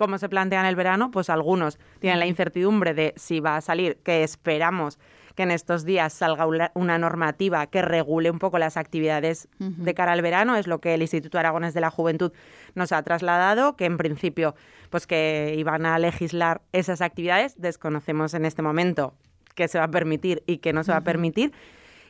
¿Cómo 0.00 0.16
se 0.16 0.30
plantean 0.30 0.64
el 0.64 0.76
verano? 0.76 1.10
Pues 1.10 1.28
algunos 1.28 1.78
tienen 1.98 2.20
la 2.20 2.26
incertidumbre 2.26 2.94
de 2.94 3.12
si 3.16 3.40
va 3.40 3.58
a 3.58 3.60
salir, 3.60 3.98
que 3.98 4.22
esperamos 4.22 4.98
que 5.34 5.42
en 5.42 5.50
estos 5.50 5.84
días 5.84 6.12
salga 6.12 6.46
una 6.74 6.98
normativa 6.98 7.66
que 7.66 7.82
regule 7.82 8.30
un 8.30 8.38
poco 8.38 8.58
las 8.58 8.76
actividades 8.76 9.48
de 9.58 9.94
cara 9.94 10.12
al 10.12 10.22
verano, 10.22 10.56
es 10.56 10.66
lo 10.66 10.80
que 10.80 10.94
el 10.94 11.02
Instituto 11.02 11.38
Aragones 11.38 11.74
de 11.74 11.80
la 11.80 11.90
Juventud 11.90 12.32
nos 12.74 12.92
ha 12.92 13.02
trasladado, 13.02 13.76
que 13.76 13.84
en 13.84 13.96
principio 13.96 14.54
pues 14.90 15.06
que 15.06 15.54
iban 15.56 15.86
a 15.86 15.98
legislar 15.98 16.62
esas 16.72 17.00
actividades, 17.00 17.60
desconocemos 17.60 18.34
en 18.34 18.44
este 18.44 18.62
momento 18.62 19.14
qué 19.54 19.68
se 19.68 19.78
va 19.78 19.84
a 19.84 19.90
permitir 19.90 20.42
y 20.46 20.58
qué 20.58 20.72
no 20.72 20.84
se 20.84 20.92
va 20.92 20.98
a 20.98 21.02
permitir. 21.02 21.52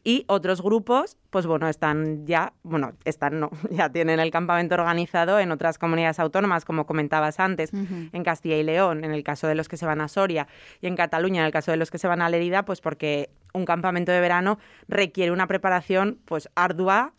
Y 0.03 0.25
otros 0.29 0.63
grupos, 0.63 1.17
pues 1.31 1.47
bueno, 1.47 1.69
están 1.69 2.27
ya, 2.27 2.53
bueno, 2.63 2.93
están 3.05 3.41
no, 3.41 3.51
ya 3.71 3.91
tienen 3.91 4.21
el 4.21 4.31
campamento 4.31 4.75
organizado 4.75 5.39
en 5.39 5.53
otras 5.53 5.79
comunidades 5.79 6.19
autónomas, 6.19 6.65
como 6.65 6.87
comentabas 6.87 7.41
antes, 7.41 7.73
en 7.73 8.25
Castilla 8.25 8.57
y 8.57 8.63
León, 8.63 9.05
en 9.05 9.13
el 9.13 9.23
caso 9.23 9.47
de 9.47 9.55
los 9.55 9.69
que 9.69 9.77
se 9.77 9.87
van 9.87 10.01
a 10.01 10.09
Soria, 10.09 10.49
y 10.81 10.87
en 10.87 10.97
Cataluña, 10.97 11.41
en 11.41 11.47
el 11.47 11.53
caso 11.53 11.71
de 11.71 11.77
los 11.77 11.91
que 11.91 11.99
se 11.99 12.09
van 12.09 12.23
a 12.23 12.29
Lerida, 12.29 12.65
pues 12.65 12.81
porque 12.81 13.31
un 13.53 13.65
campamento 13.65 14.13
de 14.13 14.21
verano 14.21 14.59
requiere 14.89 15.33
una 15.33 15.47
preparación 15.47 16.19
pues 16.25 16.49
ardua 16.55 17.13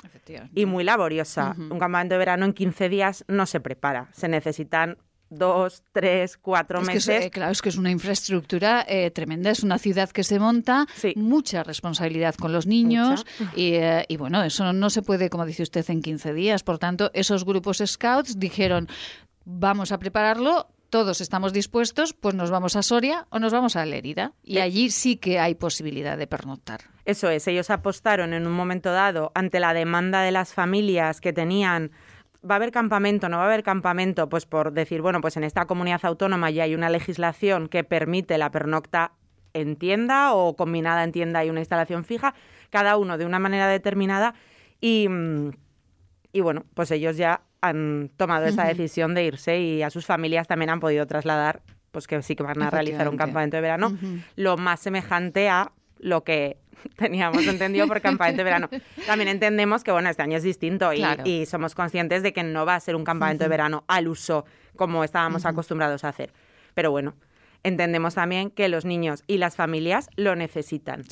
y 0.56 0.66
muy 0.66 0.84
laboriosa. 0.84 1.56
Un 1.58 1.80
campamento 1.80 2.16
de 2.16 2.20
verano 2.20 2.46
en 2.46 2.54
15 2.54 2.90
días 2.90 3.26
no 3.28 3.46
se 3.46 3.60
prepara, 3.60 4.10
se 4.14 4.28
necesitan 4.28 4.98
dos, 5.32 5.84
tres, 5.94 6.38
cuatro 6.38 6.82
meses. 6.82 7.26
Eh, 7.26 7.32
claro, 7.32 7.52
es 7.52 7.62
que 7.62 7.70
es 7.70 7.78
una 7.78 7.90
infraestructura 7.90 8.86
eh, 8.88 9.10
tremenda, 9.10 9.50
es 9.50 9.64
una 9.64 9.80
ciudad 9.80 10.10
que 10.10 10.24
se 10.24 10.38
monta, 10.38 10.86
mucha 11.16 11.64
responsabilidad 11.64 12.36
con 12.36 12.52
los 12.52 12.68
niños 12.68 13.26
eh, 13.56 14.06
y, 14.08 14.18
bueno, 14.18 14.44
eso 14.44 14.74
no 14.74 14.90
se 14.90 15.02
puede, 15.02 15.30
como 15.30 15.46
dice 15.46 15.64
usted, 15.64 15.90
en 15.90 16.02
15 16.02 16.34
días. 16.34 16.64
Por 16.64 16.78
tanto, 16.78 17.10
esos 17.14 17.46
grupos 17.46 17.82
scouts 17.84 18.38
dijeron, 18.38 18.88
vamos 19.46 19.92
a 19.92 19.98
prepararlo. 19.98 20.68
Todos 20.90 21.22
estamos 21.22 21.54
dispuestos, 21.54 22.12
pues 22.14 22.36
nos 22.36 22.52
vamos 22.52 22.76
a 22.76 22.84
Soria 22.84 23.26
o 23.30 23.40
nos 23.40 23.54
vamos 23.54 23.78
a 23.78 23.86
Lérida. 23.86 24.34
Y 24.44 24.58
allí 24.58 24.90
sí 24.90 25.16
que 25.16 25.40
hay 25.40 25.56
posibilidad 25.56 26.18
de 26.18 26.28
pernoctar. 26.28 26.82
Eso 27.06 27.30
es, 27.30 27.48
ellos 27.48 27.70
apostaron 27.70 28.34
en 28.34 28.46
un 28.46 28.52
momento 28.52 28.92
dado 28.92 29.32
ante 29.34 29.62
la 29.62 29.74
demanda 29.74 30.22
de 30.22 30.34
las 30.34 30.54
familias 30.54 31.22
que 31.22 31.32
tenían 31.32 31.92
¿Va 32.50 32.56
a 32.56 32.58
haber 32.58 32.72
campamento? 32.72 33.30
¿No 33.30 33.38
va 33.38 33.44
a 33.44 33.46
haber 33.48 33.64
campamento? 33.64 34.28
Pues 34.30 34.46
por 34.46 34.74
decir, 34.74 35.02
bueno, 35.02 35.22
pues 35.22 35.38
en 35.38 35.44
esta 35.44 35.66
comunidad 35.66 36.04
autónoma 36.04 36.50
ya 36.50 36.64
hay 36.64 36.74
una 36.74 36.90
legislación 36.90 37.68
que 37.68 37.84
permite 37.84 38.38
la 38.38 38.50
pernocta 38.50 39.14
en 39.54 39.76
tienda 39.76 40.34
o 40.34 40.56
combinada 40.56 41.04
en 41.04 41.12
tienda 41.12 41.46
y 41.46 41.50
una 41.50 41.60
instalación 41.60 42.04
fija, 42.04 42.34
cada 42.70 42.98
uno 42.98 43.18
de 43.18 43.26
una 43.26 43.38
manera 43.38 43.68
determinada 43.68 44.34
y, 44.80 45.08
y 46.32 46.42
bueno, 46.42 46.66
pues 46.74 46.90
ellos 46.92 47.18
ya 47.18 47.42
han 47.62 48.10
tomado 48.18 48.46
esa 48.46 48.64
decisión 48.66 49.14
de 49.14 49.26
irse 49.26 49.60
y 49.60 49.84
a 49.84 49.92
sus 49.92 50.06
familias 50.06 50.48
también 50.48 50.72
han 50.72 50.80
podido 50.80 51.06
trasladar 51.06 51.62
pues 51.92 52.08
que 52.08 52.22
sí 52.24 52.36
que 52.36 52.44
van 52.44 52.62
a 52.62 52.70
realizar 52.70 53.08
un 53.10 53.18
campamento 53.18 53.58
de 53.58 53.62
verano, 53.62 53.98
lo 54.36 54.58
más 54.58 54.80
semejante 54.80 55.50
a 55.50 55.74
lo 56.00 56.24
que 56.24 56.58
teníamos 56.96 57.46
entendido 57.46 57.88
por 57.88 58.02
campamento 58.02 58.38
de 58.38 58.44
verano. 58.44 58.70
También 59.06 59.30
entendemos 59.30 59.84
que, 59.84 59.92
bueno, 59.92 60.10
este 60.10 60.22
año 60.22 60.38
es 60.38 60.44
distinto 60.44 60.92
y, 60.94 61.46
somos 61.46 61.76
conscientes 61.76 62.24
de 62.24 62.34
que 62.34 62.44
no 62.44 62.66
va 62.66 62.76
a 62.76 62.80
ser 62.80 62.96
un 62.96 63.04
campamento 63.04 63.44
de 63.44 63.50
verano 63.50 63.84
al 63.88 64.08
uso 64.08 64.46
como 64.76 65.04
estábamos 65.04 65.46
acostumbrados 65.46 66.04
a 66.04 66.10
hacer. 66.10 66.32
Pero 66.74 66.92
bueno, 66.92 67.16
entendemos 67.64 68.16
también 68.16 68.50
que 68.52 68.70
los 68.70 68.86
niños 68.86 69.24
y 69.28 69.38
las 69.38 69.56
familias 69.56 70.10
lo 70.16 70.36
necesitan. 70.36 71.04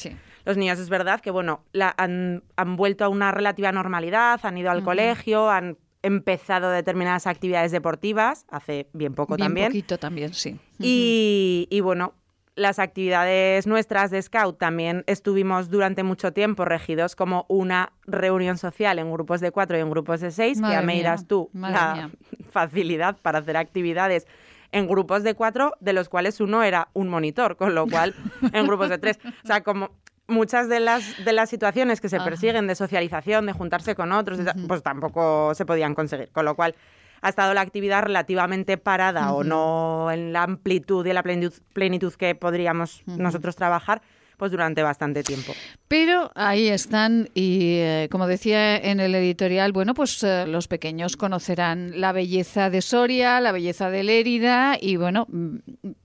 Los 0.45 0.57
niños 0.57 0.79
es 0.79 0.89
verdad 0.89 1.19
que, 1.21 1.31
bueno, 1.31 1.63
han, 1.97 2.41
vuelto 2.75 3.05
a 3.05 3.09
una 3.09 3.31
relativa 3.31 3.71
normalidad, 3.71 4.39
han 4.43 4.57
ido 4.57 4.71
al 4.71 4.83
colegio, 4.83 5.49
han 5.49 5.77
empezado 6.01 6.69
determinadas 6.71 7.27
actividades 7.27 7.71
deportivas, 7.71 8.45
hace 8.49 8.87
bien 8.93 9.13
poco 9.13 9.35
bien 9.35 9.47
también. 9.47 9.67
poquito 9.67 9.97
también, 9.97 10.33
sí. 10.33 10.57
Y, 10.79 11.67
y, 11.69 11.81
bueno, 11.81 12.13
las 12.59 12.77
actividades 12.77 13.65
nuestras 13.67 14.11
de 14.11 14.21
Scout 14.21 14.57
también 14.57 15.03
estuvimos 15.07 15.69
durante 15.69 16.03
mucho 16.03 16.33
tiempo 16.33 16.65
regidos 16.65 17.15
como 17.15 17.45
una 17.47 17.93
reunión 18.05 18.57
social 18.57 18.99
en 18.99 19.11
grupos 19.11 19.39
de 19.39 19.51
cuatro 19.51 19.77
y 19.77 19.81
en 19.81 19.89
grupos 19.89 20.19
de 20.19 20.31
seis, 20.31 20.61
que 20.61 20.69
ya 20.69 20.81
me 20.81 20.95
dirás 20.95 21.25
tú 21.25 21.49
la 21.53 22.09
facilidad 22.51 23.17
para 23.21 23.39
hacer 23.39 23.57
actividades 23.57 24.27
en 24.71 24.87
grupos 24.87 25.23
de 25.23 25.33
cuatro, 25.33 25.73
de 25.79 25.93
los 25.93 26.09
cuales 26.09 26.39
uno 26.41 26.61
era 26.61 26.89
un 26.93 27.07
monitor, 27.07 27.55
con 27.55 27.73
lo 27.73 27.87
cual 27.87 28.13
en 28.53 28.67
grupos 28.67 28.89
de 28.89 28.97
tres. 28.97 29.19
O 29.43 29.47
sea, 29.47 29.61
como 29.61 29.91
muchas 30.27 30.69
de 30.69 30.79
las, 30.79 31.25
de 31.25 31.33
las 31.33 31.49
situaciones 31.49 32.01
que 32.01 32.09
se 32.09 32.19
persiguen 32.19 32.67
de 32.67 32.75
socialización, 32.75 33.45
de 33.45 33.53
juntarse 33.53 33.95
con 33.95 34.11
otros, 34.11 34.39
pues 34.67 34.83
tampoco 34.83 35.55
se 35.55 35.65
podían 35.65 35.95
conseguir. 35.95 36.29
Con 36.31 36.45
lo 36.45 36.55
cual, 36.55 36.75
ha 37.21 37.29
estado 37.29 37.53
la 37.53 37.61
actividad 37.61 38.03
relativamente 38.03 38.77
parada 38.77 39.33
o 39.33 39.43
no 39.43 40.11
en 40.11 40.33
la 40.33 40.43
amplitud 40.43 41.05
y 41.05 41.13
la 41.13 41.23
plenitud, 41.23 42.13
que 42.13 42.35
podríamos 42.35 43.03
nosotros 43.05 43.55
trabajar, 43.55 44.01
pues 44.39 44.51
durante 44.51 44.81
bastante 44.81 45.21
tiempo. 45.21 45.53
Pero 45.89 46.31
ahí 46.33 46.69
están 46.69 47.29
y, 47.33 47.75
eh, 47.79 48.07
como 48.09 48.25
decía 48.25 48.77
en 48.77 49.01
el 49.01 49.13
editorial, 49.13 49.73
bueno, 49.73 49.93
pues 49.93 50.23
eh, 50.23 50.47
los 50.47 50.67
pequeños 50.67 51.17
conocerán 51.17 51.99
la 51.99 52.13
belleza 52.13 52.69
de 52.69 52.81
Soria, 52.81 53.41
la 53.41 53.51
belleza 53.51 53.89
de 53.89 54.03
Lérida 54.03 54.77
y, 54.79 54.95
bueno, 54.95 55.27
mm, 55.29 55.57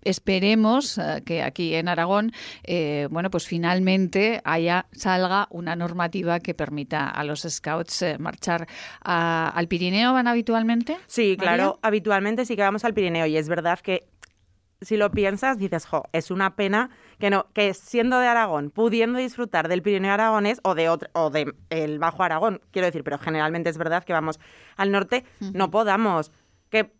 esperemos 0.02 0.98
eh, 0.98 1.22
que 1.24 1.42
aquí 1.42 1.74
en 1.74 1.88
Aragón, 1.88 2.32
bueno, 3.10 3.30
pues 3.30 3.46
finalmente 3.46 4.40
haya, 4.44 4.86
salga 4.92 5.46
una 5.50 5.76
normativa 5.76 6.40
que 6.40 6.54
permita 6.54 7.08
a 7.08 7.22
los 7.22 7.42
scouts 7.42 8.04
marchar 8.18 8.66
al 9.00 9.68
Pirineo. 9.68 10.12
¿Van 10.12 10.26
habitualmente? 10.26 10.96
Sí, 11.06 11.36
claro, 11.38 11.78
habitualmente 11.82 12.44
sí 12.44 12.56
que 12.56 12.62
vamos 12.62 12.84
al 12.84 12.94
Pirineo 12.94 13.26
y 13.26 13.36
es 13.36 13.48
verdad 13.48 13.78
que 13.78 14.08
si 14.84 14.96
lo 14.96 15.10
piensas, 15.10 15.58
dices, 15.58 15.86
jo, 15.86 16.04
es 16.12 16.30
una 16.30 16.56
pena 16.56 16.90
que 17.18 17.30
no, 17.30 17.46
que 17.52 17.72
siendo 17.74 18.18
de 18.18 18.26
Aragón, 18.26 18.70
pudiendo 18.70 19.18
disfrutar 19.18 19.68
del 19.68 19.82
Pirineo 19.82 20.12
aragonés 20.12 20.60
o 20.62 20.74
de 20.74 20.88
otro, 20.88 21.08
o 21.12 21.30
de 21.30 21.54
el 21.70 21.98
Bajo 21.98 22.22
Aragón, 22.22 22.60
quiero 22.70 22.86
decir, 22.86 23.04
pero 23.04 23.18
generalmente 23.18 23.70
es 23.70 23.78
verdad 23.78 24.04
que 24.04 24.12
vamos 24.12 24.38
al 24.76 24.90
norte, 24.90 25.24
no 25.40 25.70
podamos. 25.70 26.32
Que 26.70 26.92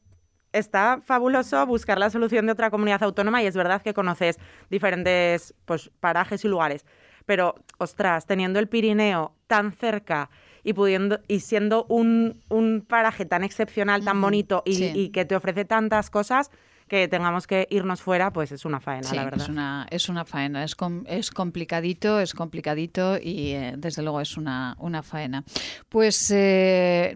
está 0.53 1.01
fabuloso 1.05 1.66
buscar 1.66 1.99
la 1.99 2.11
solución 2.11 2.47
de 2.47 2.53
otra 2.53 2.70
comunidad 2.70 3.03
autónoma 3.03 3.42
y 3.42 3.47
es 3.47 3.57
verdad 3.57 3.83
que 3.83 3.92
conoces 3.92 4.38
diferentes 4.70 5.55
pues, 5.64 5.90
parajes 6.01 6.44
y 6.44 6.49
lugares. 6.49 6.85
Pero, 7.27 7.55
ostras, 7.79 8.27
teniendo 8.27 8.59
el 8.59 8.68
Pirineo 8.68 9.35
tan 9.47 9.73
cerca 9.73 10.31
y 10.62 10.75
pudiendo 10.75 11.20
y 11.27 11.40
siendo 11.40 11.87
un, 11.88 12.42
un 12.49 12.85
paraje 12.87 13.25
tan 13.25 13.44
excepcional, 13.44 14.05
tan 14.05 14.20
bonito 14.20 14.62
y 14.64 15.09
que 15.11 15.25
te 15.25 15.35
ofrece 15.35 15.64
tantas 15.64 16.11
cosas, 16.11 16.51
que 16.88 17.09
tengamos 17.09 17.47
que 17.47 17.66
irnos 17.70 18.03
fuera, 18.03 18.33
pues 18.33 18.53
es 18.53 18.64
una 18.64 18.81
faena, 18.81 19.12
la 19.12 19.25
verdad. 19.25 19.42
Es 19.42 19.49
una, 19.49 19.87
es 19.90 20.09
una 20.09 20.25
faena, 20.25 20.64
es, 20.64 20.77
es 21.07 21.31
complicadito, 21.31 22.20
es 22.20 22.35
complicadito 22.35 23.16
y 23.16 23.53
eh, 23.53 23.75
desde 23.77 24.03
luego 24.03 24.20
es 24.20 24.37
una, 24.37 24.77
una 24.79 25.03
faena. 25.03 25.44
Pues 25.88 26.31
eh, 26.35 27.14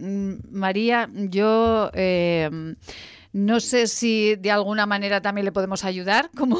María, 0.50 1.08
yo... 1.12 1.90
Eh, 1.94 2.74
no 3.32 3.60
sé 3.60 3.86
si 3.86 4.36
de 4.36 4.50
alguna 4.50 4.86
manera 4.86 5.20
también 5.20 5.44
le 5.44 5.52
podemos 5.52 5.84
ayudar, 5.84 6.30
como, 6.36 6.58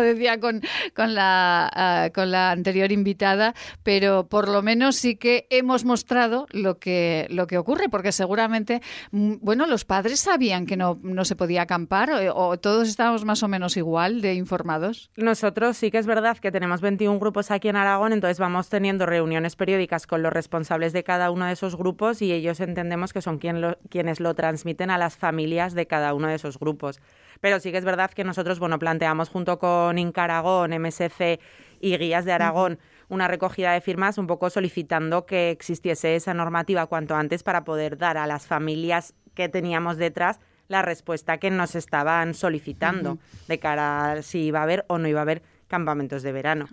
decía 0.00 0.40
con, 0.40 0.60
con, 0.94 1.14
la, 1.14 1.70
ah, 1.72 2.10
con 2.14 2.30
la 2.30 2.50
anterior 2.50 2.92
invitada, 2.92 3.54
pero 3.82 4.28
por 4.28 4.48
lo 4.48 4.62
menos 4.62 4.96
sí 4.96 5.16
que 5.16 5.46
hemos 5.50 5.84
mostrado 5.84 6.46
lo 6.50 6.78
que, 6.78 7.26
lo 7.30 7.46
que 7.46 7.58
ocurre, 7.58 7.88
porque 7.88 8.12
seguramente, 8.12 8.82
mm, 9.10 9.36
bueno, 9.40 9.66
los 9.66 9.84
padres 9.84 10.20
sabían 10.20 10.66
que 10.66 10.76
no, 10.76 10.98
se 11.24 11.36
podía 11.36 11.62
acampar 11.62 12.10
o, 12.34 12.58
todos 12.58 12.88
estábamos 12.88 13.24
más 13.24 13.42
o 13.42 13.48
menos 13.48 13.76
igual 13.76 14.20
de 14.20 14.34
informados. 14.34 15.10
Nosotros 15.16 15.76
sí 15.76 15.90
que 15.90 15.98
es 15.98 16.06
verdad 16.06 16.38
que 16.38 16.50
tenemos 16.50 16.80
21 16.80 17.18
grupos 17.18 17.50
aquí 17.50 17.68
en 17.68 17.76
Aragón, 17.76 18.12
entonces 18.12 18.38
vamos 18.38 18.68
teniendo 18.68 19.06
reuniones 19.06 19.56
periódicas 19.56 20.06
con 20.06 20.22
los 20.22 20.32
responsables 20.32 20.92
de 20.92 21.04
cada 21.04 21.30
uno 21.30 21.46
de 21.46 21.52
esos 21.52 21.76
grupos 21.76 22.22
y 22.22 22.32
ellos 22.32 22.60
entendemos 22.60 23.12
que 23.12 23.22
son 23.22 23.38
quienes 23.38 24.20
lo 24.20 24.34
transmiten 24.34 24.90
a 24.90 24.98
las 24.98 25.16
familias 25.16 25.74
de 25.74 25.86
cada 25.86 26.07
uno 26.14 26.28
de 26.28 26.34
esos 26.34 26.58
grupos. 26.58 27.00
Pero 27.40 27.60
sí 27.60 27.70
que 27.70 27.78
es 27.78 27.84
verdad 27.84 28.10
que 28.10 28.24
nosotros, 28.24 28.58
bueno, 28.58 28.78
planteamos 28.78 29.28
junto 29.28 29.58
con 29.58 29.98
Incaragón, 29.98 30.72
MSC 30.72 31.40
y 31.80 31.96
Guías 31.96 32.24
de 32.24 32.32
Aragón 32.32 32.78
una 33.08 33.28
recogida 33.28 33.72
de 33.72 33.80
firmas 33.80 34.18
un 34.18 34.26
poco 34.26 34.50
solicitando 34.50 35.26
que 35.26 35.50
existiese 35.50 36.14
esa 36.14 36.34
normativa 36.34 36.86
cuanto 36.86 37.14
antes 37.14 37.42
para 37.42 37.64
poder 37.64 37.96
dar 37.96 38.18
a 38.18 38.26
las 38.26 38.46
familias 38.46 39.14
que 39.34 39.48
teníamos 39.48 39.96
detrás 39.96 40.40
la 40.68 40.82
respuesta 40.82 41.38
que 41.38 41.50
nos 41.50 41.74
estaban 41.74 42.34
solicitando 42.34 43.18
de 43.48 43.58
cara 43.58 44.12
a 44.12 44.22
si 44.22 44.40
iba 44.40 44.60
a 44.60 44.64
haber 44.64 44.84
o 44.88 44.98
no 44.98 45.08
iba 45.08 45.20
a 45.20 45.22
haber 45.22 45.42
campamentos 45.66 46.22
de 46.22 46.32
verano. 46.32 46.68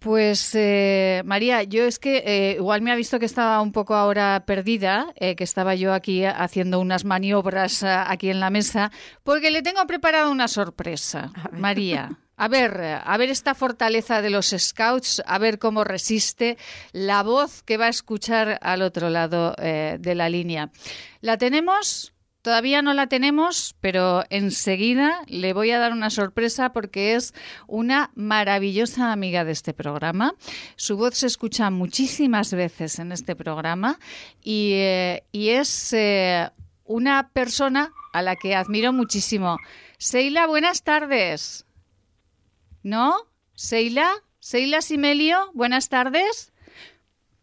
Pues 0.00 0.54
eh, 0.54 1.20
María, 1.26 1.62
yo 1.62 1.84
es 1.84 1.98
que 1.98 2.22
eh, 2.24 2.54
igual 2.56 2.80
me 2.80 2.90
ha 2.90 2.96
visto 2.96 3.18
que 3.18 3.26
estaba 3.26 3.60
un 3.60 3.70
poco 3.70 3.94
ahora 3.94 4.44
perdida, 4.46 5.12
eh, 5.16 5.36
que 5.36 5.44
estaba 5.44 5.74
yo 5.74 5.92
aquí 5.92 6.24
haciendo 6.24 6.80
unas 6.80 7.04
maniobras 7.04 7.84
aquí 7.84 8.30
en 8.30 8.40
la 8.40 8.48
mesa, 8.48 8.90
porque 9.24 9.50
le 9.50 9.60
tengo 9.60 9.86
preparada 9.86 10.30
una 10.30 10.48
sorpresa, 10.48 11.30
María. 11.52 12.18
A 12.38 12.48
ver, 12.48 12.80
a 13.04 13.16
ver 13.18 13.28
esta 13.28 13.54
fortaleza 13.54 14.22
de 14.22 14.30
los 14.30 14.54
scouts, 14.56 15.22
a 15.26 15.38
ver 15.38 15.58
cómo 15.58 15.84
resiste 15.84 16.56
la 16.92 17.22
voz 17.22 17.62
que 17.62 17.76
va 17.76 17.84
a 17.84 17.90
escuchar 17.90 18.58
al 18.62 18.80
otro 18.80 19.10
lado 19.10 19.54
de 19.58 20.14
la 20.14 20.30
línea. 20.30 20.70
¿La 21.20 21.36
tenemos? 21.36 22.14
Todavía 22.42 22.80
no 22.80 22.94
la 22.94 23.06
tenemos, 23.06 23.76
pero 23.80 24.24
enseguida 24.30 25.20
le 25.26 25.52
voy 25.52 25.72
a 25.72 25.78
dar 25.78 25.92
una 25.92 26.08
sorpresa 26.08 26.72
porque 26.72 27.14
es 27.14 27.34
una 27.66 28.12
maravillosa 28.14 29.12
amiga 29.12 29.44
de 29.44 29.52
este 29.52 29.74
programa. 29.74 30.34
Su 30.76 30.96
voz 30.96 31.18
se 31.18 31.26
escucha 31.26 31.70
muchísimas 31.70 32.54
veces 32.54 32.98
en 32.98 33.12
este 33.12 33.36
programa 33.36 33.98
y, 34.42 34.72
eh, 34.72 35.24
es 35.32 35.92
eh, 35.92 36.48
una 36.84 37.28
persona 37.28 37.92
a 38.14 38.22
la 38.22 38.36
que 38.36 38.54
admiro 38.54 38.92
muchísimo. 38.94 39.58
Seila, 39.98 40.46
buenas 40.46 40.82
tardes. 40.82 41.66
¿No? 42.82 43.14
¿Seila? 43.54 44.10
¿Seila 44.38 44.80
Simelio? 44.80 45.50
Buenas 45.52 45.90
tardes. 45.90 46.49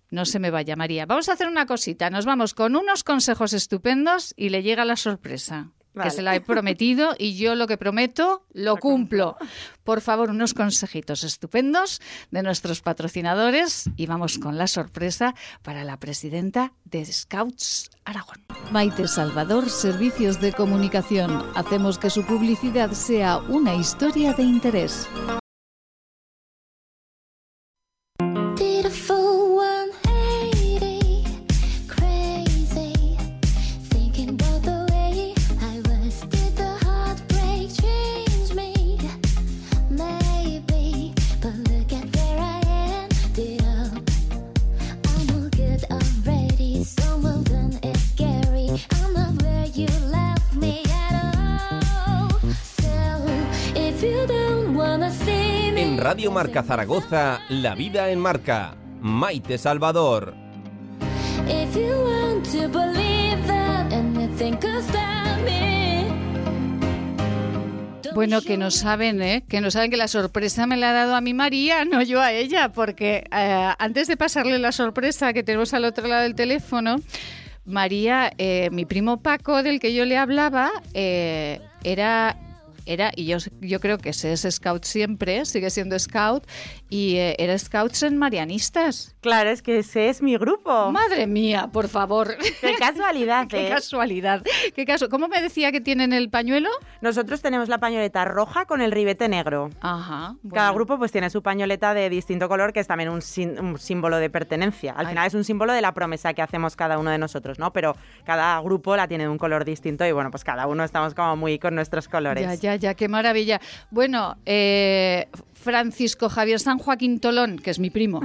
No 0.10 0.26
se 0.26 0.40
me 0.40 0.52
vaya, 0.52 0.76
María. 0.76 1.06
Vamos 1.06 1.30
a 1.30 1.34
hacer 1.34 1.48
una 1.48 1.66
cosita. 1.66 2.10
Nos 2.10 2.26
vamos 2.26 2.54
con 2.54 2.76
unos 2.76 3.04
consejos 3.04 3.54
estupendos 3.54 4.34
y 4.38 4.50
le 4.50 4.64
llega 4.64 4.86
la 4.86 4.96
sorpresa. 4.96 5.72
que 6.02 6.12
se 6.12 6.22
la 6.22 6.36
he 6.36 6.42
prometido 6.54 7.16
y 7.18 7.36
yo 7.38 7.56
lo 7.56 7.66
que 7.66 7.76
prometo 7.78 8.46
lo 8.54 8.78
cumplo. 8.78 9.36
Por 9.84 10.00
favor, 10.02 10.30
unos 10.30 10.54
consejitos 10.54 11.24
estupendos 11.24 12.00
de 12.30 12.44
nuestros 12.44 12.82
patrocinadores 12.82 13.90
y 13.98 14.06
vamos 14.06 14.38
con 14.38 14.58
la 14.60 14.68
sorpresa 14.68 15.34
para 15.64 15.84
la 15.84 15.98
presidenta 16.00 16.74
de 16.86 17.04
Scouts 17.04 17.90
Aragón. 18.06 18.46
Maite 18.72 19.08
Salvador, 19.08 19.70
Servicios 19.72 20.40
de 20.40 20.54
Comunicación. 20.54 21.44
Hacemos 21.56 21.98
que 21.98 22.12
su 22.12 22.24
publicidad 22.24 22.92
sea 22.92 23.40
una 23.40 23.74
historia 23.74 24.34
de 24.34 24.44
interés. 24.44 25.08
Radio 55.98 56.32
Marca 56.32 56.62
Zaragoza, 56.62 57.42
La 57.50 57.74
Vida 57.74 58.12
en 58.12 58.20
Marca. 58.20 58.76
Maite 59.02 59.58
Salvador. 59.58 60.36
Bueno, 68.14 68.42
que 68.42 68.58
no 68.58 68.70
saben, 68.70 69.24
¿eh? 69.24 69.44
Que 69.50 69.60
no 69.60 69.72
saben 69.72 69.90
que 69.90 69.98
la 69.98 70.08
sorpresa 70.08 70.68
me 70.68 70.78
la 70.78 70.92
ha 70.92 70.94
dado 70.94 71.16
a 71.16 71.22
mi 71.22 71.34
María, 71.34 71.84
no 71.92 72.04
yo 72.04 72.22
a 72.22 72.32
ella, 72.32 72.72
porque 72.72 73.24
eh, 73.36 73.74
antes 73.80 74.08
de 74.08 74.18
pasarle 74.18 74.60
la 74.60 74.72
sorpresa 74.72 75.34
que 75.34 75.42
tenemos 75.42 75.74
al 75.74 75.84
otro 75.84 76.08
lado 76.08 76.22
del 76.22 76.36
teléfono, 76.36 76.98
María, 77.66 78.32
eh, 78.38 78.70
mi 78.72 78.86
primo 78.86 79.24
Paco, 79.24 79.64
del 79.64 79.80
que 79.80 79.96
yo 79.96 80.06
le 80.06 80.18
hablaba, 80.18 80.70
eh, 80.94 81.60
era 81.84 82.38
era, 82.88 83.12
y 83.16 83.26
yo, 83.26 83.38
yo 83.62 83.80
creo 83.80 83.98
que 83.98 84.10
ese 84.10 84.34
es 84.34 84.48
scout 84.50 84.86
siempre, 84.86 85.46
sigue 85.46 85.70
siendo 85.70 85.98
scout, 86.00 86.46
y 86.90 87.16
eh, 87.16 87.36
era 87.40 87.58
scouts 87.58 88.04
en 88.04 88.18
Marianistas. 88.18 89.16
Claro, 89.22 89.50
es 89.50 89.62
que 89.62 89.80
ese 89.80 90.10
es 90.10 90.22
mi 90.22 90.38
grupo. 90.38 90.92
Madre 90.92 91.28
mía, 91.28 91.70
por 91.72 91.88
favor. 91.90 92.36
Qué 92.62 92.76
casualidad, 92.80 93.48
Qué 93.50 93.68
¿eh? 93.68 93.70
casualidad. 93.70 94.44
Qué 94.76 94.86
caso. 94.86 95.10
¿Cómo 95.10 95.28
me 95.28 95.42
decía 95.42 95.72
que 95.72 95.82
tienen 95.82 96.14
el 96.14 96.30
pañuelo? 96.30 96.70
Nosotros 97.02 97.42
tenemos 97.42 97.68
la 97.68 97.80
pañoleta 97.80 98.24
roja 98.26 98.66
con 98.66 98.82
el 98.82 98.92
ribete 98.92 99.28
negro. 99.28 99.70
Ajá. 99.82 100.36
Cada 100.54 100.72
grupo 100.72 100.98
pues 100.98 101.12
tiene 101.12 101.30
su 101.30 101.42
pañoleta 101.42 101.94
de 101.94 102.10
distinto 102.10 102.48
color, 102.48 102.72
que 102.72 102.80
es 102.80 102.88
también 102.88 103.10
un, 103.10 103.22
símbolo 103.22 104.18
de 104.18 104.30
pertenencia. 104.30 104.94
Al 104.94 105.08
final 105.08 105.28
es 105.28 105.34
un 105.34 105.44
símbolo 105.44 105.74
de 105.74 105.82
la 105.82 105.94
promesa 105.94 106.34
que 106.34 106.42
hacemos 106.42 106.76
cada 106.76 106.98
uno 106.98 107.12
de 107.12 107.18
nosotros, 107.18 107.60
¿no? 107.60 107.74
Pero 107.74 107.96
cada 108.24 108.60
grupo 108.62 108.96
la 108.96 109.08
tiene 109.08 109.26
de 109.26 109.30
un 109.30 109.38
color 109.38 109.66
distinto 109.66 110.06
y 110.06 110.12
bueno, 110.12 110.32
pues 110.32 110.44
cada 110.44 110.68
uno 110.68 110.84
estamos 110.84 111.14
como 111.14 111.36
muy 111.36 111.60
con 111.60 111.76
nuestros 111.76 112.08
colores. 112.08 112.44
Ya, 112.44 112.56
ya, 112.56 112.76
ya, 112.76 112.94
qué 112.94 113.08
maravilla. 113.08 113.60
Bueno, 113.92 114.38
eh, 114.46 115.28
Francisco 115.54 116.30
Javier 116.30 116.60
San 116.60 116.77
Joaquín 116.80 117.20
Tolón, 117.20 117.60
que 117.60 117.72
es 117.72 117.80
mi 117.80 117.90
primo. 117.90 118.22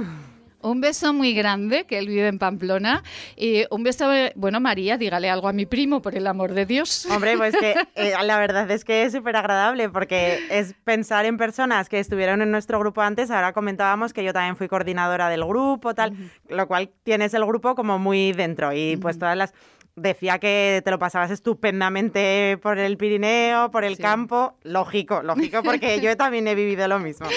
Un 0.63 0.79
beso 0.79 1.11
muy 1.11 1.33
grande, 1.33 1.83
que 1.83 1.97
él 1.97 2.07
vive 2.07 2.27
en 2.29 2.39
Pamplona. 2.39 3.03
Y 3.35 3.65
un 3.69 3.83
beso, 3.83 4.09
bueno, 4.35 4.61
María, 4.61 4.97
dígale 4.97 5.29
algo 5.29 5.49
a 5.49 5.53
mi 5.53 5.65
primo, 5.65 6.01
por 6.01 6.15
el 6.15 6.25
amor 6.25 6.53
de 6.53 6.65
Dios. 6.65 7.05
Hombre, 7.07 7.35
pues 7.37 7.53
que 7.53 7.75
eh, 7.95 8.13
la 8.23 8.39
verdad 8.39 8.71
es 8.71 8.85
que 8.85 9.03
es 9.03 9.11
súper 9.11 9.35
agradable 9.35 9.89
porque 9.89 10.39
es 10.49 10.73
pensar 10.85 11.25
en 11.25 11.35
personas 11.37 11.89
que 11.89 11.99
estuvieron 11.99 12.41
en 12.41 12.49
nuestro 12.49 12.79
grupo 12.79 13.01
antes. 13.01 13.29
Ahora 13.29 13.51
comentábamos 13.51 14.13
que 14.13 14.23
yo 14.23 14.31
también 14.31 14.55
fui 14.55 14.69
coordinadora 14.69 15.27
del 15.27 15.43
grupo, 15.43 15.93
tal, 15.93 16.13
lo 16.47 16.65
cual 16.67 16.89
tienes 17.03 17.33
el 17.33 17.45
grupo 17.45 17.75
como 17.75 17.99
muy 17.99 18.31
dentro. 18.31 18.71
Y 18.71 18.95
pues 18.95 19.19
todas 19.19 19.35
las 19.35 19.53
decía 19.95 20.39
que 20.39 20.81
te 20.83 20.91
lo 20.91 20.99
pasabas 20.99 21.31
estupendamente 21.31 22.57
por 22.61 22.79
el 22.79 22.97
Pirineo, 22.97 23.71
por 23.71 23.83
el 23.83 23.97
campo. 23.97 24.55
Lógico, 24.63 25.21
lógico, 25.21 25.61
porque 25.63 26.01
yo 26.01 26.17
también 26.17 26.47
he 26.47 26.55
vivido 26.55 26.87
lo 26.87 26.99
mismo. 26.99 27.27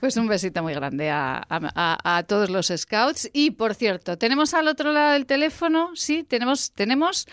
Pues 0.00 0.16
un 0.16 0.26
besito 0.26 0.62
muy 0.62 0.74
grande 0.74 1.10
a, 1.10 2.24
todos 2.26 2.50
los 2.50 2.72
scouts. 2.74 3.30
Y 3.32 3.52
por 3.52 3.74
cierto, 3.74 4.18
tenemos 4.18 4.54
al 4.54 4.68
otro 4.68 4.92
lado 4.92 5.12
del 5.12 5.26
teléfono, 5.26 5.90
sí, 5.94 6.24
tenemos, 6.24 6.72
tenemos. 6.72 7.26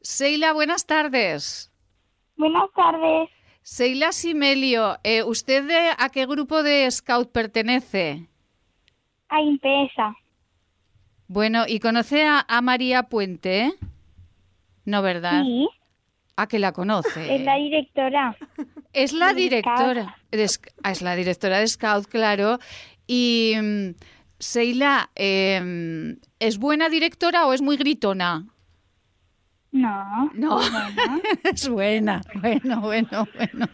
Seila, 0.00 0.52
buenas 0.52 0.86
tardes. 0.86 1.72
Buenas 2.36 2.70
tardes. 2.74 3.28
Seila 3.62 4.10
Simelio, 4.10 4.98
eh, 5.04 5.22
¿usted 5.22 5.68
a 5.96 6.08
qué 6.08 6.26
grupo 6.26 6.64
de 6.64 6.90
scout 6.90 7.30
pertenece? 7.30 8.26
A 9.28 9.40
Impesa. 9.40 10.16
Bueno, 11.28 11.64
¿y 11.68 11.78
conoce 11.78 12.26
a, 12.26 12.44
a 12.48 12.60
María 12.60 13.04
Puente? 13.04 13.72
No, 14.84 15.02
¿verdad? 15.02 15.42
Sí. 15.42 15.68
¿A 16.36 16.46
que 16.46 16.58
la 16.58 16.72
conoce? 16.72 17.34
Es 17.34 17.42
la 17.42 17.56
directora. 17.56 18.36
Es 18.92 19.12
la 19.12 19.32
directora. 19.32 20.16
Ah, 20.82 20.90
es 20.90 21.02
la 21.02 21.14
directora 21.14 21.58
de 21.58 21.66
Scout, 21.66 22.06
claro. 22.06 22.58
Y 23.06 23.54
mm, 23.60 23.90
Seila, 24.38 25.10
em, 25.14 26.18
¿es 26.38 26.58
buena 26.58 26.88
directora 26.88 27.46
o 27.46 27.52
es 27.52 27.62
muy 27.62 27.76
gritona? 27.76 28.46
No. 29.72 30.30
No, 30.34 30.60
es 31.44 31.66
buena. 31.66 32.20
Bueno, 32.42 32.82
bueno, 32.82 33.26
bueno. 33.34 33.66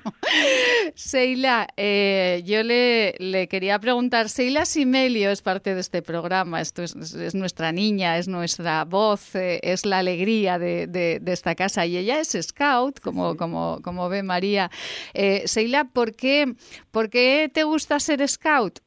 Seila, 0.95 1.67
eh, 1.77 2.41
yo 2.47 2.63
le, 2.63 3.17
le, 3.19 3.49
quería 3.49 3.81
preguntar, 3.81 4.29
Seila 4.29 4.65
Simelio 4.65 5.31
es 5.31 5.43
parte 5.43 5.75
de 5.75 5.81
este 5.81 6.01
programa, 6.01 6.61
esto 6.61 6.85
es, 6.85 7.35
nuestra 7.35 7.73
niña, 7.73 8.17
es 8.17 8.29
nuestra 8.29 8.85
voz, 8.85 9.35
eh, 9.35 9.59
es 9.65 9.85
la 9.85 9.99
alegría 9.99 10.61
de, 10.61 10.87
de, 10.87 11.21
esta 11.33 11.57
casa 11.57 11.85
y 11.85 11.97
ella 11.97 12.21
es 12.21 12.39
scout, 12.43 13.01
como, 13.01 13.37
como, 13.37 13.81
como 13.83 14.09
ve 14.09 14.23
María. 14.23 14.71
Eh, 15.15 15.43
Seila, 15.47 15.85
¿por 15.85 16.15
qué, 16.15 16.55
¿por 16.93 17.11
qué 17.11 17.51
te 17.53 17.65
gusta 17.65 17.99
ser 17.99 18.27
scout? 18.29 18.79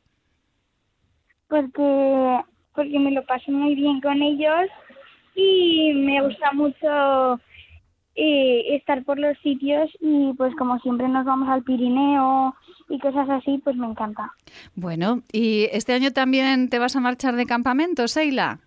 Porque, 1.50 2.39
porque 2.74 3.00
me 3.00 3.12
lo 3.12 3.26
paso 3.26 3.52
muy 3.52 3.76
bien 3.76 4.00
con 4.00 4.21
ellos 4.21 4.69
y 5.36 5.94
me 5.94 6.22
gusta 6.22 6.52
mucho 6.54 7.39
eh, 8.15 8.76
estar 8.76 9.04
por 9.04 9.17
los 9.20 9.38
sitios 9.39 9.89
y 10.00 10.34
pues 10.34 10.54
como 10.56 10.80
siempre 10.80 11.08
nos 11.08 11.26
vamos 11.26 11.48
al 11.50 11.63
Pirineo 11.63 12.56
y 12.89 13.00
cosas 13.00 13.30
así, 13.30 13.60
pues 13.63 13.76
me 13.78 13.88
encanta. 13.88 14.34
Bueno, 14.76 15.22
¿y 15.32 15.70
este 15.72 15.94
año 15.94 16.12
también 16.12 16.70
te 16.70 16.80
vas 16.80 16.96
a 16.96 17.00
marchar 17.00 17.36
de 17.36 17.46
campamento, 17.46 18.08
Seila? 18.08 18.60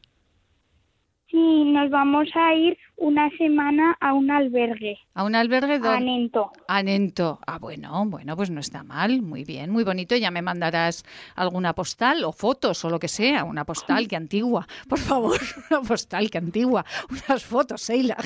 Sí, 1.35 1.65
nos 1.65 1.91
vamos 1.91 2.29
a 2.37 2.55
ir 2.55 2.79
una 2.97 3.29
semana 3.37 3.97
a 3.99 4.13
un 4.13 4.31
albergue. 4.31 4.97
¿A 5.15 5.25
un 5.25 5.35
albergue? 5.35 5.81
A 5.83 5.99
Nento. 5.99 6.53
A 6.69 6.81
Nento. 6.81 7.41
Ah, 7.45 7.59
bueno, 7.59 8.05
bueno, 8.07 8.37
pues 8.37 8.51
no 8.51 8.61
está 8.61 8.85
mal. 8.85 9.21
Muy 9.21 9.43
bien, 9.43 9.71
muy 9.71 9.83
bonito. 9.83 10.15
Ya 10.15 10.31
me 10.31 10.43
mandarás 10.43 11.05
alguna 11.35 11.73
postal 11.73 12.23
o 12.23 12.31
fotos 12.31 12.85
o 12.85 12.89
lo 12.89 13.01
que 13.01 13.09
sea. 13.09 13.43
Una 13.43 13.65
postal 13.65 14.07
que 14.07 14.15
antigua. 14.15 14.69
Por 14.89 15.01
favor, 15.01 15.41
una 15.73 15.81
postal 15.81 16.31
que 16.31 16.39
antigua. 16.39 16.85
Unas 17.11 17.45
fotos, 17.45 17.83
Seila. 17.83 18.17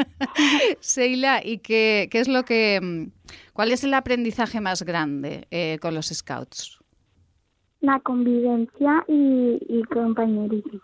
Seila, 0.80 1.42
¿y 1.44 1.58
qué, 1.58 2.08
qué, 2.10 2.20
es 2.20 2.28
lo 2.28 2.46
que... 2.46 2.80
Mm, 2.80 3.10
¿Cuál 3.52 3.70
es 3.70 3.84
el 3.84 3.92
aprendizaje 3.92 4.62
más 4.62 4.82
grande 4.82 5.46
eh, 5.50 5.78
con 5.82 5.94
los 5.94 6.06
scouts? 6.06 6.78
La 7.82 8.00
convivencia 8.00 9.04
y, 9.08 9.58
y 9.68 9.82
compañerismo. 9.92 10.80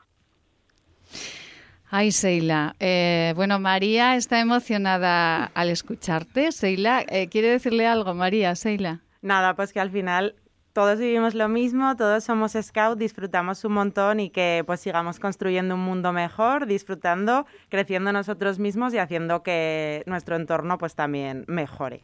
Ay, 1.88 2.10
Seila. 2.12 2.74
Eh, 2.80 3.32
bueno, 3.36 3.60
María 3.60 4.16
está 4.16 4.40
emocionada 4.40 5.44
al 5.54 5.70
escucharte. 5.70 6.52
Seila, 6.52 7.04
eh, 7.08 7.28
¿quiere 7.28 7.48
decirle 7.48 7.86
algo, 7.86 8.14
María, 8.14 8.54
Seila? 8.56 9.00
Nada, 9.22 9.54
pues 9.54 9.72
que 9.72 9.80
al 9.80 9.90
final 9.90 10.34
todos 10.72 10.98
vivimos 10.98 11.34
lo 11.34 11.48
mismo, 11.48 11.96
todos 11.96 12.22
somos 12.24 12.52
scout, 12.60 12.98
disfrutamos 12.98 13.64
un 13.64 13.72
montón 13.72 14.20
y 14.20 14.28
que 14.28 14.62
pues 14.66 14.80
sigamos 14.80 15.18
construyendo 15.18 15.74
un 15.74 15.80
mundo 15.80 16.12
mejor, 16.12 16.66
disfrutando, 16.66 17.46
creciendo 17.70 18.12
nosotros 18.12 18.58
mismos 18.58 18.92
y 18.92 18.98
haciendo 18.98 19.42
que 19.42 20.02
nuestro 20.04 20.36
entorno 20.36 20.76
pues 20.76 20.94
también 20.94 21.44
mejore. 21.46 22.02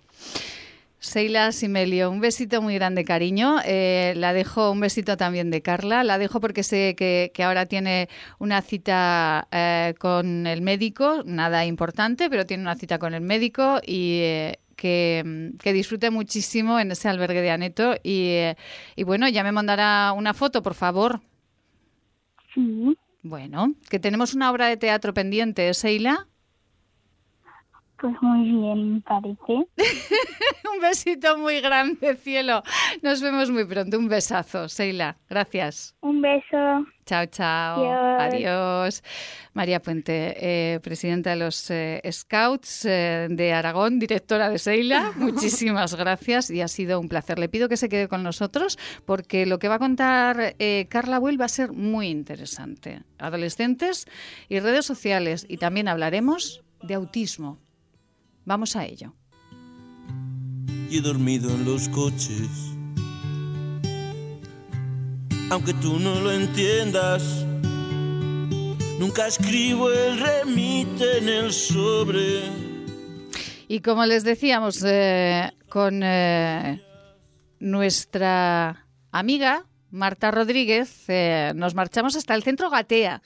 Seila 1.02 1.50
Simelio, 1.50 2.12
un 2.12 2.20
besito 2.20 2.62
muy 2.62 2.76
grande, 2.76 3.04
cariño. 3.04 3.56
Eh, 3.64 4.14
la 4.16 4.32
dejo, 4.32 4.70
un 4.70 4.78
besito 4.78 5.16
también 5.16 5.50
de 5.50 5.60
Carla. 5.60 6.04
La 6.04 6.16
dejo 6.16 6.38
porque 6.38 6.62
sé 6.62 6.94
que, 6.96 7.32
ahora 7.42 7.66
tiene 7.66 8.08
una 8.38 8.62
cita 8.62 9.48
eh, 9.50 9.94
con 9.98 10.46
el 10.46 10.62
médico, 10.62 11.24
nada 11.26 11.66
importante, 11.66 12.30
pero 12.30 12.46
tiene 12.46 12.62
una 12.62 12.76
cita 12.76 13.00
con 13.00 13.14
el 13.14 13.20
médico 13.20 13.80
y 13.84 14.20
eh, 14.20 14.60
que, 14.76 15.52
disfrute 15.64 16.10
muchísimo 16.10 16.78
en 16.78 16.92
ese 16.92 17.08
albergue 17.08 17.42
de 17.42 17.50
Aneto. 17.50 17.96
Y, 18.04 18.36
y 18.94 19.02
bueno, 19.02 19.28
ya 19.28 19.42
me 19.42 19.50
mandará 19.50 20.12
una 20.12 20.34
foto, 20.34 20.62
por 20.62 20.74
favor. 20.74 21.20
Sí. 22.54 22.96
Bueno, 23.24 23.74
que 23.90 23.98
tenemos 23.98 24.34
una 24.34 24.52
obra 24.52 24.68
de 24.68 24.76
teatro 24.76 25.12
pendiente, 25.12 25.74
Seila? 25.74 26.28
Pues 28.02 28.16
muy 28.20 28.50
bien, 28.50 29.00
parece. 29.02 29.52
un 30.74 30.80
besito 30.80 31.38
muy 31.38 31.60
grande, 31.60 32.16
cielo. 32.16 32.64
Nos 33.00 33.22
vemos 33.22 33.48
muy 33.52 33.64
pronto. 33.64 33.96
Un 33.96 34.08
besazo, 34.08 34.68
Seila. 34.68 35.18
Gracias. 35.30 35.94
Un 36.00 36.20
beso. 36.20 36.84
Chao, 37.06 37.26
chao. 37.26 38.18
Adiós. 38.18 39.04
María 39.52 39.80
Puente, 39.80 40.34
eh, 40.36 40.80
presidenta 40.80 41.30
de 41.30 41.36
los 41.36 41.70
eh, 41.70 42.00
Scouts 42.10 42.86
eh, 42.86 43.28
de 43.30 43.52
Aragón, 43.52 44.00
directora 44.00 44.50
de 44.50 44.58
Seila. 44.58 45.12
Muchísimas 45.16 45.94
gracias 45.94 46.50
y 46.50 46.60
ha 46.60 46.66
sido 46.66 46.98
un 46.98 47.08
placer. 47.08 47.38
Le 47.38 47.48
pido 47.48 47.68
que 47.68 47.76
se 47.76 47.88
quede 47.88 48.08
con 48.08 48.24
nosotros 48.24 48.80
porque 49.06 49.46
lo 49.46 49.60
que 49.60 49.68
va 49.68 49.76
a 49.76 49.78
contar 49.78 50.56
Carla 50.88 51.20
Buell 51.20 51.40
va 51.40 51.44
a 51.44 51.48
ser 51.48 51.70
muy 51.70 52.08
interesante. 52.08 53.04
Adolescentes 53.18 54.06
y 54.48 54.58
redes 54.58 54.86
sociales 54.86 55.46
y 55.48 55.58
también 55.58 55.86
hablaremos 55.86 56.64
de 56.82 56.94
autismo. 56.94 57.60
Vamos 58.44 58.76
a 58.76 58.84
ello. 58.84 59.14
Y 60.90 60.98
he 60.98 61.00
dormido 61.00 61.50
en 61.50 61.64
los 61.64 61.88
coches. 61.88 62.48
Aunque 65.50 65.74
tú 65.74 65.98
no 65.98 66.20
lo 66.20 66.32
entiendas, 66.32 67.44
nunca 68.98 69.26
escribo 69.26 69.90
el 69.90 70.18
remite 70.18 71.18
en 71.18 71.28
el 71.28 71.52
sobre. 71.52 72.40
Y 73.68 73.80
como 73.80 74.04
les 74.06 74.24
decíamos, 74.24 74.82
eh, 74.84 75.52
con 75.68 76.02
eh, 76.02 76.82
nuestra 77.58 78.86
amiga 79.10 79.66
Marta 79.90 80.30
Rodríguez, 80.30 81.04
eh, 81.08 81.52
nos 81.54 81.74
marchamos 81.74 82.16
hasta 82.16 82.34
el 82.34 82.42
centro 82.42 82.70
Gatea 82.70 83.22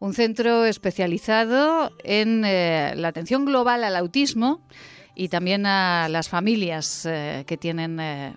un 0.00 0.14
centro 0.14 0.64
especializado 0.64 1.92
en 2.02 2.44
eh, 2.44 2.94
la 2.96 3.08
atención 3.08 3.44
global 3.44 3.84
al 3.84 3.96
autismo 3.96 4.66
y 5.14 5.28
también 5.28 5.66
a 5.66 6.08
las 6.08 6.28
familias 6.28 7.06
eh, 7.06 7.44
que 7.46 7.56
tienen 7.56 8.00
eh, 8.00 8.36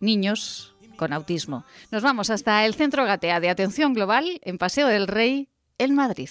niños 0.00 0.74
con 0.96 1.12
autismo. 1.12 1.64
Nos 1.90 2.02
vamos 2.02 2.30
hasta 2.30 2.64
el 2.64 2.74
Centro 2.74 3.04
Gatea 3.04 3.40
de 3.40 3.50
Atención 3.50 3.92
Global 3.92 4.40
en 4.42 4.56
Paseo 4.56 4.88
del 4.88 5.06
Rey, 5.06 5.48
en 5.78 5.94
Madrid. 5.94 6.30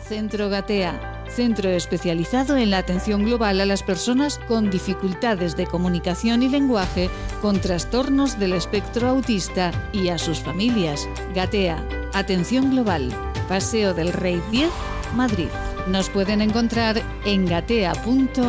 Centro 0.00 0.48
Gatea, 0.48 1.17
centro 1.28 1.70
especializado 1.70 2.56
en 2.56 2.70
la 2.70 2.78
atención 2.78 3.24
global 3.24 3.60
a 3.60 3.66
las 3.66 3.82
personas 3.82 4.38
con 4.48 4.70
dificultades 4.70 5.56
de 5.56 5.66
comunicación 5.66 6.42
y 6.42 6.48
lenguaje, 6.48 7.10
con 7.40 7.60
trastornos 7.60 8.38
del 8.38 8.52
espectro 8.52 9.08
autista 9.08 9.70
y 9.92 10.08
a 10.08 10.18
sus 10.18 10.40
familias. 10.40 11.08
Gatea, 11.34 11.82
atención 12.14 12.70
global, 12.70 13.10
Paseo 13.48 13.94
del 13.94 14.12
Rey 14.12 14.42
10, 14.50 14.70
Madrid. 15.14 15.48
Nos 15.86 16.10
pueden 16.10 16.42
encontrar 16.42 17.00
en 17.24 17.46
gatea.org. 17.46 18.48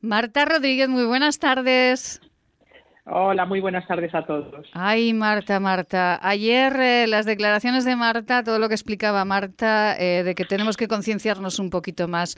Marta 0.00 0.44
Rodríguez, 0.44 0.88
muy 0.88 1.04
buenas 1.04 1.38
tardes. 1.38 2.20
Hola, 3.04 3.46
muy 3.46 3.60
buenas 3.60 3.84
tardes 3.88 4.14
a 4.14 4.24
todos. 4.24 4.70
Ay, 4.74 5.12
Marta, 5.12 5.58
Marta. 5.58 6.20
Ayer 6.22 6.72
eh, 6.78 7.06
las 7.08 7.26
declaraciones 7.26 7.84
de 7.84 7.96
Marta, 7.96 8.44
todo 8.44 8.60
lo 8.60 8.68
que 8.68 8.74
explicaba 8.74 9.24
Marta, 9.24 9.96
eh, 9.98 10.22
de 10.22 10.36
que 10.36 10.44
tenemos 10.44 10.76
que 10.76 10.86
concienciarnos 10.86 11.58
un 11.58 11.70
poquito 11.70 12.06
más 12.06 12.36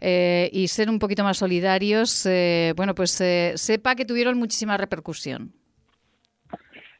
eh, 0.00 0.50
y 0.52 0.68
ser 0.68 0.88
un 0.88 1.00
poquito 1.00 1.24
más 1.24 1.38
solidarios, 1.38 2.28
bueno, 2.76 2.94
pues 2.94 3.10
sepa 3.56 3.96
que 3.96 4.04
tuvieron 4.04 4.38
muchísima 4.38 4.76
repercusión. 4.76 5.52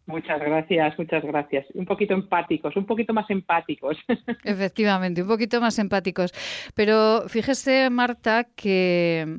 Muchas 0.06 0.38
gracias, 0.38 0.98
muchas 0.98 1.22
gracias. 1.24 1.66
Un 1.72 1.86
poquito 1.86 2.12
empáticos, 2.12 2.76
un 2.76 2.84
poquito 2.84 3.14
más 3.14 3.30
empáticos. 3.30 3.96
Efectivamente, 4.44 5.22
un 5.22 5.28
poquito 5.28 5.60
más 5.60 5.78
empáticos. 5.78 6.32
Pero 6.74 7.22
fíjese, 7.28 7.88
Marta, 7.88 8.44
que 8.54 9.38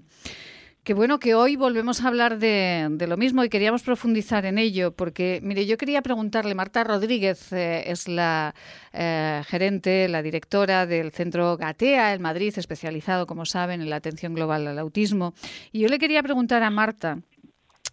Qué 0.86 0.94
bueno 0.94 1.18
que 1.18 1.34
hoy 1.34 1.56
volvemos 1.56 2.04
a 2.04 2.10
hablar 2.10 2.38
de, 2.38 2.96
lo 3.08 3.18
mismo 3.18 3.44
y 3.44 3.50
queríamos 3.50 3.82
profundizar 3.82 4.46
en 4.46 4.60
ello, 4.60 4.92
porque, 4.92 5.40
mire, 5.42 5.66
yo 5.66 5.80
quería 5.80 6.04
preguntarle, 6.04 6.54
Marta 6.54 6.84
Rodríguez 6.84 7.52
eh, 7.54 7.90
es 7.90 8.08
la 8.08 8.54
eh, 8.94 9.42
gerente, 9.48 10.08
la 10.08 10.22
directora 10.22 10.86
del 10.86 11.12
Centro 11.12 11.58
Gatea 11.58 12.14
en 12.14 12.22
Madrid, 12.22 12.54
especializado, 12.56 13.26
como 13.26 13.48
saben, 13.48 13.82
en 13.82 13.90
la 13.90 13.96
atención 13.96 14.36
global 14.36 14.68
al 14.68 14.78
autismo. 14.78 15.34
Y 15.72 15.80
yo 15.80 15.88
le 15.88 15.98
quería 15.98 16.22
preguntar 16.22 16.62
a 16.62 16.70
Marta, 16.70 17.18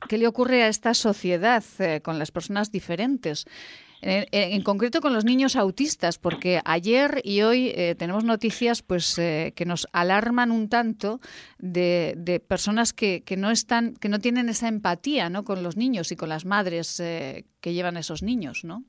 ¿qué 0.06 0.18
le 0.18 0.26
ocurre 0.26 0.62
a 0.62 0.68
esta 0.68 0.92
sociedad 0.92 1.64
eh, 1.78 2.02
con 2.02 2.18
las 2.18 2.30
personas 2.30 2.70
diferentes? 2.70 3.46
En, 4.02 4.62
concreto 4.62 5.00
con 5.00 5.14
los 5.14 5.24
niños 5.24 5.56
autistas, 5.56 6.18
porque 6.18 6.60
ayer 6.64 7.20
y 7.24 7.42
hoy 7.42 7.72
eh, 7.74 7.94
tenemos 7.96 8.24
noticias 8.24 8.82
pues 8.82 9.18
eh, 9.18 9.52
que 9.54 9.64
nos 9.64 9.86
alarman 9.92 10.50
un 10.50 10.68
tanto 10.68 11.20
de, 11.58 12.42
personas 12.48 12.92
que, 12.92 13.22
que, 13.24 13.36
no 13.36 13.50
están, 13.50 13.94
que 13.94 14.08
no 14.08 14.18
tienen 14.18 14.48
esa 14.48 14.68
empatía 14.68 15.30
¿no? 15.30 15.44
con 15.44 15.62
los 15.62 15.76
niños 15.76 16.10
y 16.10 16.16
con 16.16 16.28
las 16.28 16.44
madres 16.44 16.98
eh, 17.00 17.44
que 17.60 17.72
llevan 17.72 17.96
esos 17.96 18.22
niños, 18.22 18.64
¿no? 18.64 18.82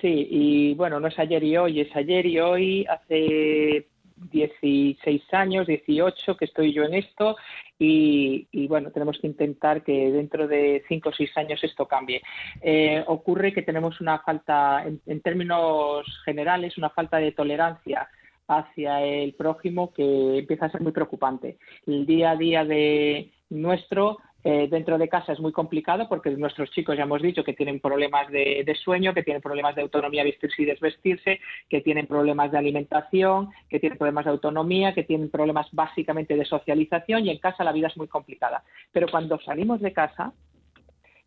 Sí, 0.00 0.26
y 0.30 0.74
bueno, 0.74 0.98
no 0.98 1.08
es 1.08 1.18
ayer 1.18 1.44
y 1.44 1.56
hoy, 1.56 1.80
es 1.80 1.94
ayer 1.94 2.24
y 2.26 2.40
hoy, 2.40 2.86
hace 2.86 3.86
16 4.32 5.22
años, 5.32 5.66
18 5.66 6.36
que 6.36 6.46
estoy 6.46 6.72
yo 6.72 6.84
en 6.84 6.94
esto 6.94 7.36
y, 7.82 8.66
bueno, 8.68 8.90
tenemos 8.90 9.18
que 9.18 9.26
intentar 9.26 9.82
que 9.82 10.12
dentro 10.12 10.46
de 10.46 10.84
5 10.86 11.08
o 11.08 11.12
6 11.12 11.30
años 11.38 11.64
esto 11.64 11.88
cambie. 11.88 12.20
Eh, 12.60 13.02
ocurre 13.06 13.54
que 13.54 13.62
tenemos 13.62 14.02
una 14.02 14.18
falta, 14.18 14.84
en, 14.84 15.20
términos 15.22 16.06
generales, 16.26 16.76
una 16.76 16.90
falta 16.90 17.16
de 17.16 17.32
tolerancia 17.32 18.06
hacia 18.48 19.02
el 19.02 19.32
prójimo 19.32 19.94
que 19.94 20.40
empieza 20.40 20.66
a 20.66 20.70
ser 20.70 20.82
muy 20.82 20.92
preocupante. 20.92 21.56
El 21.86 22.04
día 22.04 22.32
a 22.32 22.36
día 22.36 22.66
de 22.66 23.32
nuestro 23.48 24.18
eh, 24.42 24.68
dentro 24.70 24.96
de 24.96 25.08
casa 25.08 25.32
es 25.32 25.40
muy 25.40 25.52
complicado 25.52 26.08
porque 26.08 26.30
nuestros 26.30 26.70
chicos 26.70 26.96
ya 26.96 27.02
hemos 27.02 27.20
dicho 27.20 27.44
que 27.44 27.52
tienen 27.52 27.78
problemas 27.78 28.30
de, 28.30 28.74
sueño, 28.82 29.12
que 29.12 29.22
tienen 29.22 29.42
problemas 29.42 29.74
de 29.74 29.82
autonomía 29.82 30.24
vestirse 30.24 30.62
y 30.62 30.64
desvestirse, 30.64 31.40
que 31.68 31.82
tienen 31.82 32.06
problemas 32.06 32.50
de 32.50 32.58
alimentación, 32.58 33.50
que 33.68 33.78
tienen 33.78 33.98
problemas 33.98 34.24
de 34.24 34.30
autonomía, 34.30 34.94
que 34.94 35.04
tienen 35.04 35.28
problemas 35.28 35.66
básicamente 35.72 36.36
de 36.36 36.46
socialización 36.46 37.26
y 37.26 37.30
en 37.30 37.38
casa 37.38 37.64
la 37.64 37.72
vida 37.72 37.88
es 37.88 37.96
muy 37.98 38.08
complicada. 38.08 38.62
Pero 38.92 39.08
cuando 39.10 39.38
salimos 39.40 39.80
de 39.80 39.92
casa 39.92 40.32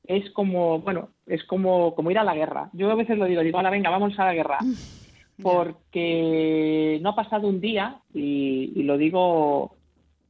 es 0.06 0.32
como, 0.32 0.80
bueno, 0.80 1.10
es 1.28 1.44
como, 1.44 1.94
como 1.94 2.10
ir 2.10 2.18
a 2.18 2.24
la 2.24 2.36
guerra. 2.36 2.70
Yo 2.74 2.90
a 2.90 2.96
veces 2.96 3.18
lo 3.18 3.26
digo, 3.26 3.42
digo, 3.42 3.60
hola, 3.60 3.70
venga, 3.70 3.92
vamos 3.92 4.18
a 4.18 4.26
la 4.26 4.34
guerra. 4.34 4.58
Porque 5.42 7.00
no 7.02 7.10
ha 7.10 7.16
pasado 7.16 7.48
un 7.48 7.60
día, 7.60 8.00
y 8.14 8.84
lo 8.84 8.98
digo 8.98 9.76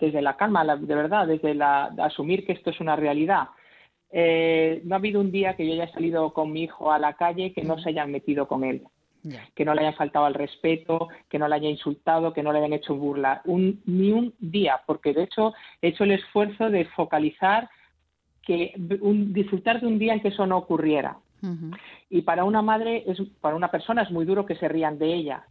desde 0.03 0.21
la 0.21 0.35
calma, 0.35 0.65
de 0.65 0.95
verdad, 0.95 1.27
desde 1.27 1.53
la, 1.53 1.85
asumir 1.99 2.45
que 2.45 2.51
esto 2.51 2.71
es 2.71 2.79
una 2.81 2.95
realidad. 2.95 3.47
Eh, 4.11 4.81
no 4.83 4.95
ha 4.95 4.97
habido 4.97 5.21
un 5.21 5.31
día 5.31 5.55
que 5.55 5.65
yo 5.65 5.73
haya 5.73 5.91
salido 5.91 6.33
con 6.33 6.51
mi 6.51 6.63
hijo 6.63 6.91
a 6.91 6.99
la 6.99 7.13
calle 7.13 7.53
que 7.53 7.63
no 7.63 7.79
se 7.79 7.89
hayan 7.89 8.11
metido 8.11 8.47
con 8.47 8.63
él, 8.65 8.83
que 9.55 9.63
no 9.63 9.73
le 9.73 9.81
hayan 9.81 9.95
faltado 9.95 10.25
al 10.25 10.33
respeto, 10.33 11.07
que 11.29 11.39
no 11.39 11.47
le 11.47 11.55
haya 11.55 11.69
insultado, 11.69 12.33
que 12.33 12.43
no 12.43 12.51
le 12.51 12.59
hayan 12.59 12.73
hecho 12.73 12.95
burla, 12.95 13.41
un, 13.45 13.81
ni 13.85 14.11
un 14.11 14.33
día, 14.39 14.81
porque 14.85 15.13
de 15.13 15.23
hecho 15.23 15.53
he 15.81 15.87
hecho 15.87 16.03
el 16.03 16.11
esfuerzo 16.11 16.69
de 16.69 16.85
focalizar 16.85 17.69
que 18.41 18.73
disfrutar 18.77 19.79
de 19.79 19.87
un 19.87 19.97
día 19.97 20.13
en 20.13 20.19
que 20.19 20.27
eso 20.27 20.45
no 20.45 20.57
ocurriera. 20.57 21.17
Y 22.09 22.21
para 22.21 22.43
una 22.43 22.61
madre, 22.61 23.03
es, 23.07 23.21
para 23.41 23.55
una 23.55 23.71
persona 23.71 24.03
es 24.03 24.11
muy 24.11 24.25
duro 24.25 24.45
que 24.45 24.55
se 24.55 24.67
rían 24.67 24.97
de 24.97 25.13
ella, 25.13 25.45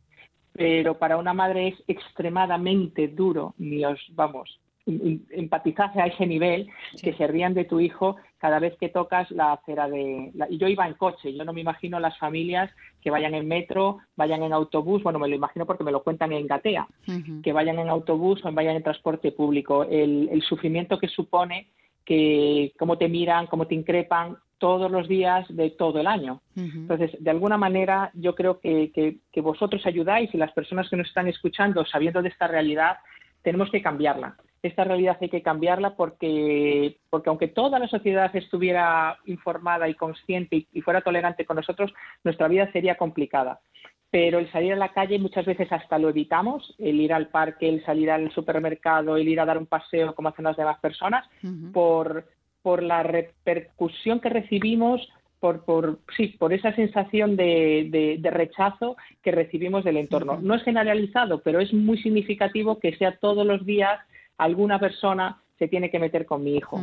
pero 0.52 0.98
para 0.98 1.16
una 1.16 1.32
madre 1.32 1.68
es 1.68 1.84
extremadamente 1.86 3.08
duro, 3.08 3.54
ni 3.58 3.84
os, 3.84 4.00
vamos, 4.10 4.60
empatizarse 4.84 6.00
a 6.00 6.06
ese 6.06 6.26
nivel, 6.26 6.68
que 7.00 7.12
se 7.14 7.26
rían 7.26 7.54
de 7.54 7.64
tu 7.64 7.78
hijo 7.80 8.16
cada 8.38 8.58
vez 8.58 8.76
que 8.78 8.88
tocas 8.88 9.30
la 9.30 9.52
acera 9.52 9.88
de... 9.88 10.32
y 10.50 10.58
yo 10.58 10.66
iba 10.66 10.86
en 10.86 10.94
coche, 10.94 11.32
yo 11.32 11.44
no 11.44 11.52
me 11.52 11.60
imagino 11.60 12.00
las 12.00 12.18
familias 12.18 12.70
que 13.00 13.10
vayan 13.10 13.34
en 13.34 13.46
metro, 13.46 13.98
vayan 14.16 14.42
en 14.42 14.52
autobús, 14.52 15.02
bueno, 15.02 15.20
me 15.20 15.28
lo 15.28 15.36
imagino 15.36 15.66
porque 15.66 15.84
me 15.84 15.92
lo 15.92 16.02
cuentan 16.02 16.32
en 16.32 16.48
Gatea, 16.48 16.88
que 17.42 17.52
vayan 17.52 17.78
en 17.78 17.88
autobús 17.88 18.44
o 18.44 18.52
vayan 18.52 18.76
en 18.76 18.82
transporte 18.82 19.30
público, 19.30 19.84
el, 19.84 20.28
el 20.32 20.42
sufrimiento 20.42 20.98
que 20.98 21.08
supone 21.08 21.68
que 22.04 22.72
cómo 22.78 22.98
te 22.98 23.08
miran, 23.08 23.46
cómo 23.46 23.68
te 23.68 23.76
increpan, 23.76 24.36
todos 24.62 24.92
los 24.92 25.08
días 25.08 25.44
de 25.48 25.70
todo 25.70 25.98
el 25.98 26.06
año. 26.06 26.40
Entonces, 26.54 27.10
de 27.18 27.30
alguna 27.30 27.56
manera, 27.56 28.12
yo 28.14 28.36
creo 28.36 28.60
que, 28.60 28.92
que, 28.92 29.40
vosotros 29.40 29.84
ayudáis 29.86 30.32
y 30.32 30.38
las 30.38 30.52
personas 30.52 30.88
que 30.88 30.96
nos 30.96 31.08
están 31.08 31.26
escuchando, 31.26 31.84
sabiendo 31.84 32.22
de 32.22 32.28
esta 32.28 32.46
realidad, 32.46 32.98
tenemos 33.42 33.72
que 33.72 33.82
cambiarla. 33.82 34.36
Esta 34.62 34.84
realidad 34.84 35.18
hay 35.20 35.30
que 35.30 35.42
cambiarla 35.42 35.96
porque, 35.96 36.98
porque 37.10 37.28
aunque 37.28 37.48
toda 37.48 37.80
la 37.80 37.88
sociedad 37.88 38.30
estuviera 38.36 39.18
informada 39.24 39.88
y 39.88 39.94
consciente 39.94 40.68
y, 40.72 40.80
fuera 40.80 41.00
tolerante 41.00 41.44
con 41.44 41.56
nosotros, 41.56 41.92
nuestra 42.22 42.46
vida 42.46 42.70
sería 42.70 42.94
complicada 42.96 43.58
pero 44.12 44.38
el 44.38 44.52
salir 44.52 44.74
a 44.74 44.76
la 44.76 44.92
calle 44.92 45.18
muchas 45.18 45.46
veces 45.46 45.72
hasta 45.72 45.98
lo 45.98 46.10
evitamos, 46.10 46.74
el 46.78 47.00
ir 47.00 47.14
al 47.14 47.28
parque, 47.28 47.66
el 47.66 47.82
salir 47.82 48.10
al 48.10 48.30
supermercado, 48.30 49.16
el 49.16 49.26
ir 49.26 49.40
a 49.40 49.46
dar 49.46 49.56
un 49.56 49.64
paseo 49.64 50.14
como 50.14 50.28
hacen 50.28 50.44
las 50.44 50.56
demás 50.58 50.78
personas, 50.80 51.26
por, 51.72 52.26
por 52.62 52.82
la 52.82 53.02
repercusión 53.02 54.20
que 54.20 54.28
recibimos 54.28 55.08
por, 55.42 55.64
por, 55.64 55.98
sí, 56.16 56.28
por 56.38 56.52
esa 56.52 56.72
sensación 56.76 57.34
de, 57.34 58.16
de, 58.20 58.30
rechazo 58.30 58.96
que 59.24 59.32
recibimos 59.32 59.82
del 59.82 59.96
entorno. 59.96 60.38
No 60.40 60.54
es 60.54 60.62
generalizado, 60.62 61.40
pero 61.42 61.58
es 61.58 61.72
muy 61.72 62.00
significativo 62.00 62.78
que 62.78 62.96
sea 62.96 63.16
todos 63.16 63.44
los 63.44 63.66
días 63.66 63.98
alguna 64.38 64.78
persona 64.78 65.42
se 65.58 65.66
tiene 65.66 65.90
que 65.90 65.98
meter 65.98 66.26
con 66.26 66.44
mi 66.44 66.56
hijo. 66.56 66.80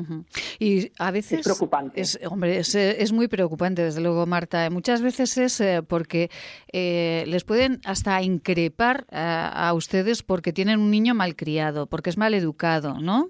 Y 0.59 0.91
a 0.99 1.11
veces... 1.11 1.39
Es 1.39 1.45
preocupante. 1.45 2.01
Es, 2.01 2.19
hombre, 2.29 2.57
es, 2.57 3.13
muy 3.13 3.29
preocupante, 3.29 3.81
desde 3.81 4.01
luego, 4.01 4.25
Marta. 4.25 4.69
Muchas 4.69 5.01
veces 5.01 5.37
es 5.37 5.61
eh, 5.61 5.81
porque 5.81 6.29
eh, 6.73 7.23
les 7.27 7.45
pueden 7.45 7.79
hasta 7.85 8.21
increpar 8.21 9.05
a, 9.09 9.69
a, 9.69 9.73
ustedes 9.73 10.21
porque 10.21 10.51
tienen 10.51 10.81
un 10.81 10.91
niño 10.91 11.13
malcriado, 11.13 11.87
porque 11.87 12.09
es 12.09 12.17
mal 12.17 12.33
educado, 12.33 12.99
¿no? 12.99 13.29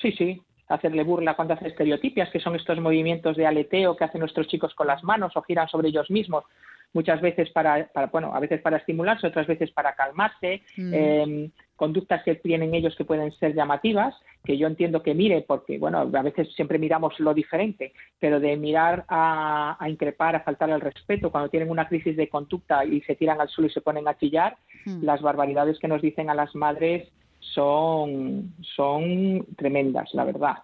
Sí, 0.00 0.12
sí 0.12 0.40
hacerle 0.70 1.02
burla 1.02 1.34
cuando 1.34 1.54
hace 1.54 1.68
estereotipias, 1.68 2.30
que 2.30 2.40
son 2.40 2.56
estos 2.56 2.80
movimientos 2.80 3.36
de 3.36 3.46
aleteo 3.46 3.96
que 3.96 4.04
hacen 4.04 4.20
nuestros 4.20 4.46
chicos 4.46 4.74
con 4.74 4.86
las 4.86 5.02
manos 5.04 5.36
o 5.36 5.42
giran 5.42 5.68
sobre 5.68 5.88
ellos 5.88 6.10
mismos, 6.10 6.44
muchas 6.92 7.20
veces 7.20 7.50
para, 7.50 7.90
bueno, 8.12 8.34
a 8.34 8.40
veces 8.40 8.60
para 8.60 8.78
estimularse, 8.78 9.26
otras 9.26 9.46
veces 9.46 9.70
para 9.72 9.94
calmarse, 9.94 10.62
mm. 10.76 10.94
em, 10.94 11.50
conductas 11.76 12.22
que 12.24 12.34
tienen 12.34 12.74
ellos 12.74 12.94
que 12.94 13.04
pueden 13.04 13.32
ser 13.32 13.54
llamativas, 13.54 14.14
que 14.44 14.58
yo 14.58 14.66
entiendo 14.66 15.02
que 15.02 15.14
mire, 15.14 15.44
porque, 15.46 15.78
bueno, 15.78 16.00
a 16.00 16.22
veces 16.22 16.52
siempre 16.54 16.78
miramos 16.78 17.18
lo 17.20 17.32
diferente, 17.32 17.92
pero 18.18 18.38
de 18.38 18.56
mirar 18.56 19.04
a, 19.08 19.78
increpar, 19.88 20.36
a 20.36 20.40
faltar 20.40 20.70
al 20.70 20.80
respeto, 20.80 21.30
cuando 21.30 21.48
tienen 21.48 21.70
una 21.70 21.88
crisis 21.88 22.16
de 22.16 22.28
conducta 22.28 22.84
y 22.84 23.00
se 23.02 23.16
tiran 23.16 23.40
al 23.40 23.48
suelo 23.48 23.68
y 23.68 23.72
se 23.72 23.80
ponen 23.80 24.08
a 24.08 24.18
chillar, 24.18 24.56
mm. 24.84 25.02
las 25.02 25.22
barbaridades 25.22 25.78
que 25.78 25.88
nos 25.88 26.02
dicen 26.02 26.28
a 26.28 26.34
las 26.34 26.54
madres 26.54 27.08
son, 27.54 28.54
son 28.76 29.46
tremendas, 29.56 30.12
la 30.14 30.24
verdad. 30.24 30.56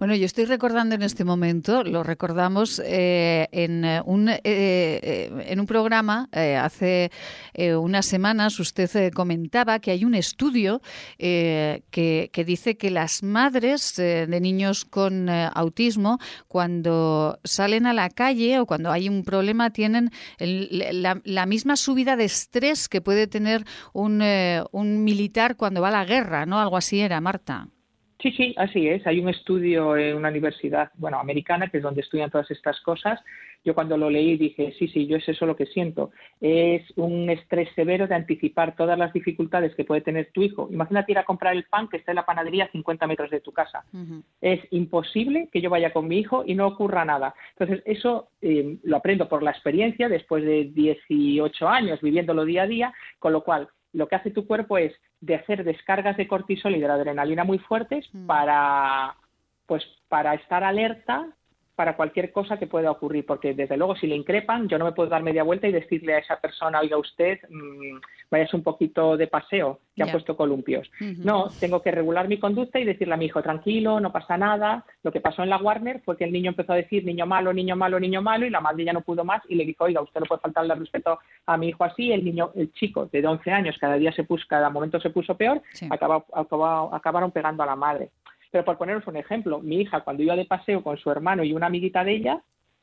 Bueno, 0.00 0.16
yo 0.16 0.26
estoy 0.26 0.44
recordando 0.44 0.96
en 0.96 1.02
este 1.02 1.22
momento, 1.24 1.84
lo 1.84 2.02
recordamos 2.02 2.82
eh, 2.84 3.46
en, 3.52 3.84
eh, 3.84 4.02
un, 4.04 4.28
eh, 4.28 5.30
en 5.46 5.60
un 5.60 5.66
programa 5.66 6.28
hace 6.32 7.12
unas 7.78 8.06
semanas, 8.06 8.58
usted 8.58 9.12
comentaba 9.12 9.78
que 9.78 9.92
hay 9.92 10.04
un 10.04 10.16
estudio 10.16 10.82
que, 11.16 11.82
que, 12.32 12.44
dice 12.44 12.76
que 12.76 12.90
las 12.90 13.22
madres 13.22 13.94
de 13.96 14.40
niños 14.40 14.84
con 14.84 15.28
autismo, 15.28 16.18
cuando 16.48 17.38
salen 17.44 17.86
a 17.86 17.92
la 17.92 18.10
calle 18.10 18.58
o 18.58 18.66
cuando 18.66 18.90
hay 18.90 19.08
un 19.08 19.22
problema, 19.22 19.70
tienen 19.70 20.10
la, 20.38 21.20
la, 21.24 21.46
misma 21.46 21.76
subida 21.76 22.16
de 22.16 22.24
estrés 22.24 22.88
que 22.88 23.00
puede 23.00 23.28
tener 23.28 23.64
un, 23.92 24.22
un 24.72 25.04
militar 25.04 25.56
cuando 25.56 25.80
va 25.80 25.88
a 25.88 25.92
la 25.92 26.04
guerra, 26.04 26.46
¿no? 26.46 26.58
Algo 26.58 26.76
así 26.76 27.00
era, 27.00 27.20
Marta. 27.20 27.68
Sí, 28.20 28.32
sí, 28.32 28.54
así 28.56 28.88
es. 28.88 29.06
Hay 29.06 29.20
un 29.20 29.28
estudio 29.28 29.96
en 29.96 30.16
una 30.16 30.30
universidad, 30.30 30.90
bueno, 30.94 31.18
americana, 31.18 31.68
que 31.68 31.78
es 31.78 31.82
donde 31.82 32.00
estudian 32.00 32.30
todas 32.30 32.50
estas 32.50 32.80
cosas. 32.80 33.20
Yo 33.62 33.74
cuando 33.74 33.96
lo 33.98 34.08
leí 34.08 34.36
dije, 34.38 34.74
sí, 34.78 34.88
sí, 34.88 35.06
yo 35.06 35.18
es 35.18 35.28
eso 35.28 35.44
lo 35.44 35.54
que 35.54 35.66
siento. 35.66 36.12
Es 36.40 36.82
un 36.96 37.28
estrés 37.28 37.68
severo 37.74 38.06
de 38.06 38.14
anticipar 38.14 38.74
todas 38.74 38.98
las 38.98 39.12
dificultades 39.12 39.74
que 39.74 39.84
puede 39.84 40.00
tener 40.00 40.30
tu 40.32 40.42
hijo. 40.42 40.68
Imagínate 40.70 41.12
ir 41.12 41.18
a 41.18 41.24
comprar 41.24 41.54
el 41.54 41.64
pan 41.64 41.88
que 41.88 41.98
está 41.98 42.12
en 42.12 42.16
la 42.16 42.24
panadería 42.24 42.64
a 42.64 42.70
50 42.70 43.06
metros 43.06 43.30
de 43.30 43.40
tu 43.40 43.52
casa. 43.52 43.84
Es 44.40 44.60
imposible 44.70 45.48
que 45.52 45.60
yo 45.60 45.68
vaya 45.68 45.92
con 45.92 46.08
mi 46.08 46.18
hijo 46.18 46.42
y 46.46 46.54
no 46.54 46.66
ocurra 46.68 47.04
nada. 47.04 47.34
Entonces, 47.58 47.82
eso 47.84 48.28
eh, 48.40 48.78
lo 48.82 48.96
aprendo 48.96 49.28
por 49.28 49.42
la 49.42 49.50
experiencia 49.50 50.08
después 50.08 50.42
de 50.42 50.70
18 50.72 51.68
años 51.68 52.00
viviéndolo 52.00 52.44
día 52.44 52.62
a 52.62 52.66
día, 52.66 52.94
con 53.18 53.32
lo 53.32 53.42
cual 53.42 53.68
lo 53.96 54.08
que 54.08 54.16
hace 54.16 54.30
tu 54.30 54.46
cuerpo 54.46 54.76
es 54.76 54.92
de 55.20 55.34
hacer 55.34 55.64
descargas 55.64 56.16
de 56.18 56.28
cortisol 56.28 56.76
y 56.76 56.80
de 56.80 56.86
la 56.86 56.94
adrenalina 56.94 57.44
muy 57.44 57.58
fuertes 57.58 58.06
mm. 58.12 58.26
para 58.26 59.16
pues 59.66 59.82
para 60.08 60.34
estar 60.34 60.62
alerta 60.62 61.26
para 61.76 61.94
cualquier 61.94 62.32
cosa 62.32 62.58
que 62.58 62.66
pueda 62.66 62.90
ocurrir, 62.90 63.26
porque 63.26 63.52
desde 63.52 63.76
luego 63.76 63.94
si 63.94 64.06
le 64.06 64.16
increpan, 64.16 64.66
yo 64.66 64.78
no 64.78 64.86
me 64.86 64.92
puedo 64.92 65.10
dar 65.10 65.22
media 65.22 65.42
vuelta 65.42 65.68
y 65.68 65.72
decirle 65.72 66.14
a 66.14 66.18
esa 66.18 66.40
persona, 66.40 66.80
oiga 66.80 66.96
usted, 66.96 67.38
mmm, 67.50 67.98
vayas 68.30 68.52
un 68.54 68.62
poquito 68.62 69.16
de 69.18 69.26
paseo, 69.26 69.80
que 69.94 70.02
ha 70.02 70.10
puesto 70.10 70.36
columpios. 70.36 70.90
No, 71.18 71.48
tengo 71.60 71.82
que 71.82 71.90
regular 71.90 72.28
mi 72.28 72.38
conducta 72.38 72.78
y 72.78 72.84
decirle 72.84 73.14
a 73.14 73.18
mi 73.18 73.26
hijo, 73.26 73.42
tranquilo, 73.42 74.00
no 74.00 74.10
pasa 74.10 74.38
nada. 74.38 74.84
Lo 75.02 75.12
que 75.12 75.20
pasó 75.20 75.42
en 75.42 75.50
la 75.50 75.58
Warner 75.58 76.00
fue 76.00 76.16
que 76.16 76.24
el 76.24 76.32
niño 76.32 76.50
empezó 76.50 76.72
a 76.72 76.76
decir 76.76 77.04
niño 77.04 77.26
malo, 77.26 77.52
niño 77.52 77.76
malo, 77.76 78.00
niño 78.00 78.22
malo, 78.22 78.46
y 78.46 78.50
la 78.50 78.60
madre 78.60 78.84
ya 78.84 78.94
no 78.94 79.02
pudo 79.02 79.22
más 79.24 79.42
y 79.48 79.54
le 79.54 79.66
dijo, 79.66 79.84
oiga, 79.84 80.00
usted 80.00 80.20
no 80.20 80.26
puede 80.26 80.40
faltarle 80.40 80.74
respeto 80.74 81.18
a 81.44 81.56
mi 81.58 81.68
hijo 81.68 81.84
así. 81.84 82.10
El 82.10 82.24
niño, 82.24 82.52
el 82.54 82.72
chico 82.72 83.06
de 83.06 83.26
11 83.26 83.50
años, 83.50 83.76
cada 83.78 83.96
día 83.96 84.12
se 84.12 84.24
puso, 84.24 84.46
cada 84.48 84.70
momento 84.70 84.98
se 84.98 85.10
puso 85.10 85.36
peor, 85.36 85.60
acabaron 85.90 87.30
pegando 87.32 87.62
a 87.62 87.66
la 87.66 87.76
madre. 87.76 88.10
Pero 88.50 88.64
por 88.64 88.78
poneros 88.78 89.06
un 89.06 89.16
ejemplo, 89.16 89.60
mi 89.60 89.80
hija 89.80 90.00
cuando 90.00 90.22
iba 90.22 90.36
de 90.36 90.44
paseo 90.44 90.82
con 90.82 90.96
su 90.98 91.10
hermano 91.10 91.44
y 91.44 91.52
una 91.52 91.66
amiguita 91.66 92.04
de 92.04 92.16
ella, 92.16 92.42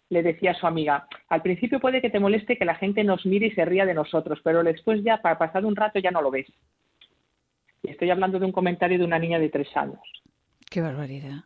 le 0.10 0.24
decía 0.24 0.52
a 0.52 0.56
su 0.56 0.68
amiga, 0.68 1.08
al 1.30 1.42
principio 1.42 1.80
puede 1.80 2.02
que 2.02 2.10
te 2.10 2.20
moleste 2.20 2.58
que 2.58 2.66
la 2.66 2.76
gente 2.76 3.04
nos 3.04 3.26
mire 3.26 3.48
y 3.48 3.52
se 3.52 3.66
ría 3.66 3.86
de 3.86 3.94
nosotros, 3.94 4.40
pero 4.44 4.64
después 4.64 5.04
ya, 5.04 5.22
para 5.22 5.38
pasar 5.38 5.66
un 5.66 5.76
rato, 5.76 6.00
ya 6.00 6.12
no 6.12 6.22
lo 6.22 6.32
ves. 6.32 6.48
Y 7.82 7.90
estoy 7.90 8.12
hablando 8.12 8.40
de 8.40 8.46
un 8.46 8.52
comentario 8.52 8.98
de 8.98 9.06
una 9.06 9.20
niña 9.20 9.40
de 9.40 9.50
tres 9.50 9.76
años. 9.76 10.00
Qué 10.70 10.82
barbaridad. 10.82 11.44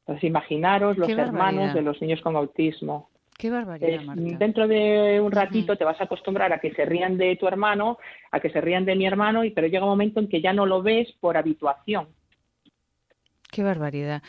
Entonces, 0.00 0.24
imaginaros 0.24 0.98
los 0.98 1.08
hermanos 1.08 1.74
de 1.74 1.82
los 1.82 2.00
niños 2.00 2.20
con 2.20 2.36
autismo. 2.36 3.10
Qué 3.36 3.50
barbaridad, 3.50 4.14
Dentro 4.14 4.68
de 4.68 5.20
un 5.20 5.32
ratito 5.32 5.76
te 5.76 5.84
vas 5.84 6.00
a 6.00 6.04
acostumbrar 6.04 6.52
a 6.52 6.60
que 6.60 6.72
se 6.72 6.84
rían 6.84 7.18
de 7.18 7.34
tu 7.36 7.48
hermano, 7.48 7.98
a 8.30 8.38
que 8.38 8.50
se 8.50 8.60
rían 8.60 8.84
de 8.84 8.94
mi 8.94 9.06
hermano, 9.06 9.44
y 9.44 9.50
pero 9.50 9.66
llega 9.66 9.84
un 9.84 9.90
momento 9.90 10.20
en 10.20 10.28
que 10.28 10.40
ya 10.40 10.52
no 10.52 10.66
lo 10.66 10.82
ves 10.82 11.10
por 11.20 11.36
habituación. 11.36 12.08
Qué 13.54 13.62
barbaridad. 13.62 14.20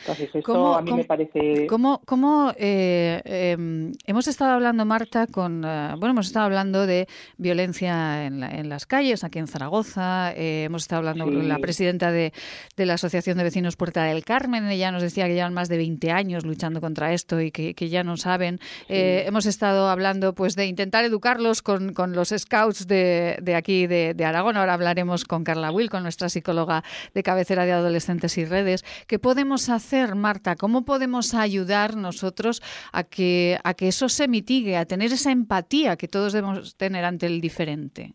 ¿Cómo, 0.43 0.75
a 0.75 0.83
mí 0.83 0.93
me 0.93 1.03
parece... 1.03 1.65
¿Cómo, 1.65 2.53
eh, 2.57 3.21
em, 3.25 3.91
hemos 4.05 4.27
estado 4.27 4.51
hablando, 4.51 4.85
Marta, 4.85 5.25
con... 5.25 5.63
Eh, 5.65 5.95
bueno, 5.97 6.11
hemos 6.11 6.27
estado 6.27 6.45
hablando 6.45 6.85
de 6.85 7.07
violencia 7.37 8.27
en, 8.27 8.69
las 8.69 8.85
calles, 8.85 9.23
aquí 9.23 9.39
en 9.39 9.47
Zaragoza. 9.47 10.31
Eh, 10.33 10.65
hemos 10.65 10.83
estado 10.83 10.99
hablando 10.99 11.25
con 11.25 11.47
la 11.47 11.57
presidenta 11.57 12.11
de, 12.11 12.33
la 12.77 12.93
Asociación 12.93 13.39
de 13.39 13.45
Vecinos 13.45 13.77
Puerta 13.77 14.03
del 14.03 14.23
Carmen. 14.23 14.67
Ella 14.67 14.91
nos 14.91 15.01
decía 15.01 15.25
que 15.25 15.33
llevan 15.33 15.55
más 15.55 15.69
de 15.69 15.77
20 15.77 16.11
años 16.11 16.45
luchando 16.45 16.79
contra 16.79 17.11
esto 17.11 17.41
y 17.41 17.49
que, 17.49 17.89
ya 17.89 18.03
no 18.03 18.17
saben. 18.17 18.59
hemos 18.89 19.47
estado 19.47 19.89
hablando 19.89 20.35
pues 20.35 20.55
de 20.55 20.67
intentar 20.67 21.03
educarlos 21.03 21.63
con, 21.63 21.95
los 22.13 22.29
scouts 22.29 22.85
de, 22.85 23.55
aquí, 23.57 23.87
de, 23.87 24.13
de, 24.13 24.23
Aragón. 24.23 24.55
Ahora 24.55 24.75
hablaremos 24.75 25.25
con 25.25 25.43
Carla 25.43 25.71
Will, 25.71 25.89
con 25.89 26.03
nuestra 26.03 26.29
psicóloga 26.29 26.83
de 27.15 27.23
cabecera 27.23 27.65
de 27.65 27.71
adolescentes 27.71 28.37
y 28.37 28.45
redes. 28.45 28.85
¿Qué 29.15 29.19
podemos 29.19 29.69
hacer, 29.69 30.13
Marta? 30.13 30.57
¿Cómo 30.57 30.83
podemos 30.83 31.33
ayudar 31.35 31.95
nosotros 31.95 32.61
a 32.91 33.05
que, 33.05 33.57
a 33.63 33.73
que 33.73 33.87
eso 33.87 34.09
se 34.09 34.27
mitigue, 34.27 34.75
a 34.75 34.83
tener 34.83 35.13
esa 35.13 35.31
empatía 35.31 35.95
que 35.95 36.09
todos 36.09 36.33
debemos 36.33 36.75
tener 36.75 37.05
ante 37.05 37.25
el 37.25 37.39
diferente? 37.39 38.11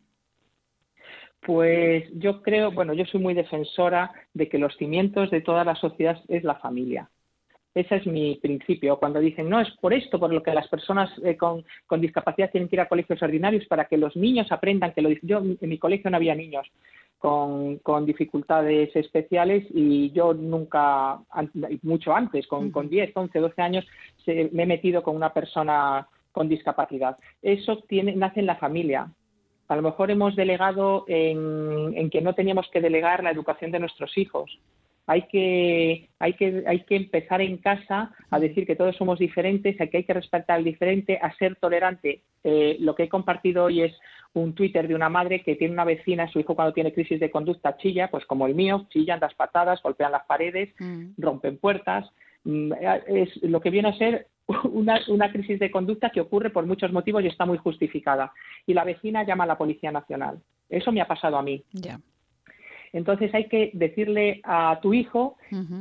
Pues 1.40 2.05
yo 2.12 2.42
creo, 2.42 2.70
bueno, 2.70 2.92
yo 2.92 3.07
soy 3.07 3.18
muy 3.18 3.32
defensora 3.32 4.12
de 4.34 4.51
que 4.51 4.59
los 4.59 4.76
cimientos 4.76 5.30
de 5.30 5.40
toda 5.40 5.64
la 5.64 5.74
sociedad 5.74 6.20
es 6.28 6.44
la 6.44 6.57
familia. 6.57 7.09
Ese 7.74 7.96
es 7.96 8.06
mi 8.06 8.36
principio. 8.36 8.98
Cuando 8.98 9.20
dicen, 9.20 9.48
no, 9.48 9.60
es 9.60 9.70
por 9.80 9.94
esto 9.94 10.18
por 10.18 10.32
lo 10.32 10.42
que 10.42 10.52
las 10.52 10.66
personas 10.68 11.10
eh, 11.22 11.36
con, 11.36 11.64
discapacidad 12.00 12.50
tienen 12.50 12.68
que 12.68 12.76
ir 12.76 12.80
a 12.80 12.88
colegios 12.88 13.22
ordinarios 13.22 13.64
para 13.66 13.84
que 13.84 13.96
los 13.96 14.16
niños 14.16 14.50
aprendan 14.50 14.92
que 14.92 15.02
lo 15.02 15.10
Yo 15.22 15.38
en 15.38 15.68
mi 15.68 15.78
colegio 15.78 16.10
no 16.10 16.16
había 16.16 16.34
niños 16.34 16.66
con, 17.18 17.78
con, 17.78 18.06
dificultades 18.06 18.94
especiales 18.96 19.66
y 19.70 20.10
yo 20.10 20.34
nunca, 20.34 21.20
mucho 21.82 22.12
antes, 22.12 22.46
con, 22.48 22.72
con 22.72 22.88
10, 22.88 23.12
11, 23.14 23.38
12 23.38 23.62
años, 23.62 23.86
me 24.26 24.62
he 24.62 24.66
metido 24.66 25.02
con 25.02 25.14
una 25.14 25.32
persona 25.32 26.08
con 26.32 26.48
discapacidad. 26.48 27.18
Eso 27.40 27.84
tiene, 27.88 28.16
nace 28.16 28.40
en 28.40 28.46
la 28.46 28.56
familia. 28.56 29.12
A 29.68 29.76
lo 29.76 29.82
mejor 29.82 30.10
hemos 30.10 30.34
delegado 30.34 31.04
en, 31.06 31.92
en 31.94 32.10
que 32.10 32.20
no 32.20 32.34
teníamos 32.34 32.68
que 32.72 32.80
delegar 32.80 33.22
la 33.22 33.30
educación 33.30 33.70
de 33.70 33.78
nuestros 33.78 34.18
hijos 34.18 34.58
hay 35.07 35.22
que, 35.22 36.09
hay 36.18 36.34
que, 36.34 36.64
hay 36.66 36.84
que 36.84 36.96
empezar 36.96 37.40
en 37.40 37.57
casa 37.59 38.12
a 38.30 38.38
decir 38.38 38.66
que 38.66 38.76
todos 38.76 38.96
somos 38.96 39.18
diferentes, 39.18 39.80
a 39.80 39.86
que 39.88 39.98
hay 39.98 40.05
que 40.05 40.14
respetar 40.14 40.57
al 40.57 40.64
diferente, 40.64 41.18
a 41.20 41.34
ser 41.34 41.57
tolerante. 41.57 42.22
Eh, 42.44 42.76
lo 42.80 42.94
que 42.94 43.05
he 43.05 43.09
compartido 43.09 43.64
hoy 43.64 43.82
es 43.82 43.92
un 44.34 44.55
Twitter 44.55 44.86
de 44.86 44.94
una 44.94 45.09
madre 45.09 45.42
que 45.42 45.57
tiene 45.57 45.74
una 45.74 45.84
vecina, 45.84 46.30
su 46.30 46.38
hijo 46.38 46.55
cuando 46.55 46.72
tiene 46.72 46.92
crisis 46.92 47.18
de 47.18 47.30
conducta 47.30 47.76
chilla, 47.76 48.09
pues 48.09 48.24
como 48.26 48.46
el 48.46 48.55
mío, 48.55 48.86
chillan, 48.90 49.20
das 49.20 49.34
patadas, 49.34 49.82
golpean 49.82 50.12
las 50.12 50.26
paredes, 50.26 50.72
mm. 50.78 51.14
rompen 51.18 51.59
puertas. 51.59 52.09
Mm, 52.44 52.72
es 53.09 53.42
lo 53.42 53.61
que 53.61 53.70
viene 53.70 53.88
a 53.88 53.98
ser 53.98 54.28
una, 54.64 55.01
una, 55.09 55.32
crisis 55.32 55.59
de 55.59 55.70
conducta 55.70 56.11
que 56.11 56.20
ocurre 56.20 56.51
por 56.51 56.66
muchos 56.66 56.92
motivos 56.92 57.22
y 57.24 57.26
está 57.26 57.46
muy 57.46 57.59
justificada. 57.59 58.32
Y 58.66 58.74
la 58.74 58.84
vecina 58.84 59.24
llama 59.24 59.44
a 59.44 59.48
la 59.48 59.59
Policía 59.59 59.90
Nacional. 59.90 60.40
Eso 60.68 60.92
me 60.92 61.01
ha 61.01 61.07
pasado 61.07 61.36
a 61.36 61.42
mí. 61.42 61.64
Entonces 62.93 63.32
hay 63.34 63.45
que 63.47 63.70
decirle 63.72 64.41
a 64.45 64.78
tu 64.82 64.93
hijo, 64.95 65.36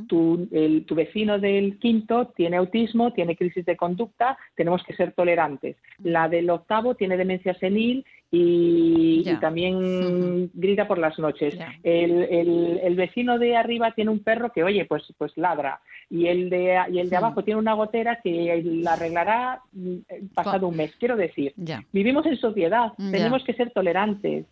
tu, 0.07 0.47
el, 0.51 0.85
tu 0.85 0.95
vecino 0.95 1.39
del 1.39 1.79
quinto 1.79 2.27
tiene 2.35 2.57
autismo, 2.57 3.13
tiene 3.13 3.35
crisis 3.35 3.65
de 3.65 3.77
conducta, 3.77 4.37
tenemos 4.55 4.83
que 4.83 4.95
ser 4.95 5.13
tolerantes. 5.13 5.75
La 6.03 6.29
del 6.29 6.49
octavo 6.49 6.95
tiene 6.95 7.17
demencia 7.17 7.53
senil 7.55 8.05
y, 8.31 9.23
también 9.41 10.51
grita 10.53 10.87
por 10.87 10.99
las 10.99 11.17
noches. 11.17 11.57
El, 11.83 12.79
el, 12.83 12.95
vecino 12.95 13.39
de 13.39 13.55
arriba 13.55 13.91
tiene 13.91 14.11
un 14.11 14.19
perro 14.19 14.51
que, 14.51 14.63
oye, 14.63 14.85
pues, 14.85 15.03
pues 15.17 15.35
ladra. 15.35 15.81
Y 16.09 16.27
el 16.27 16.49
de, 16.49 16.77
y 16.91 16.99
el 16.99 17.09
de 17.09 17.15
abajo 17.15 17.43
tiene 17.43 17.59
una 17.59 17.73
gotera 17.73 18.19
que 18.21 18.61
la 18.63 18.93
arreglará 18.93 19.61
mm, 19.73 19.95
pasado 20.35 20.67
un 20.67 20.77
mes. 20.77 20.95
Quiero 20.99 21.15
decir, 21.15 21.53
vivimos 21.91 22.25
en 22.27 22.37
sociedad, 22.37 22.93
tenemos 22.97 23.43
que 23.43 23.53
ser 23.53 23.71
tolerantes 23.71 24.45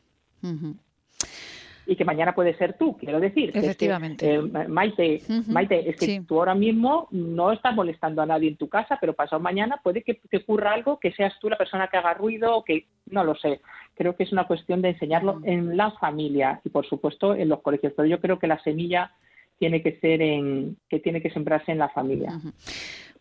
y 1.87 1.95
que 1.95 2.05
mañana 2.05 2.35
puede 2.35 2.55
ser 2.57 2.77
tú, 2.77 2.97
quiero 2.97 3.19
decir. 3.19 3.51
Efectivamente. 3.53 4.35
Eh, 4.35 4.41
Maite, 4.41 5.21
Maite, 5.47 5.89
es 5.89 5.95
que 5.95 6.21
tú 6.27 6.39
ahora 6.39 6.53
mismo 6.53 7.07
no 7.11 7.53
estás 7.53 7.73
molestando 7.73 8.21
a 8.21 8.25
nadie 8.25 8.49
en 8.49 8.57
tu 8.57 8.67
casa, 8.67 8.97
pero 8.99 9.13
pasado 9.13 9.41
mañana 9.41 9.79
puede 9.81 10.03
que 10.03 10.15
te 10.15 10.37
ocurra 10.37 10.73
algo, 10.73 10.99
que 10.99 11.13
seas 11.13 11.33
tú 11.39 11.49
la 11.49 11.57
persona 11.57 11.87
que 11.87 11.97
haga 11.97 12.13
ruido 12.13 12.63
que 12.63 12.85
no 13.09 13.23
lo 13.23 13.35
sé. 13.35 13.61
Creo 13.95 14.15
que 14.15 14.23
es 14.23 14.31
una 14.33 14.45
cuestión 14.45 14.81
de 14.81 14.89
enseñarlo 14.89 15.39
en 15.43 15.77
la 15.77 15.91
familia 15.91 16.59
y 16.65 16.69
por 16.69 16.85
supuesto 16.85 17.33
en 17.33 17.47
los 17.47 17.61
colegios, 17.61 17.93
pero 17.95 18.07
yo 18.07 18.19
creo 18.19 18.37
que 18.37 18.47
la 18.47 18.61
semilla 18.61 19.11
tiene 19.57 19.81
que 19.81 19.97
ser 19.99 20.21
en 20.21 20.77
que 20.89 20.99
tiene 20.99 21.21
que 21.21 21.31
sembrarse 21.31 21.71
en 21.71 21.79
la 21.79 21.89
familia. 21.89 22.39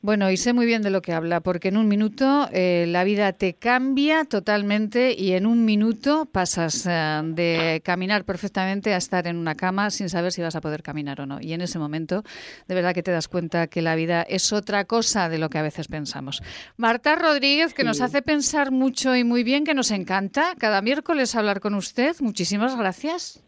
Bueno, 0.03 0.30
y 0.30 0.36
sé 0.36 0.53
muy 0.53 0.66
bien 0.66 0.82
de 0.82 0.90
lo 0.90 1.03
que 1.03 1.12
habla, 1.12 1.40
porque 1.40 1.68
en 1.68 1.76
un 1.76 1.88
minuto 1.88 2.49
eh, 2.53 2.86
la 2.88 3.03
vida 3.05 3.32
te 3.32 3.55
cambia 3.55 4.24
totalmente 4.24 5.14
y 5.18 5.32
en 5.32 5.47
un 5.47 5.64
minuto 5.64 6.26
pasas 6.26 6.86
eh, 6.86 7.20
de 7.24 7.80
caminar 7.84 8.24
perfectamente 8.24 8.94
a 8.94 8.99
estar 8.99 9.26
en 9.26 9.36
una 9.36 9.55
cama 9.55 9.90
sin 9.90 10.09
saber 10.09 10.32
si 10.32 10.42
vas 10.42 10.55
a 10.55 10.61
poder 10.61 10.82
caminar 10.82 11.20
o 11.20 11.26
no. 11.26 11.40
Y 11.40 11.53
en 11.53 11.61
ese 11.61 11.78
momento, 11.78 12.22
de 12.68 12.74
verdad 12.74 12.94
que 12.94 13.03
te 13.03 13.11
das 13.11 13.28
cuenta 13.28 13.66
que 13.66 13.82
la 13.82 13.97
vida 13.97 14.22
es 14.22 14.53
otra 14.53 14.84
cosa 14.84 15.28
de 15.28 15.38
lo 15.38 15.51
que 15.51 15.59
a 15.59 15.62
veces 15.62 15.88
pensamos. 15.88 16.42
Marta 16.76 17.16
Rodríguez, 17.16 17.74
que 17.74 17.84
nos 17.84 18.01
hace 18.01 18.22
pensar 18.22 18.70
mucho 18.70 19.16
y 19.16 19.24
muy 19.24 19.42
bien, 19.44 19.64
que 19.64 19.74
nos 19.74 19.90
encanta 19.90 20.55
cada 20.59 20.82
miércoles 20.82 21.34
hablar 21.34 21.61
con 21.61 21.74
usted. 21.74 22.16
Muchísimas 22.20 22.76
gracias. 22.76 23.42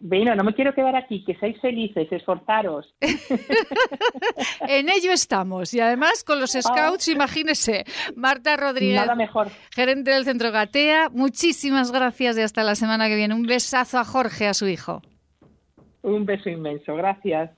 Bueno, 0.00 0.34
no 0.34 0.44
me 0.44 0.54
quiero 0.54 0.74
quedar 0.74 0.94
aquí, 0.94 1.24
que 1.24 1.34
seáis 1.36 1.60
felices, 1.60 2.06
esforzaros. 2.10 2.94
en 4.68 4.88
ello 4.88 5.12
estamos. 5.12 5.74
Y 5.74 5.80
además 5.80 6.22
con 6.24 6.40
los 6.40 6.54
ah. 6.54 6.62
scouts, 6.62 7.08
imagínese. 7.08 7.84
Marta 8.14 8.56
Rodríguez, 8.56 9.00
Nada 9.00 9.16
mejor. 9.16 9.48
gerente 9.74 10.12
del 10.12 10.24
Centro 10.24 10.52
Gatea, 10.52 11.08
muchísimas 11.10 11.90
gracias 11.90 12.38
y 12.38 12.42
hasta 12.42 12.62
la 12.62 12.74
semana 12.74 13.08
que 13.08 13.16
viene. 13.16 13.34
Un 13.34 13.42
besazo 13.42 13.98
a 13.98 14.04
Jorge, 14.04 14.46
a 14.46 14.54
su 14.54 14.68
hijo. 14.68 15.02
Un 16.02 16.24
beso 16.24 16.48
inmenso, 16.48 16.94
gracias. 16.94 17.57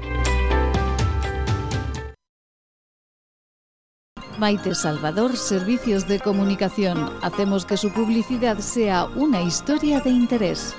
Maite 4.41 4.73
Salvador, 4.73 5.37
Servicios 5.37 6.07
de 6.07 6.19
Comunicación. 6.19 7.11
Hacemos 7.21 7.63
que 7.63 7.77
su 7.77 7.91
publicidad 7.91 8.57
sea 8.57 9.05
una 9.05 9.43
historia 9.43 9.99
de 9.99 10.09
interés. 10.09 10.75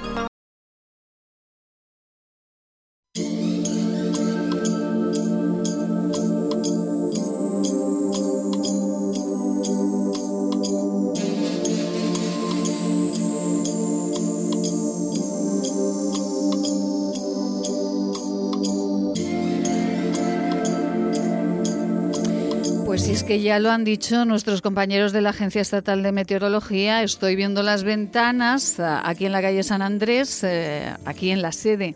Que 23.32 23.40
ya 23.40 23.58
lo 23.58 23.70
han 23.70 23.82
dicho 23.82 24.26
nuestros 24.26 24.60
compañeros 24.60 25.10
de 25.10 25.22
la 25.22 25.30
Agencia 25.30 25.62
Estatal 25.62 26.02
de 26.02 26.12
Meteorología. 26.12 27.02
Estoy 27.02 27.34
viendo 27.34 27.62
las 27.62 27.82
ventanas 27.82 28.78
ah, 28.78 29.00
aquí 29.06 29.24
en 29.24 29.32
la 29.32 29.40
calle 29.40 29.62
San 29.62 29.80
Andrés, 29.80 30.44
eh, 30.44 30.92
aquí 31.06 31.30
en 31.30 31.40
la 31.40 31.50
sede, 31.50 31.94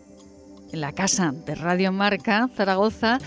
en 0.73 0.81
la 0.81 0.93
casa 0.93 1.35
de 1.45 1.53
Radio 1.53 1.91
Marca, 1.91 2.49
Zaragoza. 2.55 3.19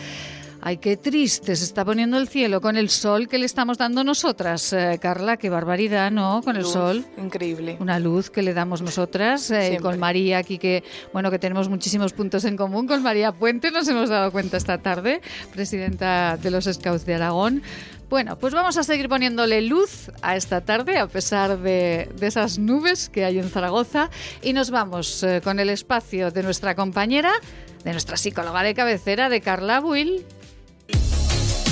Ay, 0.63 0.77
qué 0.77 0.97
triste 0.97 1.57
se 1.57 1.65
está 1.65 1.85
poniendo 1.87 2.19
el 2.19 2.29
cielo 2.29 2.61
con 2.61 2.77
el 2.77 2.91
sol 2.91 3.29
que 3.29 3.39
le 3.39 3.47
estamos 3.47 3.79
dando 3.79 4.05
nosotras, 4.05 4.73
eh, 4.75 4.99
Carla. 5.01 5.37
Qué 5.39 5.49
barbaridad, 5.49 6.11
¿no? 6.11 6.43
Con 6.43 6.57
el 6.57 6.67
sol. 6.67 7.07
Increíble. 7.17 7.77
Una 7.81 7.99
luz 7.99 8.29
que 8.29 8.43
le 8.43 8.53
damos 8.53 8.83
nosotras. 8.83 9.51
Eh, 9.53 9.79
con 9.81 9.99
María 9.99 10.39
aquí, 10.39 10.59
que 10.59 10.83
bueno, 11.13 11.31
que 11.31 11.39
tenemos 11.39 11.69
muchísimos 11.69 12.13
puntos 12.13 12.45
en 12.45 12.57
común. 12.57 12.87
Con 12.87 13.03
María 13.03 13.33
Puente 13.33 13.71
nos 13.71 13.89
hemos 13.89 14.11
dado 14.11 14.33
cuenta 14.33 14.57
esta 14.59 14.79
tarde, 14.79 15.23
presidenta 15.53 16.37
de 16.37 16.51
los 16.51 16.65
Scouts 16.65 17.07
de 17.07 17.15
Aragón. 17.15 17.63
Bueno, 18.11 18.37
pues 18.37 18.53
vamos 18.53 18.77
a 18.77 18.83
seguir 18.83 19.09
poniéndole 19.09 19.63
luz 19.63 20.11
a 20.21 20.35
esta 20.35 20.63
tarde, 20.63 20.99
a 20.99 21.07
pesar 21.07 21.61
de, 21.61 22.11
esas 22.21 22.59
nubes 22.59 23.09
que 23.09 23.25
hay 23.25 23.39
en 23.39 23.49
Zaragoza. 23.49 24.11
Y 24.43 24.53
nos 24.53 24.73
vamos 24.73 25.23
eh, 25.23 25.41
con 25.45 25.61
el 25.61 25.71
espacio 25.71 26.33
de 26.33 26.43
nuestra 26.43 26.75
compañera, 26.75 27.31
de 27.85 27.93
nuestra 27.93 28.17
psicóloga 28.17 28.65
de 28.65 28.75
cabecera, 28.75 29.29
de 29.29 29.41
Carla 29.41 29.79
Will. 29.79 30.27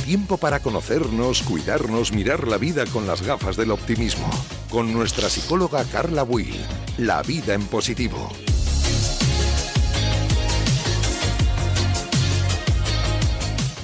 Tiempo 0.06 0.36
para 0.36 0.60
conocernos, 0.60 1.42
cuidarnos, 1.42 2.12
mirar 2.12 2.46
la 2.46 2.56
vida 2.56 2.86
con 2.86 3.08
las 3.08 3.20
gafas 3.22 3.56
del 3.56 3.72
optimismo. 3.72 4.30
Con 4.70 4.92
nuestra 4.92 5.28
psicóloga 5.28 5.84
Carla 5.90 6.22
Will. 6.22 6.54
La 6.98 7.20
vida 7.22 7.54
en 7.54 7.66
positivo. 7.66 8.30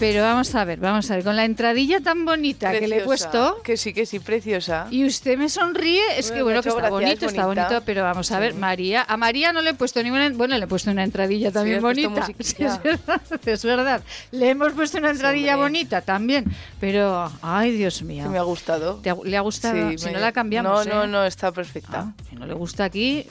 Pero 0.04 0.22
vamos 0.22 0.54
a 0.54 0.66
ver, 0.66 0.78
vamos 0.80 1.10
a 1.10 1.14
ver, 1.14 1.24
con 1.24 1.34
la 1.34 1.46
entradilla 1.46 1.98
tan 1.98 2.26
bonita 2.26 2.70
que 2.78 2.86
le 2.86 2.98
he 2.98 3.00
puesto. 3.04 3.62
Que 3.64 3.78
sí, 3.78 3.94
que 3.94 4.04
sí, 4.04 4.20
preciosa. 4.20 4.86
Y 4.90 5.06
usted 5.06 5.38
me 5.38 5.48
sonríe, 5.48 6.02
es 6.18 6.30
que 6.30 6.42
bueno, 6.42 6.60
que 6.60 6.68
está 6.68 6.90
bonito, 6.90 7.24
está 7.24 7.46
bonito, 7.46 7.82
pero 7.86 8.02
vamos 8.02 8.30
a 8.30 8.38
ver, 8.38 8.52
María, 8.52 9.06
a 9.08 9.16
María 9.16 9.54
no 9.54 9.62
le 9.62 9.70
he 9.70 9.74
puesto 9.74 10.02
ninguna, 10.02 10.28
bueno, 10.28 10.58
le 10.58 10.64
he 10.64 10.68
puesto 10.68 10.90
una 10.90 11.04
entradilla 11.04 11.50
también 11.50 11.80
bonita. 11.80 12.28
Sí, 12.44 12.56
es, 12.58 12.82
verdad, 12.82 13.22
es 13.46 13.64
verdad, 13.64 14.02
le 14.30 14.50
hemos 14.50 14.74
puesto 14.74 14.98
una 14.98 15.10
entradilla 15.10 15.56
bonita 15.56 16.02
también, 16.02 16.44
pero, 16.78 17.32
ay, 17.40 17.70
Dios 17.70 18.02
mío. 18.02 18.28
me 18.28 18.36
ha 18.36 18.42
gustado. 18.42 19.00
¿Le 19.24 19.36
ha 19.38 19.40
gustado? 19.40 19.96
si 19.96 20.10
no 20.10 20.18
la 20.18 20.32
cambiamos. 20.32 20.86
No, 20.86 20.94
no, 20.94 21.04
¿eh? 21.04 21.06
no, 21.06 21.24
está 21.24 21.50
perfecta. 21.50 22.00
Ah, 22.00 22.12
si 22.28 22.36
no 22.36 22.44
le 22.44 22.52
gusta 22.52 22.84
aquí... 22.84 23.26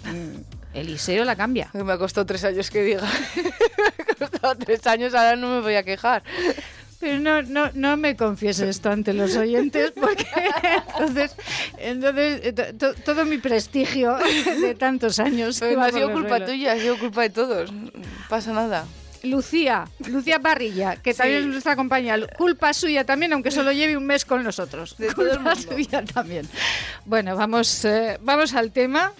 Eliseo 0.73 1.23
la 1.23 1.35
cambia. 1.35 1.69
Me 1.73 1.93
ha 1.93 1.97
costado 1.97 2.25
tres 2.25 2.43
años 2.43 2.69
que 2.69 2.81
diga. 2.81 3.03
tres 4.59 4.85
años, 4.87 5.13
ahora 5.13 5.35
no 5.35 5.49
me 5.49 5.61
voy 5.61 5.75
a 5.75 5.83
quejar. 5.83 6.23
Pero 6.99 7.19
no, 7.19 7.41
no, 7.41 7.69
no 7.73 7.97
me 7.97 8.15
confieses 8.15 8.69
esto 8.69 8.89
ante 8.89 9.13
los 9.13 9.35
oyentes, 9.35 9.91
porque 9.91 10.25
entonces, 10.87 11.35
entonces 11.77 12.41
eh, 12.43 12.73
todo 13.03 13.25
mi 13.25 13.39
prestigio 13.39 14.15
de 14.61 14.73
tantos 14.75 15.19
años. 15.19 15.57
Pero 15.59 15.79
no 15.79 15.85
ha 15.85 15.91
sido 15.91 16.13
culpa 16.13 16.45
tuya, 16.45 16.71
ha 16.71 16.77
sido 16.77 16.97
culpa 16.97 17.23
de 17.23 17.29
todos. 17.29 17.73
No 17.73 17.91
pasa 18.29 18.53
nada. 18.53 18.85
Lucía, 19.23 19.85
Lucía 20.07 20.39
Parrilla, 20.39 20.97
que 20.97 21.13
también 21.13 21.39
es 21.39 21.45
nuestra 21.47 21.77
compañera. 21.77 22.27
Culpa 22.37 22.73
suya 22.73 23.05
también, 23.05 23.31
aunque 23.31 23.51
solo 23.51 23.71
lleve 23.71 23.95
un 23.95 24.05
mes 24.05 24.25
con 24.25 24.43
nosotros. 24.43 24.97
De 24.97 25.13
Culpa 25.13 25.55
suya 25.55 26.03
también. 26.03 26.47
Bueno, 27.05 27.35
vamos, 27.37 27.85
eh, 27.85 28.17
vamos 28.21 28.53
al 28.53 28.71
tema. 28.71 29.13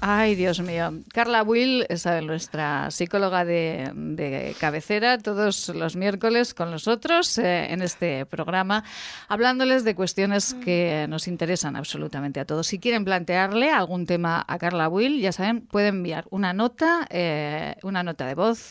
Ay. 0.00 0.34
Dios 0.34 0.60
mío. 0.60 0.92
Carla 1.12 1.42
Will 1.42 1.86
es 1.88 2.06
nuestra 2.22 2.90
psicóloga 2.90 3.44
de, 3.44 4.54
cabecera 4.58 5.18
todos 5.18 5.68
los 5.68 5.96
miércoles 5.96 6.54
con 6.54 6.70
nosotros 6.70 7.38
eh, 7.38 7.72
en 7.72 7.82
este 7.82 8.26
programa, 8.26 8.84
hablándoles 9.28 9.84
de 9.84 9.94
cuestiones 9.94 10.54
que 10.54 11.06
nos 11.08 11.28
interesan 11.28 11.76
absolutamente 11.76 12.40
a 12.40 12.44
todos. 12.44 12.66
Si 12.66 12.78
quieren 12.78 13.04
plantearle 13.04 13.70
algún 13.70 14.06
tema 14.06 14.44
a 14.46 14.58
Carla 14.58 14.88
Will, 14.88 15.20
ya 15.20 15.32
saben, 15.32 15.62
pueden 15.66 15.96
enviar 15.96 16.26
una 16.30 16.52
nota, 16.52 17.06
eh, 17.10 17.76
una 17.82 18.02
nota 18.02 18.26
de 18.26 18.34
voz 18.34 18.70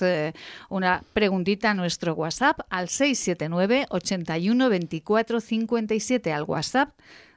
una 0.69 1.03
preguntita 1.13 1.71
a 1.71 1.73
nuestro 1.73 2.13
WhatsApp 2.13 2.59
al 2.69 2.89
679 2.89 3.85
81 3.89 4.69
24 4.69 5.39
57 5.39 6.33
al 6.33 6.43
WhatsApp 6.43 6.89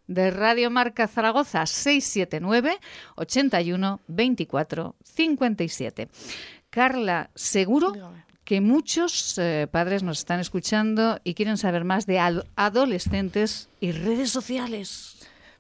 de 0.07 0.31
Radio 0.31 0.71
Marca 0.71 1.09
Zaragoza 1.09 1.67
679 1.67 2.79
81 3.17 4.01
24 4.07 4.97
57. 5.03 6.09
Carla, 6.71 7.31
seguro 7.35 7.93
que 8.45 8.61
muchos 8.61 9.39
eh, 9.39 9.67
padres 9.71 10.05
nos 10.05 10.19
están 10.19 10.39
escuchando 10.39 11.19
y 11.25 11.35
quieren 11.35 11.59
saber 11.59 11.85
más 11.85 12.07
de 12.07 12.21
adolescentes 12.55 13.69
y 13.81 13.91
redes 13.91 14.31
sociales. 14.31 15.16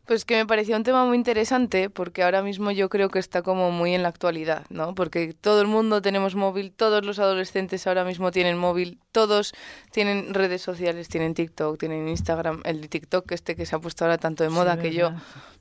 Pues 0.06 0.24
que 0.24 0.36
me 0.36 0.46
parecía 0.46 0.76
un 0.76 0.84
tema 0.84 1.04
muy 1.04 1.16
interesante 1.16 1.90
porque 1.90 2.22
ahora 2.22 2.40
mismo 2.40 2.70
yo 2.70 2.88
creo 2.88 3.08
que 3.08 3.18
está 3.18 3.42
como 3.42 3.72
muy 3.72 3.92
en 3.92 4.04
la 4.04 4.08
actualidad, 4.08 4.64
¿no? 4.70 4.94
Porque 4.94 5.34
todo 5.34 5.60
el 5.60 5.66
mundo 5.66 6.00
tenemos 6.00 6.36
móvil, 6.36 6.70
todos 6.70 7.04
los 7.04 7.18
adolescentes 7.18 7.88
ahora 7.88 8.04
mismo 8.04 8.30
tienen 8.30 8.56
móvil, 8.56 9.00
todos 9.10 9.52
tienen 9.90 10.32
redes 10.32 10.62
sociales, 10.62 11.08
tienen 11.08 11.34
TikTok, 11.34 11.76
tienen 11.76 12.06
Instagram, 12.06 12.62
el 12.64 12.82
de 12.82 12.88
TikTok 12.88 13.32
este 13.32 13.56
que 13.56 13.66
se 13.66 13.74
ha 13.74 13.80
puesto 13.80 14.04
ahora 14.04 14.16
tanto 14.16 14.44
de 14.44 14.50
moda 14.50 14.78
que 14.78 14.92
yo 14.92 15.10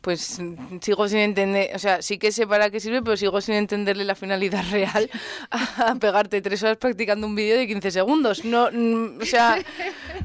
pues 0.06 0.40
sigo 0.82 1.08
sin 1.08 1.18
entender, 1.18 1.76
o 1.76 1.80
sea, 1.80 2.00
sí 2.04 2.20
que 2.20 2.32
sé 2.32 2.46
para 2.46 2.70
qué 2.70 2.80
sirve, 2.80 3.02
pero 3.02 3.18
sigo 3.18 3.42
sin 3.42 3.56
entenderle 3.56 4.04
la 4.04 4.14
finalidad 4.14 4.64
real 4.72 5.10
a, 5.50 5.96
pegarte 5.96 6.44
tres 6.44 6.62
horas 6.62 6.78
practicando 6.78 7.26
un 7.26 7.34
vídeo 7.34 7.58
de 7.58 7.66
15 7.66 7.90
segundos. 7.90 8.46
No, 8.46 8.70
mm, 8.72 9.20
o 9.20 9.26
sea, 9.26 9.58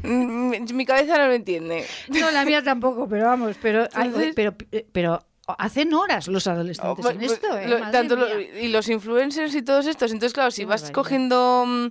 mm, 0.02 0.74
mi 0.74 0.84
cabeza 0.84 1.16
no 1.16 1.28
lo 1.28 1.32
entiende. 1.32 1.86
No, 2.08 2.30
la 2.30 2.44
mía 2.44 2.62
tampoco, 2.62 3.08
pero 3.08 3.24
vamos, 3.24 3.56
pero 3.62 3.88
pero, 4.34 4.54
pero 4.92 5.24
hacen 5.56 5.94
horas 5.94 6.28
los 6.28 6.46
adolescentes 6.46 7.06
oh, 7.06 7.10
en 7.10 7.18
pues, 7.18 7.32
esto, 7.32 7.46
¿eh? 7.56 8.60
y 8.60 8.68
los 8.68 8.86
influencers 8.90 9.54
y 9.54 9.62
todos 9.62 9.86
estos. 9.86 10.12
Entonces, 10.12 10.34
claro, 10.34 10.50
si 10.50 10.66
vas 10.66 10.90
cogiendo 10.90 11.64
mm, 11.66 11.86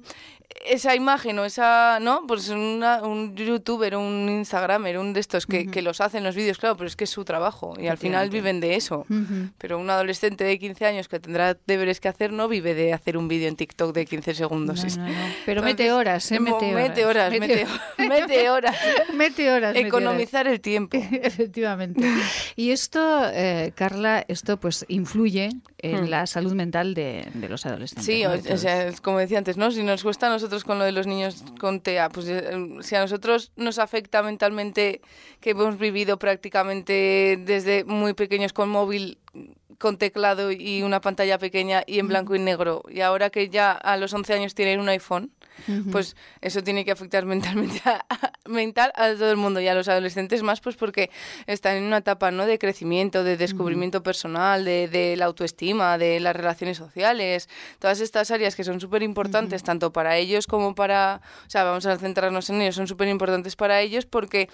esa 0.65 0.95
imagen 0.95 1.37
o 1.39 1.45
esa, 1.45 1.99
¿no? 1.99 2.25
Pues 2.27 2.49
un 2.49 3.35
youtuber, 3.35 3.95
un 3.95 4.27
instagramer, 4.29 4.97
un 4.97 5.13
de 5.13 5.19
estos 5.19 5.45
que, 5.45 5.67
que, 5.67 5.81
los 5.81 6.01
hacen 6.01 6.23
los 6.23 6.35
vídeos, 6.35 6.57
claro, 6.57 6.75
pero 6.75 6.87
es 6.87 6.95
que 6.95 7.03
es 7.03 7.09
su 7.09 7.23
trabajo 7.23 7.73
y 7.79 7.87
al 7.87 7.97
final 7.97 8.29
viven 8.29 8.59
de 8.59 8.75
eso. 8.75 9.05
Pero 9.57 9.77
un 9.79 9.89
adolescente 9.89 10.43
de 10.43 10.57
15 10.57 10.85
años 10.85 11.07
que 11.07 11.19
tendrá 11.19 11.57
deberes 11.67 11.99
que 11.99 12.07
hacer 12.07 12.31
no 12.31 12.47
vive 12.47 12.73
de 12.73 12.93
hacer 12.93 13.17
un 13.17 13.27
vídeo 13.27 13.47
en 13.47 13.55
TikTok 13.55 13.93
de 13.93 14.05
15 14.05 14.33
segundos. 14.33 14.85
Pero 15.45 15.61
mete 15.61 15.91
horas, 15.91 16.31
¿eh? 16.31 16.39
Mete 16.39 16.75
horas. 16.75 16.89
Mete 16.89 17.05
horas, 17.05 17.31
mete, 17.31 18.49
horas. 18.49 18.75
mete 19.13 19.51
horas. 19.51 19.75
Economizar 19.75 20.47
el 20.47 20.61
tiempo. 20.61 20.97
Efectivamente. 20.97 22.03
Y 22.55 22.71
esto, 22.71 23.21
eh, 23.31 23.71
Carla, 23.75 24.25
esto 24.27 24.59
pues 24.59 24.85
influye 24.87 25.49
en 25.77 26.05
hmm. 26.05 26.09
la 26.09 26.27
salud 26.27 26.53
mental 26.53 26.93
de, 26.93 27.27
de 27.33 27.49
los 27.49 27.65
adolescentes. 27.65 28.05
Sí, 28.05 28.25
o, 28.25 28.57
sea, 28.57 28.91
como 29.01 29.19
decía 29.19 29.37
antes, 29.37 29.57
¿no? 29.57 29.71
Si 29.71 29.83
nos 29.83 30.03
cuesta 30.03 30.29
nosotros 30.39 30.63
con 30.63 30.79
lo 30.79 30.85
de 30.85 30.91
los 30.91 31.05
niños 31.05 31.43
con 31.59 31.81
TEA, 31.81 32.09
pues 32.09 32.27
eh, 32.29 32.41
si 32.81 32.95
a 32.95 33.01
nosotros 33.01 33.51
nos 33.55 33.77
afecta 33.77 34.23
mentalmente 34.23 35.01
que 35.41 35.51
hemos 35.51 35.77
vivido 35.77 36.17
prácticamente 36.17 37.37
desde 37.45 37.83
muy 37.83 38.13
pequeños 38.13 38.53
con 38.53 38.69
móvil 38.69 39.17
con 39.79 39.97
teclado 39.97 40.51
y 40.51 40.83
una 40.83 40.99
pantalla 40.99 41.39
pequeña 41.39 41.83
y 41.87 41.99
en 41.99 42.07
blanco 42.09 42.35
y 42.35 42.39
negro, 42.39 42.83
y 42.89 42.99
ahora 42.99 43.29
que 43.29 43.49
ya 43.49 43.71
a 43.71 43.95
los 43.97 44.13
11 44.13 44.33
años 44.33 44.53
tienen 44.53 44.79
un 44.79 44.89
iPhone, 44.89 45.31
pues 45.91 46.15
eso 46.41 46.63
tiene 46.63 46.85
que 46.85 46.91
afectar 46.91 47.25
mentalmente 47.25 47.81
a, 47.85 48.05
mental 48.45 48.91
a 48.95 49.13
todo 49.13 49.31
el 49.31 49.37
mundo 49.37 49.61
y 49.61 49.67
a 49.67 49.73
los 49.73 49.87
adolescentes 49.87 50.43
más, 50.43 50.59
pues 50.59 50.75
porque 50.75 51.09
están 51.47 51.77
en 51.77 51.85
una 51.85 51.97
etapa 51.97 52.29
¿no? 52.31 52.45
de 52.45 52.59
crecimiento, 52.59 53.23
de 53.23 53.37
descubrimiento 53.37 54.03
personal, 54.03 54.65
de, 54.65 55.15
la 55.17 55.25
autoestima, 55.25 55.97
de 55.97 56.19
las 56.19 56.35
relaciones 56.35 56.77
sociales, 56.77 57.49
todas 57.79 58.01
estas 58.01 58.31
áreas 58.31 58.55
que 58.55 58.65
son 58.65 58.81
súper 58.81 59.01
importantes 59.01 59.63
tanto 59.63 59.93
para 59.93 60.17
ellos 60.17 60.45
como 60.45 60.75
para, 60.75 61.21
o 61.47 61.49
sea, 61.49 61.63
vamos 61.63 61.85
a 61.85 61.97
centrarnos 61.97 62.49
en 62.49 62.61
ellos, 62.61 62.75
son 62.75 62.87
súper 62.87 63.07
importantes 63.07 63.55
para 63.55 63.79
ellos 63.79 64.05
porque 64.05 64.49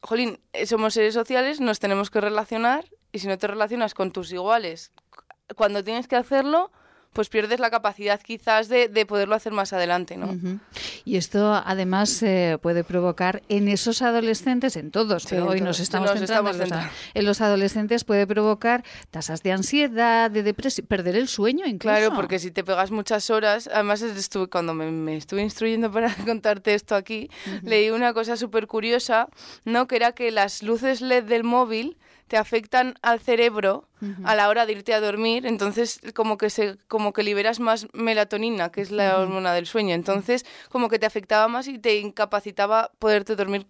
jolín, 0.00 0.38
somos 0.64 0.94
seres 0.94 1.14
sociales, 1.14 1.60
nos 1.60 1.80
tenemos 1.80 2.10
que 2.10 2.20
relacionar 2.20 2.84
y 3.12 3.18
si 3.18 3.26
no 3.26 3.38
te 3.38 3.46
relacionas 3.46 3.94
con 3.94 4.12
tus 4.12 4.32
iguales, 4.32 4.92
cuando 5.56 5.82
tienes 5.82 6.08
que 6.08 6.16
hacerlo, 6.16 6.70
pues 7.12 7.28
pierdes 7.28 7.58
la 7.58 7.70
capacidad 7.70 8.20
quizás 8.20 8.68
de, 8.68 8.88
de 8.88 9.06
poderlo 9.06 9.34
hacer 9.34 9.52
más 9.52 9.72
adelante, 9.72 10.16
¿no? 10.16 10.38
Y 11.04 11.16
esto 11.16 11.52
además 11.52 12.22
eh, 12.22 12.58
puede 12.62 12.84
provocar 12.84 13.42
en 13.48 13.68
esos 13.68 14.02
adolescentes, 14.02 14.76
en 14.76 14.90
todos, 14.90 15.26
pero 15.28 15.48
hoy 15.48 15.60
nos 15.60 15.80
estamos, 15.80 16.12
centrando, 16.12 16.50
en, 17.14 17.24
los, 17.24 17.40
adolescentes, 17.40 18.04
puede 18.04 18.26
provocar 18.26 18.84
tasas 19.10 19.42
de 19.42 19.52
ansiedad, 19.52 20.30
de 20.30 20.42
depresión, 20.42 20.86
perder 20.86 21.16
el 21.16 21.28
sueño 21.28 21.66
incluso. 21.66 21.96
Claro, 21.96 22.14
porque 22.14 22.38
si 22.38 22.50
te 22.50 22.62
pegas 22.62 22.90
muchas 22.90 23.30
horas, 23.30 23.68
además 23.72 24.02
estuve, 24.02 24.48
cuando 24.48 24.74
me, 24.74 25.16
estuve 25.16 25.42
instruyendo 25.42 25.90
para 25.90 26.14
contarte 26.24 26.74
esto 26.74 26.94
aquí, 26.94 27.30
leí 27.62 27.90
una 27.90 28.12
cosa 28.12 28.36
súper 28.36 28.66
curiosa, 28.66 29.28
¿no? 29.64 29.88
Que 29.88 29.96
era 29.96 30.12
que 30.12 30.30
las 30.30 30.62
luces 30.62 31.00
LED 31.00 31.24
del 31.24 31.42
móvil 31.42 31.96
te 32.28 32.36
afectan 32.36 32.94
al 33.02 33.20
cerebro 33.20 33.88
a 34.22 34.36
la 34.36 34.48
hora 34.48 34.64
de 34.64 34.72
irte 34.72 34.94
a 34.94 35.00
dormir, 35.00 35.44
entonces 35.46 36.00
como 36.14 36.38
que 36.38 36.50
se 36.50 36.76
como 36.86 37.12
que 37.12 37.24
liberas 37.24 37.58
más 37.58 37.88
melatonina, 37.92 38.70
que 38.70 38.80
es 38.82 38.92
la 38.92 39.18
hormona 39.18 39.52
del 39.52 39.66
sueño, 39.66 39.94
entonces 39.94 40.46
como 40.68 40.88
que 40.88 40.98
te 40.98 41.06
afectaba 41.06 41.48
más 41.48 41.66
y 41.66 41.78
te 41.78 41.98
incapacitaba 41.98 42.92
poderte 42.98 43.34
dormir 43.34 43.66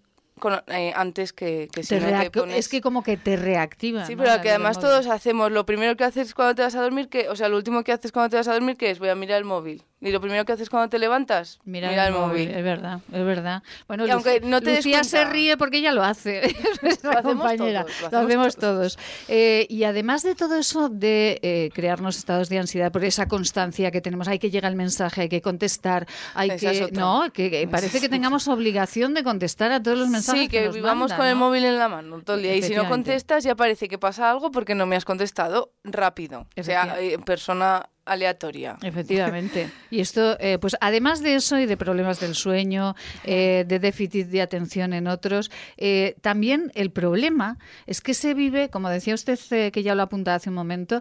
eh, 0.68 0.92
antes 0.94 1.32
que, 1.32 1.68
que, 1.72 1.82
si 1.82 1.94
Es 1.94 2.68
que 2.68 2.80
como 2.80 3.02
que 3.02 3.16
te 3.16 3.36
reactiva. 3.36 4.06
Sí, 4.06 4.16
pero 4.16 4.40
que 4.40 4.50
además 4.50 4.78
todos 4.78 5.06
hacemos, 5.06 5.52
lo 5.52 5.66
primero 5.66 5.96
que 5.96 6.04
haces 6.04 6.34
cuando 6.34 6.54
te 6.54 6.62
vas 6.62 6.74
a 6.74 6.82
dormir, 6.82 7.08
que, 7.08 7.28
o 7.28 7.36
sea, 7.36 7.48
lo 7.48 7.56
último 7.56 7.84
que 7.84 7.92
haces 7.92 8.12
cuando 8.12 8.30
te 8.30 8.36
vas 8.36 8.48
a 8.48 8.52
dormir, 8.52 8.76
que 8.76 8.90
es 8.90 8.98
voy 8.98 9.08
a 9.08 9.14
mirar 9.14 9.38
el 9.38 9.44
móvil. 9.44 9.84
Y 10.00 10.12
lo 10.12 10.20
primero 10.20 10.44
que 10.44 10.52
haces 10.52 10.70
cuando 10.70 10.88
te 10.88 11.00
levantas, 11.00 11.58
mira, 11.64 12.06
el, 12.06 12.12
móvil. 12.12 12.48
Es 12.48 12.62
verdad, 12.62 13.00
es 13.12 13.24
verdad. 13.24 13.64
Bueno, 13.88 14.06
y 14.06 14.10
aunque 14.10 14.40
no 14.40 14.60
te 14.60 14.76
Lucía 14.76 15.02
se 15.02 15.24
ríe 15.24 15.56
porque 15.56 15.78
ella 15.78 15.90
lo 15.90 16.04
hace, 16.04 16.54
lo 17.02 17.10
hacemos 17.10 17.22
compañera. 17.22 17.84
Todos, 17.84 18.12
lo 18.12 18.18
hacemos, 18.18 18.56
todos. 18.56 18.98
Eh, 19.26 19.66
y 19.68 19.82
además 19.82 20.22
de 20.22 20.36
todo 20.36 20.56
eso 20.56 20.88
de 20.88 21.40
eh, 21.42 21.70
crearnos 21.74 22.16
estados 22.16 22.48
de 22.48 22.60
ansiedad 22.60 22.92
por 22.92 23.04
esa 23.04 23.26
constancia 23.26 23.90
que 23.90 24.00
tenemos, 24.00 24.28
hay 24.28 24.38
que 24.38 24.50
llegar 24.50 24.70
el 24.70 24.76
mensaje, 24.76 25.22
hay 25.22 25.28
que 25.28 25.42
contestar, 25.42 26.06
hay 26.32 26.56
que 26.56 26.90
no, 26.92 27.32
que, 27.32 27.68
parece 27.68 28.00
que 28.00 28.08
tengamos 28.18 28.46
obligación 28.46 29.14
de 29.14 29.24
contestar 29.24 29.72
a 29.72 29.82
todos 29.82 29.98
los 29.98 30.08
mensajes. 30.08 30.27
Sí, 30.32 30.48
que, 30.48 30.68
vivamos 30.68 31.12
con 31.12 31.26
el 31.26 31.36
móvil 31.36 31.64
en 31.64 31.78
la 31.78 31.88
mano 31.88 32.22
todo 32.22 32.36
el 32.36 32.42
día 32.42 32.56
y 32.56 32.62
si 32.62 32.74
no 32.74 32.88
contestas 32.88 33.44
ya 33.44 33.54
parece 33.54 33.88
que 33.88 33.98
pasa 33.98 34.30
algo 34.30 34.50
porque 34.50 34.74
no 34.74 34.86
me 34.86 34.96
has 34.96 35.04
contestado 35.04 35.72
rápido. 35.84 36.46
O 36.56 36.62
sea, 36.62 37.00
eh, 37.00 37.18
persona 37.18 37.88
aleatoria. 38.08 38.76
Efectivamente. 38.82 39.70
Y 39.90 40.00
esto, 40.00 40.36
eh, 40.38 40.58
pues 40.58 40.76
además 40.82 41.22
de 41.22 41.34
eso 41.34 41.58
y 41.58 41.64
de 41.64 41.78
problemas 41.78 42.20
del 42.20 42.34
sueño, 42.34 42.94
eh, 43.24 43.64
de 43.66 43.78
déficit 43.78 44.26
de 44.26 44.42
atención 44.42 44.92
en 44.92 45.06
otros, 45.06 45.50
eh, 45.78 46.14
también 46.20 46.70
el 46.74 46.90
problema 46.90 47.58
es 47.86 48.02
que 48.02 48.12
se 48.12 48.34
vive, 48.34 48.68
como 48.68 48.90
decía 48.90 49.14
usted, 49.14 49.38
que 49.72 49.82
ya 49.82 49.94
lo 49.94 50.02
apuntaba 50.02 50.34
hace 50.34 50.50
un 50.50 50.56
momento, 50.56 51.00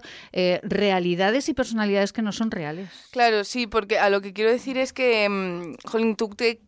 realidades 0.63 1.49
y 1.49 1.53
personalidades 1.53 2.13
que 2.13 2.21
no 2.21 2.32
son 2.32 2.49
reales. 2.49 2.89
Claro, 3.11 3.43
sí, 3.43 3.67
porque 3.67 3.99
a 3.99 4.09
lo 4.09 4.21
que 4.21 4.32
quiero 4.32 4.51
decir 4.51 4.78
es 4.78 4.93
que, 4.93 5.28
mm, 5.28 5.75
Jolín, 5.86 6.15
tú 6.15 6.30
te, 6.30 6.61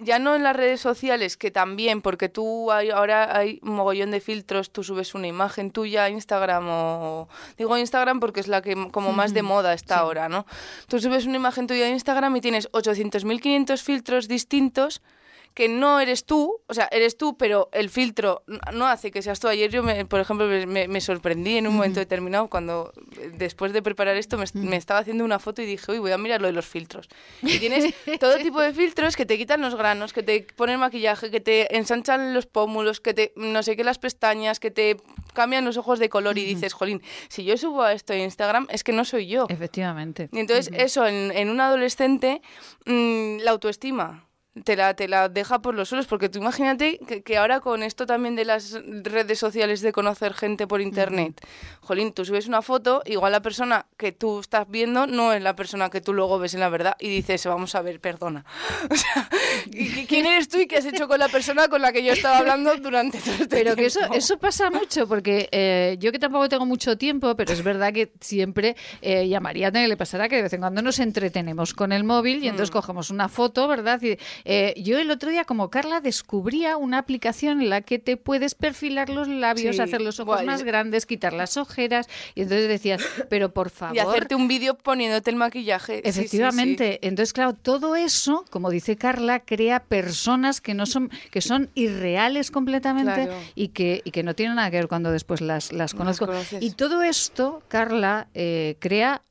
ya 0.00 0.18
no 0.18 0.34
en 0.34 0.42
las 0.42 0.56
redes 0.56 0.80
sociales, 0.80 1.36
que 1.36 1.50
también, 1.50 2.02
porque 2.02 2.28
tú 2.28 2.72
hay, 2.72 2.90
ahora 2.90 3.36
hay 3.36 3.60
un 3.62 3.74
mogollón 3.74 4.10
de 4.10 4.20
filtros, 4.20 4.70
tú 4.70 4.82
subes 4.82 5.14
una 5.14 5.26
imagen 5.26 5.70
tuya 5.70 6.04
a 6.04 6.10
Instagram 6.10 6.66
o... 6.68 7.28
Digo 7.56 7.76
Instagram 7.76 8.20
porque 8.20 8.40
es 8.40 8.48
la 8.48 8.62
que 8.62 8.90
como 8.90 9.12
más 9.12 9.34
de 9.34 9.42
moda 9.42 9.72
está 9.72 9.98
ahora, 9.98 10.28
¿no? 10.28 10.46
Tú 10.88 10.98
subes 10.98 11.26
una 11.26 11.36
imagen 11.36 11.66
tuya 11.66 11.86
a 11.86 11.88
Instagram 11.90 12.34
y 12.36 12.40
tienes 12.40 12.70
800.500 12.72 13.82
filtros 13.82 14.28
distintos 14.28 15.00
que 15.54 15.68
no 15.68 16.00
eres 16.00 16.26
tú, 16.26 16.60
o 16.66 16.74
sea, 16.74 16.88
eres 16.90 17.16
tú, 17.16 17.38
pero 17.38 17.68
el 17.72 17.88
filtro 17.88 18.42
no 18.72 18.86
hace 18.88 19.12
que 19.12 19.22
seas 19.22 19.38
tú. 19.38 19.46
Ayer 19.46 19.70
yo, 19.70 19.84
me, 19.84 20.04
por 20.04 20.18
ejemplo, 20.18 20.46
me, 20.46 21.00
sorprendí 21.00 21.56
en 21.56 21.68
un 21.68 21.76
momento 21.76 22.00
determinado 22.00 22.48
cuando, 22.48 22.92
después 23.38 23.72
de 23.72 23.80
preparar 23.80 24.16
esto, 24.16 24.36
me, 24.54 24.76
estaba 24.76 25.00
haciendo 25.00 25.24
una 25.24 25.38
foto 25.38 25.62
y 25.62 25.66
dije, 25.66 25.92
uy, 25.92 25.98
voy 25.98 26.10
a 26.10 26.18
mirar 26.18 26.40
lo 26.40 26.48
de 26.48 26.52
los 26.52 26.66
filtros. 26.66 27.08
Y 27.54 27.58
tienes 27.60 27.94
todo 28.18 28.38
tipo 28.38 28.60
de 28.60 28.72
filtros 28.72 29.14
que 29.14 29.26
te 29.26 29.38
quitan 29.38 29.60
los 29.60 29.76
granos, 29.76 30.12
que 30.12 30.24
te 30.24 30.44
ponen 30.56 30.80
maquillaje, 30.80 31.30
que 31.30 31.40
te 31.40 31.76
ensanchan 31.76 32.34
los 32.34 32.46
pómulos, 32.46 33.00
que 33.00 33.14
te, 33.14 33.32
no 33.36 33.62
sé 33.62 33.76
qué, 33.76 33.84
las 33.84 33.98
pestañas, 33.98 34.58
que 34.58 34.72
te 34.72 34.96
cambian 35.34 35.64
los 35.64 35.76
ojos 35.76 36.00
de 36.00 36.08
color 36.08 36.36
y 36.36 36.44
dices, 36.44 36.72
jolín, 36.72 37.00
si 37.28 37.44
yo 37.44 37.56
subo 37.56 37.82
a 37.82 37.92
esto 37.92 38.12
en 38.12 38.22
Instagram 38.22 38.66
es 38.70 38.82
que 38.82 38.92
no 38.92 39.04
soy 39.04 39.28
yo. 39.28 39.46
Efectivamente. 39.48 40.28
Y 40.32 40.40
entonces 40.40 40.70
eso 40.74 41.06
en, 41.06 41.48
un 41.48 41.60
adolescente, 41.60 42.42
mm, 42.86 43.38
la 43.38 43.52
autoestima 43.52 44.26
te 44.62 44.76
la, 44.76 44.94
te 44.94 45.08
la 45.08 45.28
deja 45.28 45.60
por 45.60 45.74
los 45.74 45.88
suelos, 45.88 46.06
porque 46.06 46.28
tú 46.28 46.38
imagínate 46.38 46.98
que, 46.98 47.36
ahora 47.36 47.60
con 47.60 47.82
esto 47.82 48.06
también 48.06 48.36
de 48.36 48.44
las 48.44 48.78
redes 49.02 49.38
sociales 49.38 49.80
de 49.80 49.92
conocer 49.92 50.32
gente 50.32 50.66
por 50.66 50.80
internet, 50.80 51.40
jolín, 51.80 52.12
tú 52.12 52.24
subes 52.24 52.46
una 52.46 52.62
foto, 52.62 53.02
igual 53.04 53.32
la 53.32 53.42
persona 53.42 53.86
que 53.96 54.12
tú 54.12 54.40
estás 54.40 54.68
viendo 54.68 55.06
no 55.06 55.32
es 55.32 55.42
la 55.42 55.56
persona 55.56 55.90
que 55.90 56.00
tú 56.00 56.12
luego 56.12 56.38
ves 56.38 56.54
en 56.54 56.60
la 56.60 56.68
verdad 56.68 56.96
y 57.00 57.08
dices, 57.08 57.44
vamos 57.46 57.74
a 57.74 57.82
ver, 57.82 58.00
perdona. 58.00 58.44
O 58.94 58.96
sea, 58.96 59.28
¿quién 60.06 60.26
eres 60.26 60.48
tú 60.48 60.58
y 60.58 60.66
qué 60.68 60.76
has 60.76 60.84
hecho 60.84 61.08
con 61.08 61.18
la 61.18 61.28
persona 61.28 61.68
con 61.68 61.82
la 61.82 61.92
que 61.92 62.04
yo 62.04 62.12
estaba 62.12 62.38
hablando 62.38 62.76
durante 62.76 63.18
todo 63.18 63.32
este 63.32 63.46
Pero 63.48 63.74
que 63.74 63.86
eso, 63.86 64.00
eso 64.12 64.38
pasa 64.38 64.70
mucho, 64.70 65.08
porque 65.08 65.48
eh, 65.50 65.96
yo 65.98 66.12
que 66.12 66.18
tampoco 66.20 66.48
tengo 66.48 66.64
mucho 66.64 66.96
tiempo, 66.96 67.34
pero 67.34 67.52
es 67.52 67.62
verdad 67.64 67.92
que 67.92 68.12
siempre 68.20 68.76
eh, 69.02 69.26
llamaría 69.26 69.68
a 69.68 69.72
que 69.72 69.88
le 69.88 69.96
pasará 69.96 70.28
que 70.28 70.36
de 70.36 70.42
vez 70.42 70.52
en 70.52 70.60
cuando 70.60 70.82
nos 70.82 70.98
entretenemos 71.00 71.74
con 71.74 71.92
el 71.92 72.04
móvil 72.04 72.44
y 72.44 72.48
entonces 72.48 72.70
mm. 72.70 72.72
cogemos 72.72 73.10
una 73.10 73.28
foto, 73.28 73.66
¿verdad? 73.66 74.00
Y, 74.02 74.16
Eh, 74.44 74.74
yo 74.76 74.98
el 74.98 75.10
otro 75.10 75.30
día, 75.30 75.44
como 75.44 75.70
Carla, 75.70 76.00
descubría 76.00 76.76
una 76.76 76.98
aplicación 76.98 77.62
en 77.62 77.70
la 77.70 77.80
que 77.80 77.98
te 77.98 78.16
puedes 78.16 78.54
perfilar 78.54 79.08
los 79.08 79.26
labios, 79.28 79.76
Sí, 79.76 79.82
hacer 79.82 80.00
los 80.00 80.20
ojos 80.20 80.36
guay. 80.36 80.46
más 80.46 80.62
grandes, 80.62 81.06
quitar 81.06 81.32
las 81.32 81.56
ojeras. 81.56 82.08
Y 82.34 82.42
entonces 82.42 82.68
decías, 82.68 83.02
pero 83.30 83.52
por 83.54 83.70
favor. 83.70 83.96
Y 83.96 84.00
hacerte 84.00 84.34
un 84.34 84.46
vídeo 84.48 84.74
poniéndote 84.76 85.30
el 85.30 85.36
maquillaje. 85.36 85.96
Sí, 85.96 86.02
sí, 86.04 86.12
sí. 86.12 86.18
Efectivamente. 86.20 86.98
Entonces, 87.06 87.32
claro, 87.32 87.54
todo 87.54 87.96
eso, 87.96 88.44
como 88.50 88.70
dice 88.70 88.96
Carla, 88.96 89.40
crea 89.40 89.80
personas 89.84 90.60
que 90.60 90.74
no 90.74 90.86
son, 90.86 91.10
que 91.30 91.40
son 91.40 91.70
irreales 91.74 92.50
completamente 92.50 93.24
Claro. 93.26 93.34
y 93.54 93.68
que, 93.68 94.02
y 94.04 94.10
que 94.10 94.22
no 94.22 94.34
tienen 94.34 94.56
nada 94.56 94.70
que 94.70 94.76
ver 94.76 94.88
cuando 94.88 95.10
después 95.10 95.40
las, 95.40 95.72
las 95.72 95.94
conozco. 95.94 96.28
Y 96.60 96.72
todo 96.72 97.02
esto, 97.02 97.62
Carla, 97.68 98.28
eh, 98.34 98.76
crea 98.78 99.22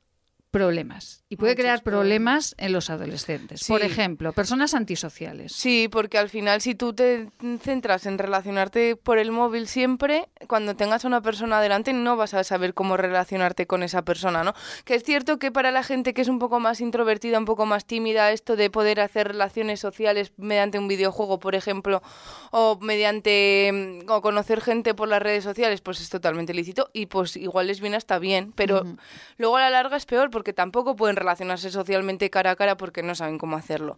problemas. 0.50 1.23
Y 1.34 1.36
puede 1.36 1.56
crear 1.56 1.82
problemas 1.82 2.54
en 2.58 2.72
los 2.72 2.90
adolescentes. 2.90 3.66
Por 3.66 3.82
ejemplo, 3.82 4.32
personas 4.32 4.74
antisociales. 4.74 5.52
Sí, 5.52 5.88
porque 5.90 6.18
al 6.18 6.28
final 6.28 6.60
si 6.60 6.74
tú 6.74 6.92
te 6.92 7.28
centras 7.60 8.06
en 8.06 8.18
relacionarte 8.18 8.96
por 8.96 9.18
el 9.18 9.32
móvil 9.32 9.66
siempre, 9.66 10.28
cuando 10.46 10.76
tengas 10.76 11.04
a 11.04 11.08
una 11.08 11.22
persona 11.22 11.60
delante 11.60 11.92
no 11.92 12.16
vas 12.16 12.34
a 12.34 12.44
saber 12.44 12.74
cómo 12.74 12.96
relacionarte 12.96 13.66
con 13.66 13.82
esa 13.82 14.02
persona, 14.02 14.44
¿no? 14.44 14.54
Que 14.84 14.94
es 14.94 15.02
cierto 15.02 15.38
que 15.38 15.50
para 15.50 15.70
la 15.70 15.82
gente 15.82 16.14
que 16.14 16.22
es 16.22 16.28
un 16.28 16.38
poco 16.38 16.60
más 16.60 16.80
introvertida, 16.80 17.38
un 17.38 17.44
poco 17.44 17.66
más 17.66 17.84
tímida, 17.84 18.30
esto 18.30 18.56
de 18.56 18.70
poder 18.70 19.00
hacer 19.00 19.28
relaciones 19.28 19.80
sociales 19.80 20.32
mediante 20.36 20.78
un 20.78 20.88
videojuego, 20.88 21.38
por 21.38 21.54
ejemplo, 21.54 22.02
o 22.50 22.78
mediante 22.80 23.70
mm, 24.04 24.10
o 24.10 24.22
conocer 24.22 24.60
gente 24.60 24.94
por 24.94 25.08
las 25.08 25.20
redes 25.20 25.44
sociales, 25.44 25.80
pues 25.80 26.00
es 26.00 26.08
totalmente 26.08 26.54
lícito 26.54 26.90
y 26.92 27.06
pues 27.06 27.36
igual 27.36 27.66
les 27.66 27.80
viene 27.80 27.96
hasta 27.96 28.18
bien, 28.18 28.52
pero 28.54 28.84
luego 29.38 29.56
a 29.56 29.60
la 29.60 29.70
larga 29.70 29.96
es 29.96 30.06
peor 30.06 30.30
porque 30.30 30.52
tampoco 30.52 30.96
pueden 30.96 31.16
relacionarse 31.24 31.70
socialmente 31.70 32.30
cara 32.30 32.52
a 32.52 32.56
cara 32.56 32.76
porque 32.76 33.02
no 33.02 33.14
saben 33.14 33.38
cómo 33.38 33.56
hacerlo. 33.56 33.96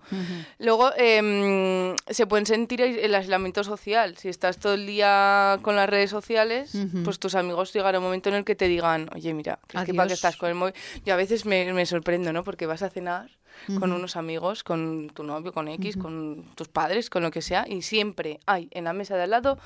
Luego 0.59 0.91
em, 0.97 1.95
se 2.09 2.27
pueden 2.27 2.47
sentir 2.47 2.81
el 2.81 3.15
aislamiento 3.15 3.63
social. 3.65 4.17
Si 4.17 4.29
estás 4.29 4.59
todo 4.59 4.75
el 4.75 4.87
día 4.87 5.59
con 5.63 5.77
las 5.77 5.89
redes 5.89 6.11
sociales, 6.11 6.73
pues 7.05 7.19
tus 7.19 7.35
amigos 7.35 7.73
llegará 7.73 7.99
un 7.99 8.05
momento 8.05 8.29
en 8.31 8.37
el 8.37 8.45
que 8.45 8.55
te 8.55 8.69
digan, 8.69 9.11
oye, 9.15 9.35
mira, 9.35 9.59
que 9.69 9.77
es 9.79 9.85
que 9.85 9.93
para 9.95 10.07
Adiós. 10.07 10.19
estás 10.19 10.37
con 10.37 10.49
el 10.49 10.55
móvil. 10.55 10.75
Yo 11.05 11.15
a 11.15 11.17
veces 11.17 11.45
me, 11.45 11.73
me 11.73 11.85
sorprendo, 11.85 12.33
¿no? 12.33 12.45
Porque 12.45 12.67
vas 12.67 12.83
a 12.83 12.91
cenar 12.91 13.29
con 13.79 13.93
unos 13.93 14.17
amigos, 14.17 14.63
con 14.65 15.11
tu 15.15 15.23
novio, 15.23 15.53
con 15.53 15.69
X, 15.69 15.97
con 15.97 16.45
tus 16.55 16.69
padres, 16.69 17.11
con 17.11 17.23
lo 17.23 17.31
que 17.31 17.43
sea, 17.43 17.65
y 17.69 17.83
siempre 17.83 18.41
hay 18.47 18.69
en 18.73 18.85
la 18.85 18.93
mesa 18.93 19.17
de 19.17 19.23
al 19.25 19.31
lado 19.31 19.59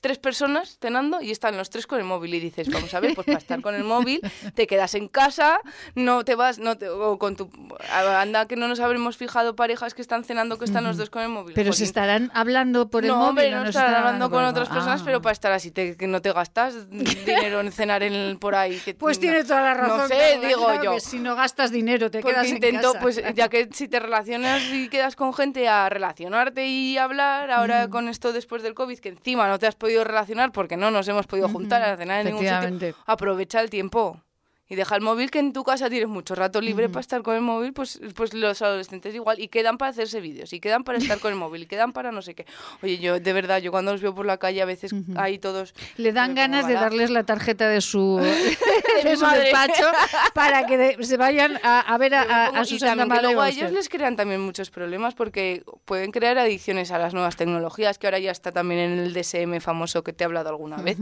tres 0.00 0.18
personas 0.18 0.78
cenando 0.80 1.20
y 1.22 1.30
están 1.30 1.56
los 1.56 1.70
tres 1.70 1.86
con 1.86 2.00
el 2.00 2.04
móvil 2.04 2.34
y 2.34 2.40
dices, 2.40 2.68
vamos 2.68 2.92
a 2.92 2.98
ver, 2.98 3.14
pues 3.14 3.24
para 3.24 3.38
estar 3.38 3.62
con 3.62 3.76
el 3.76 3.84
móvil 3.84 4.20
te 4.56 4.66
quedas 4.66 4.96
en 4.96 5.06
casa, 5.06 5.60
no 5.94 6.24
te 6.24 6.34
vas, 6.34 6.58
no 6.58 6.76
te, 6.76 6.88
o 6.88 7.18
con 7.20 7.36
tu 7.36 7.48
anda 7.88 8.48
que 8.48 8.56
no 8.56 8.66
nos 8.66 8.80
habremos 8.80 9.16
fijado 9.16 9.54
parejas 9.54 9.94
que 9.94 10.02
están 10.02 10.24
cenando 10.24 10.58
que 10.58 10.64
están 10.64 10.82
los 10.82 10.96
dos 10.96 11.08
con 11.08 11.22
el 11.22 11.28
móvil. 11.28 11.54
Pero 11.54 11.72
se 11.72 11.78
Jolín. 11.78 11.84
estarán 11.86 12.30
hablando 12.34 12.88
por 12.90 13.04
el 13.04 13.10
no, 13.10 13.16
móvil. 13.16 13.28
hombre, 13.28 13.50
no 13.52 13.62
se 13.62 13.68
estarán 13.68 13.94
hablando 13.94 14.28
con 14.28 14.44
otras 14.44 14.68
personas, 14.70 15.02
Ah. 15.02 15.04
pero 15.04 15.22
para 15.22 15.34
estar 15.34 15.52
así, 15.52 15.70
te- 15.70 15.96
que 15.96 16.08
no 16.08 16.20
te 16.20 16.32
gastas 16.32 16.90
dinero 16.90 17.60
en 17.60 17.70
cenar 17.70 18.02
en 18.02 18.38
por 18.40 18.56
ahí. 18.56 18.80
que- 18.84 18.94
Pues 18.94 19.18
no- 19.18 19.20
tiene 19.20 19.44
toda 19.44 19.62
la 19.62 19.74
razón. 19.74 19.98
No 19.98 20.08
sé, 20.08 20.40
digo 20.44 20.64
claro 20.64 20.82
yo. 20.82 20.94
que 20.94 21.00
si 21.00 21.20
no 21.20 21.36
gastas 21.36 21.70
dinero 21.70 22.10
te 22.10 22.18
Porque 22.22 22.34
quedas 22.34 22.50
en 22.50 22.76
casa. 22.80 22.98
pues 23.00 23.18
ya 23.36 23.48
que 23.48 23.68
si 23.72 23.88
te 23.88 23.98
relacionas 24.00 24.62
y 24.72 24.88
quedas 24.88 25.16
con 25.16 25.34
gente 25.34 25.68
a 25.68 25.88
relacionarte 25.88 26.66
y 26.66 26.98
hablar, 26.98 27.50
ahora 27.50 27.88
con 27.88 28.08
esto 28.08 28.32
después 28.32 28.62
del 28.62 28.74
COVID, 28.74 28.98
que 28.98 29.10
encima 29.10 29.48
no 29.48 29.58
te 29.58 29.66
has 29.66 29.74
podido 29.74 30.04
relacionar 30.04 30.52
porque 30.52 30.76
no 30.76 30.90
nos 30.90 31.08
hemos 31.08 31.26
podido 31.26 31.48
juntar 31.48 31.82
a 31.82 31.96
cenar 31.96 32.20
en 32.20 32.34
ningún 32.34 32.46
sitio, 32.46 32.94
aprovecha 33.06 33.60
el 33.60 33.70
tiempo. 33.70 34.20
Y 34.68 34.74
deja 34.74 34.94
el 34.96 35.02
móvil 35.02 35.30
que 35.30 35.38
en 35.38 35.52
tu 35.52 35.64
casa 35.64 35.90
tienes 35.90 36.08
mucho 36.08 36.34
rato 36.34 36.60
libre 36.62 36.88
para 36.88 37.00
estar 37.00 37.22
con 37.22 37.34
el 37.34 37.42
móvil, 37.42 37.74
pues, 37.74 38.00
pues 38.14 38.32
los 38.32 38.62
adolescentes 38.62 39.14
igual. 39.14 39.38
Y 39.38 39.48
quedan 39.48 39.76
para 39.76 39.90
hacerse 39.90 40.20
vídeos, 40.20 40.52
y 40.54 40.60
quedan 40.60 40.82
para 40.82 40.96
estar 40.96 41.18
con 41.18 41.30
el 41.32 41.38
móvil, 41.38 41.64
y 41.64 41.66
quedan 41.66 41.92
para 41.92 42.10
no 42.10 42.22
sé 42.22 42.34
qué. 42.34 42.46
Oye, 42.82 42.96
yo 42.98 43.20
de 43.20 43.32
verdad, 43.34 43.58
yo 43.60 43.70
cuando 43.70 43.92
los 43.92 44.00
veo 44.00 44.14
por 44.14 44.24
la 44.24 44.38
calle 44.38 44.62
a 44.62 44.64
veces 44.64 44.92
ahí 45.16 45.38
todos... 45.38 45.74
Le 45.98 46.12
dan 46.12 46.34
ganas 46.34 46.66
de 46.66 46.72
darles 46.74 47.10
la 47.10 47.24
tarjeta 47.24 47.68
de 47.68 47.82
su, 47.82 48.16
de 49.04 49.16
su 49.16 49.22
madre. 49.22 49.42
despacho 49.42 49.84
para 50.32 50.64
que 50.66 50.78
de- 50.78 51.04
se 51.04 51.18
vayan 51.18 51.58
a, 51.62 51.80
a 51.80 51.98
ver 51.98 52.14
a, 52.14 52.22
a, 52.22 52.46
a 52.60 52.64
que 52.64 53.22
luego 53.22 53.40
a 53.42 53.48
ellos 53.50 53.72
les 53.72 53.88
crean 53.90 54.16
también 54.16 54.40
muchos 54.40 54.70
problemas 54.70 55.14
porque 55.14 55.64
pueden 55.84 56.12
crear 56.12 56.38
adicciones 56.38 56.90
a 56.92 56.98
las 56.98 57.12
nuevas 57.12 57.36
tecnologías, 57.36 57.98
que 57.98 58.06
ahora 58.06 58.20
ya 58.20 58.30
está 58.30 58.52
también 58.52 58.80
en 58.92 58.98
el 59.00 59.12
DSM 59.12 59.60
famoso 59.60 60.02
que 60.02 60.12
te 60.14 60.24
he 60.24 60.26
hablado 60.26 60.48
alguna 60.48 60.76
vez. 60.76 60.96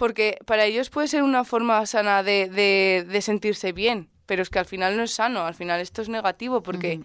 Porque 0.00 0.38
para 0.46 0.64
ellos 0.64 0.88
puede 0.88 1.08
ser 1.08 1.22
una 1.22 1.44
forma 1.44 1.84
sana 1.84 2.22
de, 2.22 2.48
de- 2.48 3.04
de 3.06 3.20
sentirse 3.20 3.72
bien, 3.72 4.08
pero 4.24 4.40
es 4.42 4.48
que 4.48 4.58
al 4.58 4.64
final 4.64 4.96
no 4.96 5.02
es 5.02 5.12
sano, 5.12 5.44
al 5.44 5.54
final 5.54 5.78
esto 5.80 6.00
es 6.00 6.08
negativo 6.08 6.62
porque 6.62 7.00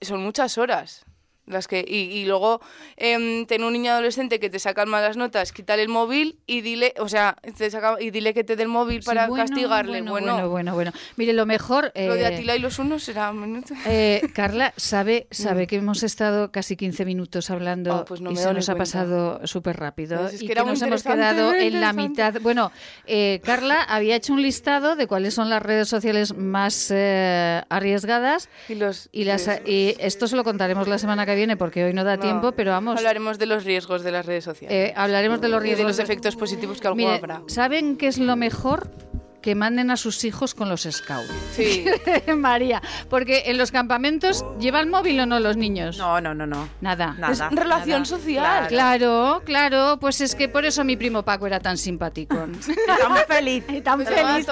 son 0.00 0.22
muchas 0.22 0.56
horas. 0.56 1.04
Las 1.46 1.66
que, 1.66 1.84
y, 1.86 1.96
y 1.96 2.24
luego 2.24 2.60
em, 2.96 3.46
tener 3.46 3.66
un 3.66 3.72
niño 3.72 3.90
adolescente 3.92 4.38
que 4.38 4.48
te 4.48 4.60
sacan 4.60 4.88
malas 4.88 5.16
notas, 5.16 5.52
quítale 5.52 5.82
el 5.82 5.88
móvil 5.88 6.38
y 6.46 6.60
dile, 6.60 6.94
o 6.98 7.08
sea, 7.08 7.36
te 7.56 7.68
saca- 7.68 8.00
y 8.00 8.10
dile 8.12 8.32
que 8.32 8.44
te 8.44 8.54
dé 8.54 8.62
el 8.62 8.68
móvil 8.68 9.02
Sí, 9.02 9.06
para 9.06 9.26
bueno, 9.26 9.44
castigarle. 9.44 10.02
Bueno, 10.02 10.12
Bueno, 10.12 10.32
bueno, 10.34 10.48
bueno, 10.50 10.74
bueno. 10.74 10.92
Mire, 11.16 11.32
lo 11.32 11.44
mejor... 11.44 11.92
lo 11.96 12.14
de 12.14 12.20
eh, 12.22 12.26
Atila 12.26 12.54
y 12.54 12.60
los 12.60 12.78
unos 12.78 13.02
será. 13.02 13.32
Eh, 13.86 14.22
Carla, 14.34 14.72
sabe, 14.76 15.26
sabe 15.32 15.66
que 15.66 15.76
hemos 15.76 16.04
estado 16.04 16.52
casi 16.52 16.76
15 16.76 17.04
minutos 17.04 17.50
hablando 17.50 17.92
Ah, 17.92 18.04
pues 18.04 18.20
no 18.20 18.30
y 18.30 18.36
se 18.36 18.52
nos 18.54 18.68
ha 18.68 18.76
pasado 18.76 19.44
súper 19.46 19.76
rápido 19.78 20.18
Pues 20.20 20.34
es 20.34 20.42
y 20.42 20.46
que 20.46 20.46
que, 20.46 20.52
era 20.52 20.62
muy 20.62 20.72
nos 20.74 20.82
hemos 20.82 21.02
quedado 21.02 21.54
en 21.54 21.80
la 21.80 21.92
mitad. 21.92 22.34
Bueno, 22.40 22.70
eh, 23.06 23.40
Carla 23.44 23.82
había 23.82 24.14
hecho 24.16 24.32
un 24.32 24.42
listado 24.42 24.94
de 24.94 25.06
cuáles 25.08 25.34
son 25.34 25.50
las 25.50 25.60
redes 25.62 25.88
sociales 25.88 26.36
más 26.36 26.90
eh, 26.94 27.62
arriesgadas 27.68 28.48
y, 28.68 28.76
los, 28.76 29.08
y, 29.12 29.24
las, 29.24 29.48
y 29.66 29.96
esto 29.98 30.28
se 30.28 30.36
lo 30.36 30.44
contaremos 30.44 30.86
la 30.86 30.98
semana 30.98 31.26
que 31.26 31.31
viene 31.34 31.56
porque 31.56 31.84
hoy 31.84 31.92
no 31.92 32.04
da 32.04 32.16
No, 32.16 32.22
tiempo, 32.22 32.52
pero 32.52 32.70
vamos, 32.72 32.96
Hablaremos 32.98 33.38
de 33.38 33.46
los 33.46 33.64
riesgos 33.64 34.02
de 34.02 34.12
las 34.12 34.26
redes 34.26 34.44
sociales. 34.44 34.90
eh, 34.90 34.92
hablaremos 34.96 35.40
de 35.40 35.48
los 35.48 35.60
y 35.60 35.64
riesgos. 35.64 35.78
de 35.78 35.88
los 35.88 35.98
efectos 35.98 36.36
positivos 36.36 36.80
que 36.80 36.86
alguno 36.88 37.04
Mire, 37.06 37.18
habrá. 37.18 37.42
¿Saben 37.48 37.96
qué 37.96 38.08
es 38.08 38.18
lo 38.18 38.36
mejor? 38.36 38.90
Que 39.42 39.54
manden 39.56 39.90
a 39.90 39.96
sus 39.96 40.22
hijos 40.24 40.54
con 40.54 40.68
los 40.68 40.82
scouts. 40.90 41.28
Sí. 41.54 41.84
María, 42.36 42.80
porque 43.10 43.42
en 43.46 43.58
los 43.58 43.72
campamentos 43.72 44.44
llevan 44.60 44.88
móvil 44.88 45.18
o 45.20 45.26
no 45.26 45.40
los 45.40 45.56
niños. 45.56 45.98
No, 45.98 46.20
no, 46.20 46.32
no, 46.32 46.46
no. 46.46 46.68
Nada. 46.80 47.16
Nada. 47.18 47.32
Es 47.32 47.40
relación 47.54 48.06
social. 48.06 48.68
Claro, 48.68 49.42
claro, 49.44 49.98
pues 50.00 50.20
es 50.20 50.36
que 50.36 50.48
por 50.48 50.64
eso 50.64 50.84
mi 50.84 50.96
primo 50.96 51.24
Paco 51.24 51.46
era 51.48 51.58
tan 51.58 51.76
simpático. 51.76 52.36
Tan 52.36 53.16
feliz. 53.26 53.64
y 53.68 53.80
tan 53.80 54.04
feliz. 54.06 54.46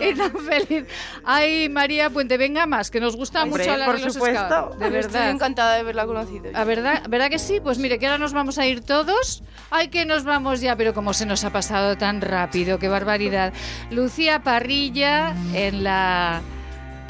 Y 0.00 0.14
tan 0.14 0.32
feliz. 0.38 0.84
Ay, 1.24 1.68
María 1.68 2.08
Puente, 2.10 2.38
venga 2.38 2.66
más, 2.66 2.90
que 2.90 3.00
nos 3.00 3.16
gusta 3.16 3.42
Hombre, 3.42 3.64
mucho 3.64 3.72
hablar 3.72 3.88
por 3.88 3.98
de 3.98 4.04
los 4.04 4.14
supuesto. 4.14 4.46
scouts. 4.46 4.78
De 4.78 4.84
Estoy 4.86 5.12
verdad. 5.12 5.30
encantada 5.30 5.74
de 5.74 5.80
haberla 5.80 6.06
conocido. 6.06 6.44
¿A 6.54 6.64
verdad, 6.64 7.02
¿Verdad 7.08 7.30
que 7.30 7.38
sí? 7.40 7.58
Pues 7.60 7.78
mire, 7.78 7.98
que 7.98 8.06
ahora 8.06 8.18
nos 8.18 8.32
vamos 8.32 8.58
a 8.58 8.66
ir 8.66 8.80
todos. 8.82 9.42
Ay, 9.70 9.88
que 9.88 10.04
nos 10.04 10.22
vamos 10.24 10.60
ya, 10.60 10.76
pero 10.76 10.94
como 10.94 11.12
se 11.12 11.26
nos 11.26 11.42
ha 11.42 11.50
pasado 11.50 11.96
tan 11.98 12.20
rápido, 12.20 12.78
qué 12.78 12.88
barbaridad. 12.88 13.52
Lucía 13.90 14.35
Parrilla 14.42 15.34
en 15.54 15.84
la 15.84 16.42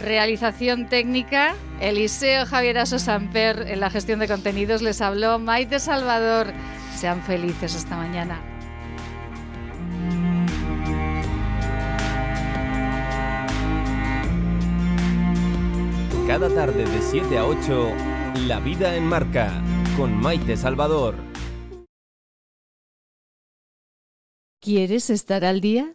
realización 0.00 0.88
técnica, 0.88 1.54
Eliseo 1.80 2.46
Javier 2.46 2.78
Aso 2.78 2.98
Samper 2.98 3.66
en 3.68 3.80
la 3.80 3.90
gestión 3.90 4.18
de 4.18 4.28
contenidos, 4.28 4.82
les 4.82 5.00
habló 5.00 5.38
Maite 5.38 5.78
Salvador. 5.80 6.52
Sean 6.94 7.22
felices 7.22 7.74
esta 7.74 7.96
mañana. 7.96 8.40
Cada 16.26 16.48
tarde 16.52 16.84
de 16.84 17.02
7 17.02 17.38
a 17.38 17.46
8, 17.46 17.92
La 18.46 18.58
vida 18.58 18.96
en 18.96 19.06
marca, 19.06 19.52
con 19.96 20.14
Maite 20.16 20.56
Salvador. 20.56 21.14
¿Quieres 24.60 25.10
estar 25.10 25.44
al 25.44 25.60
día? 25.60 25.94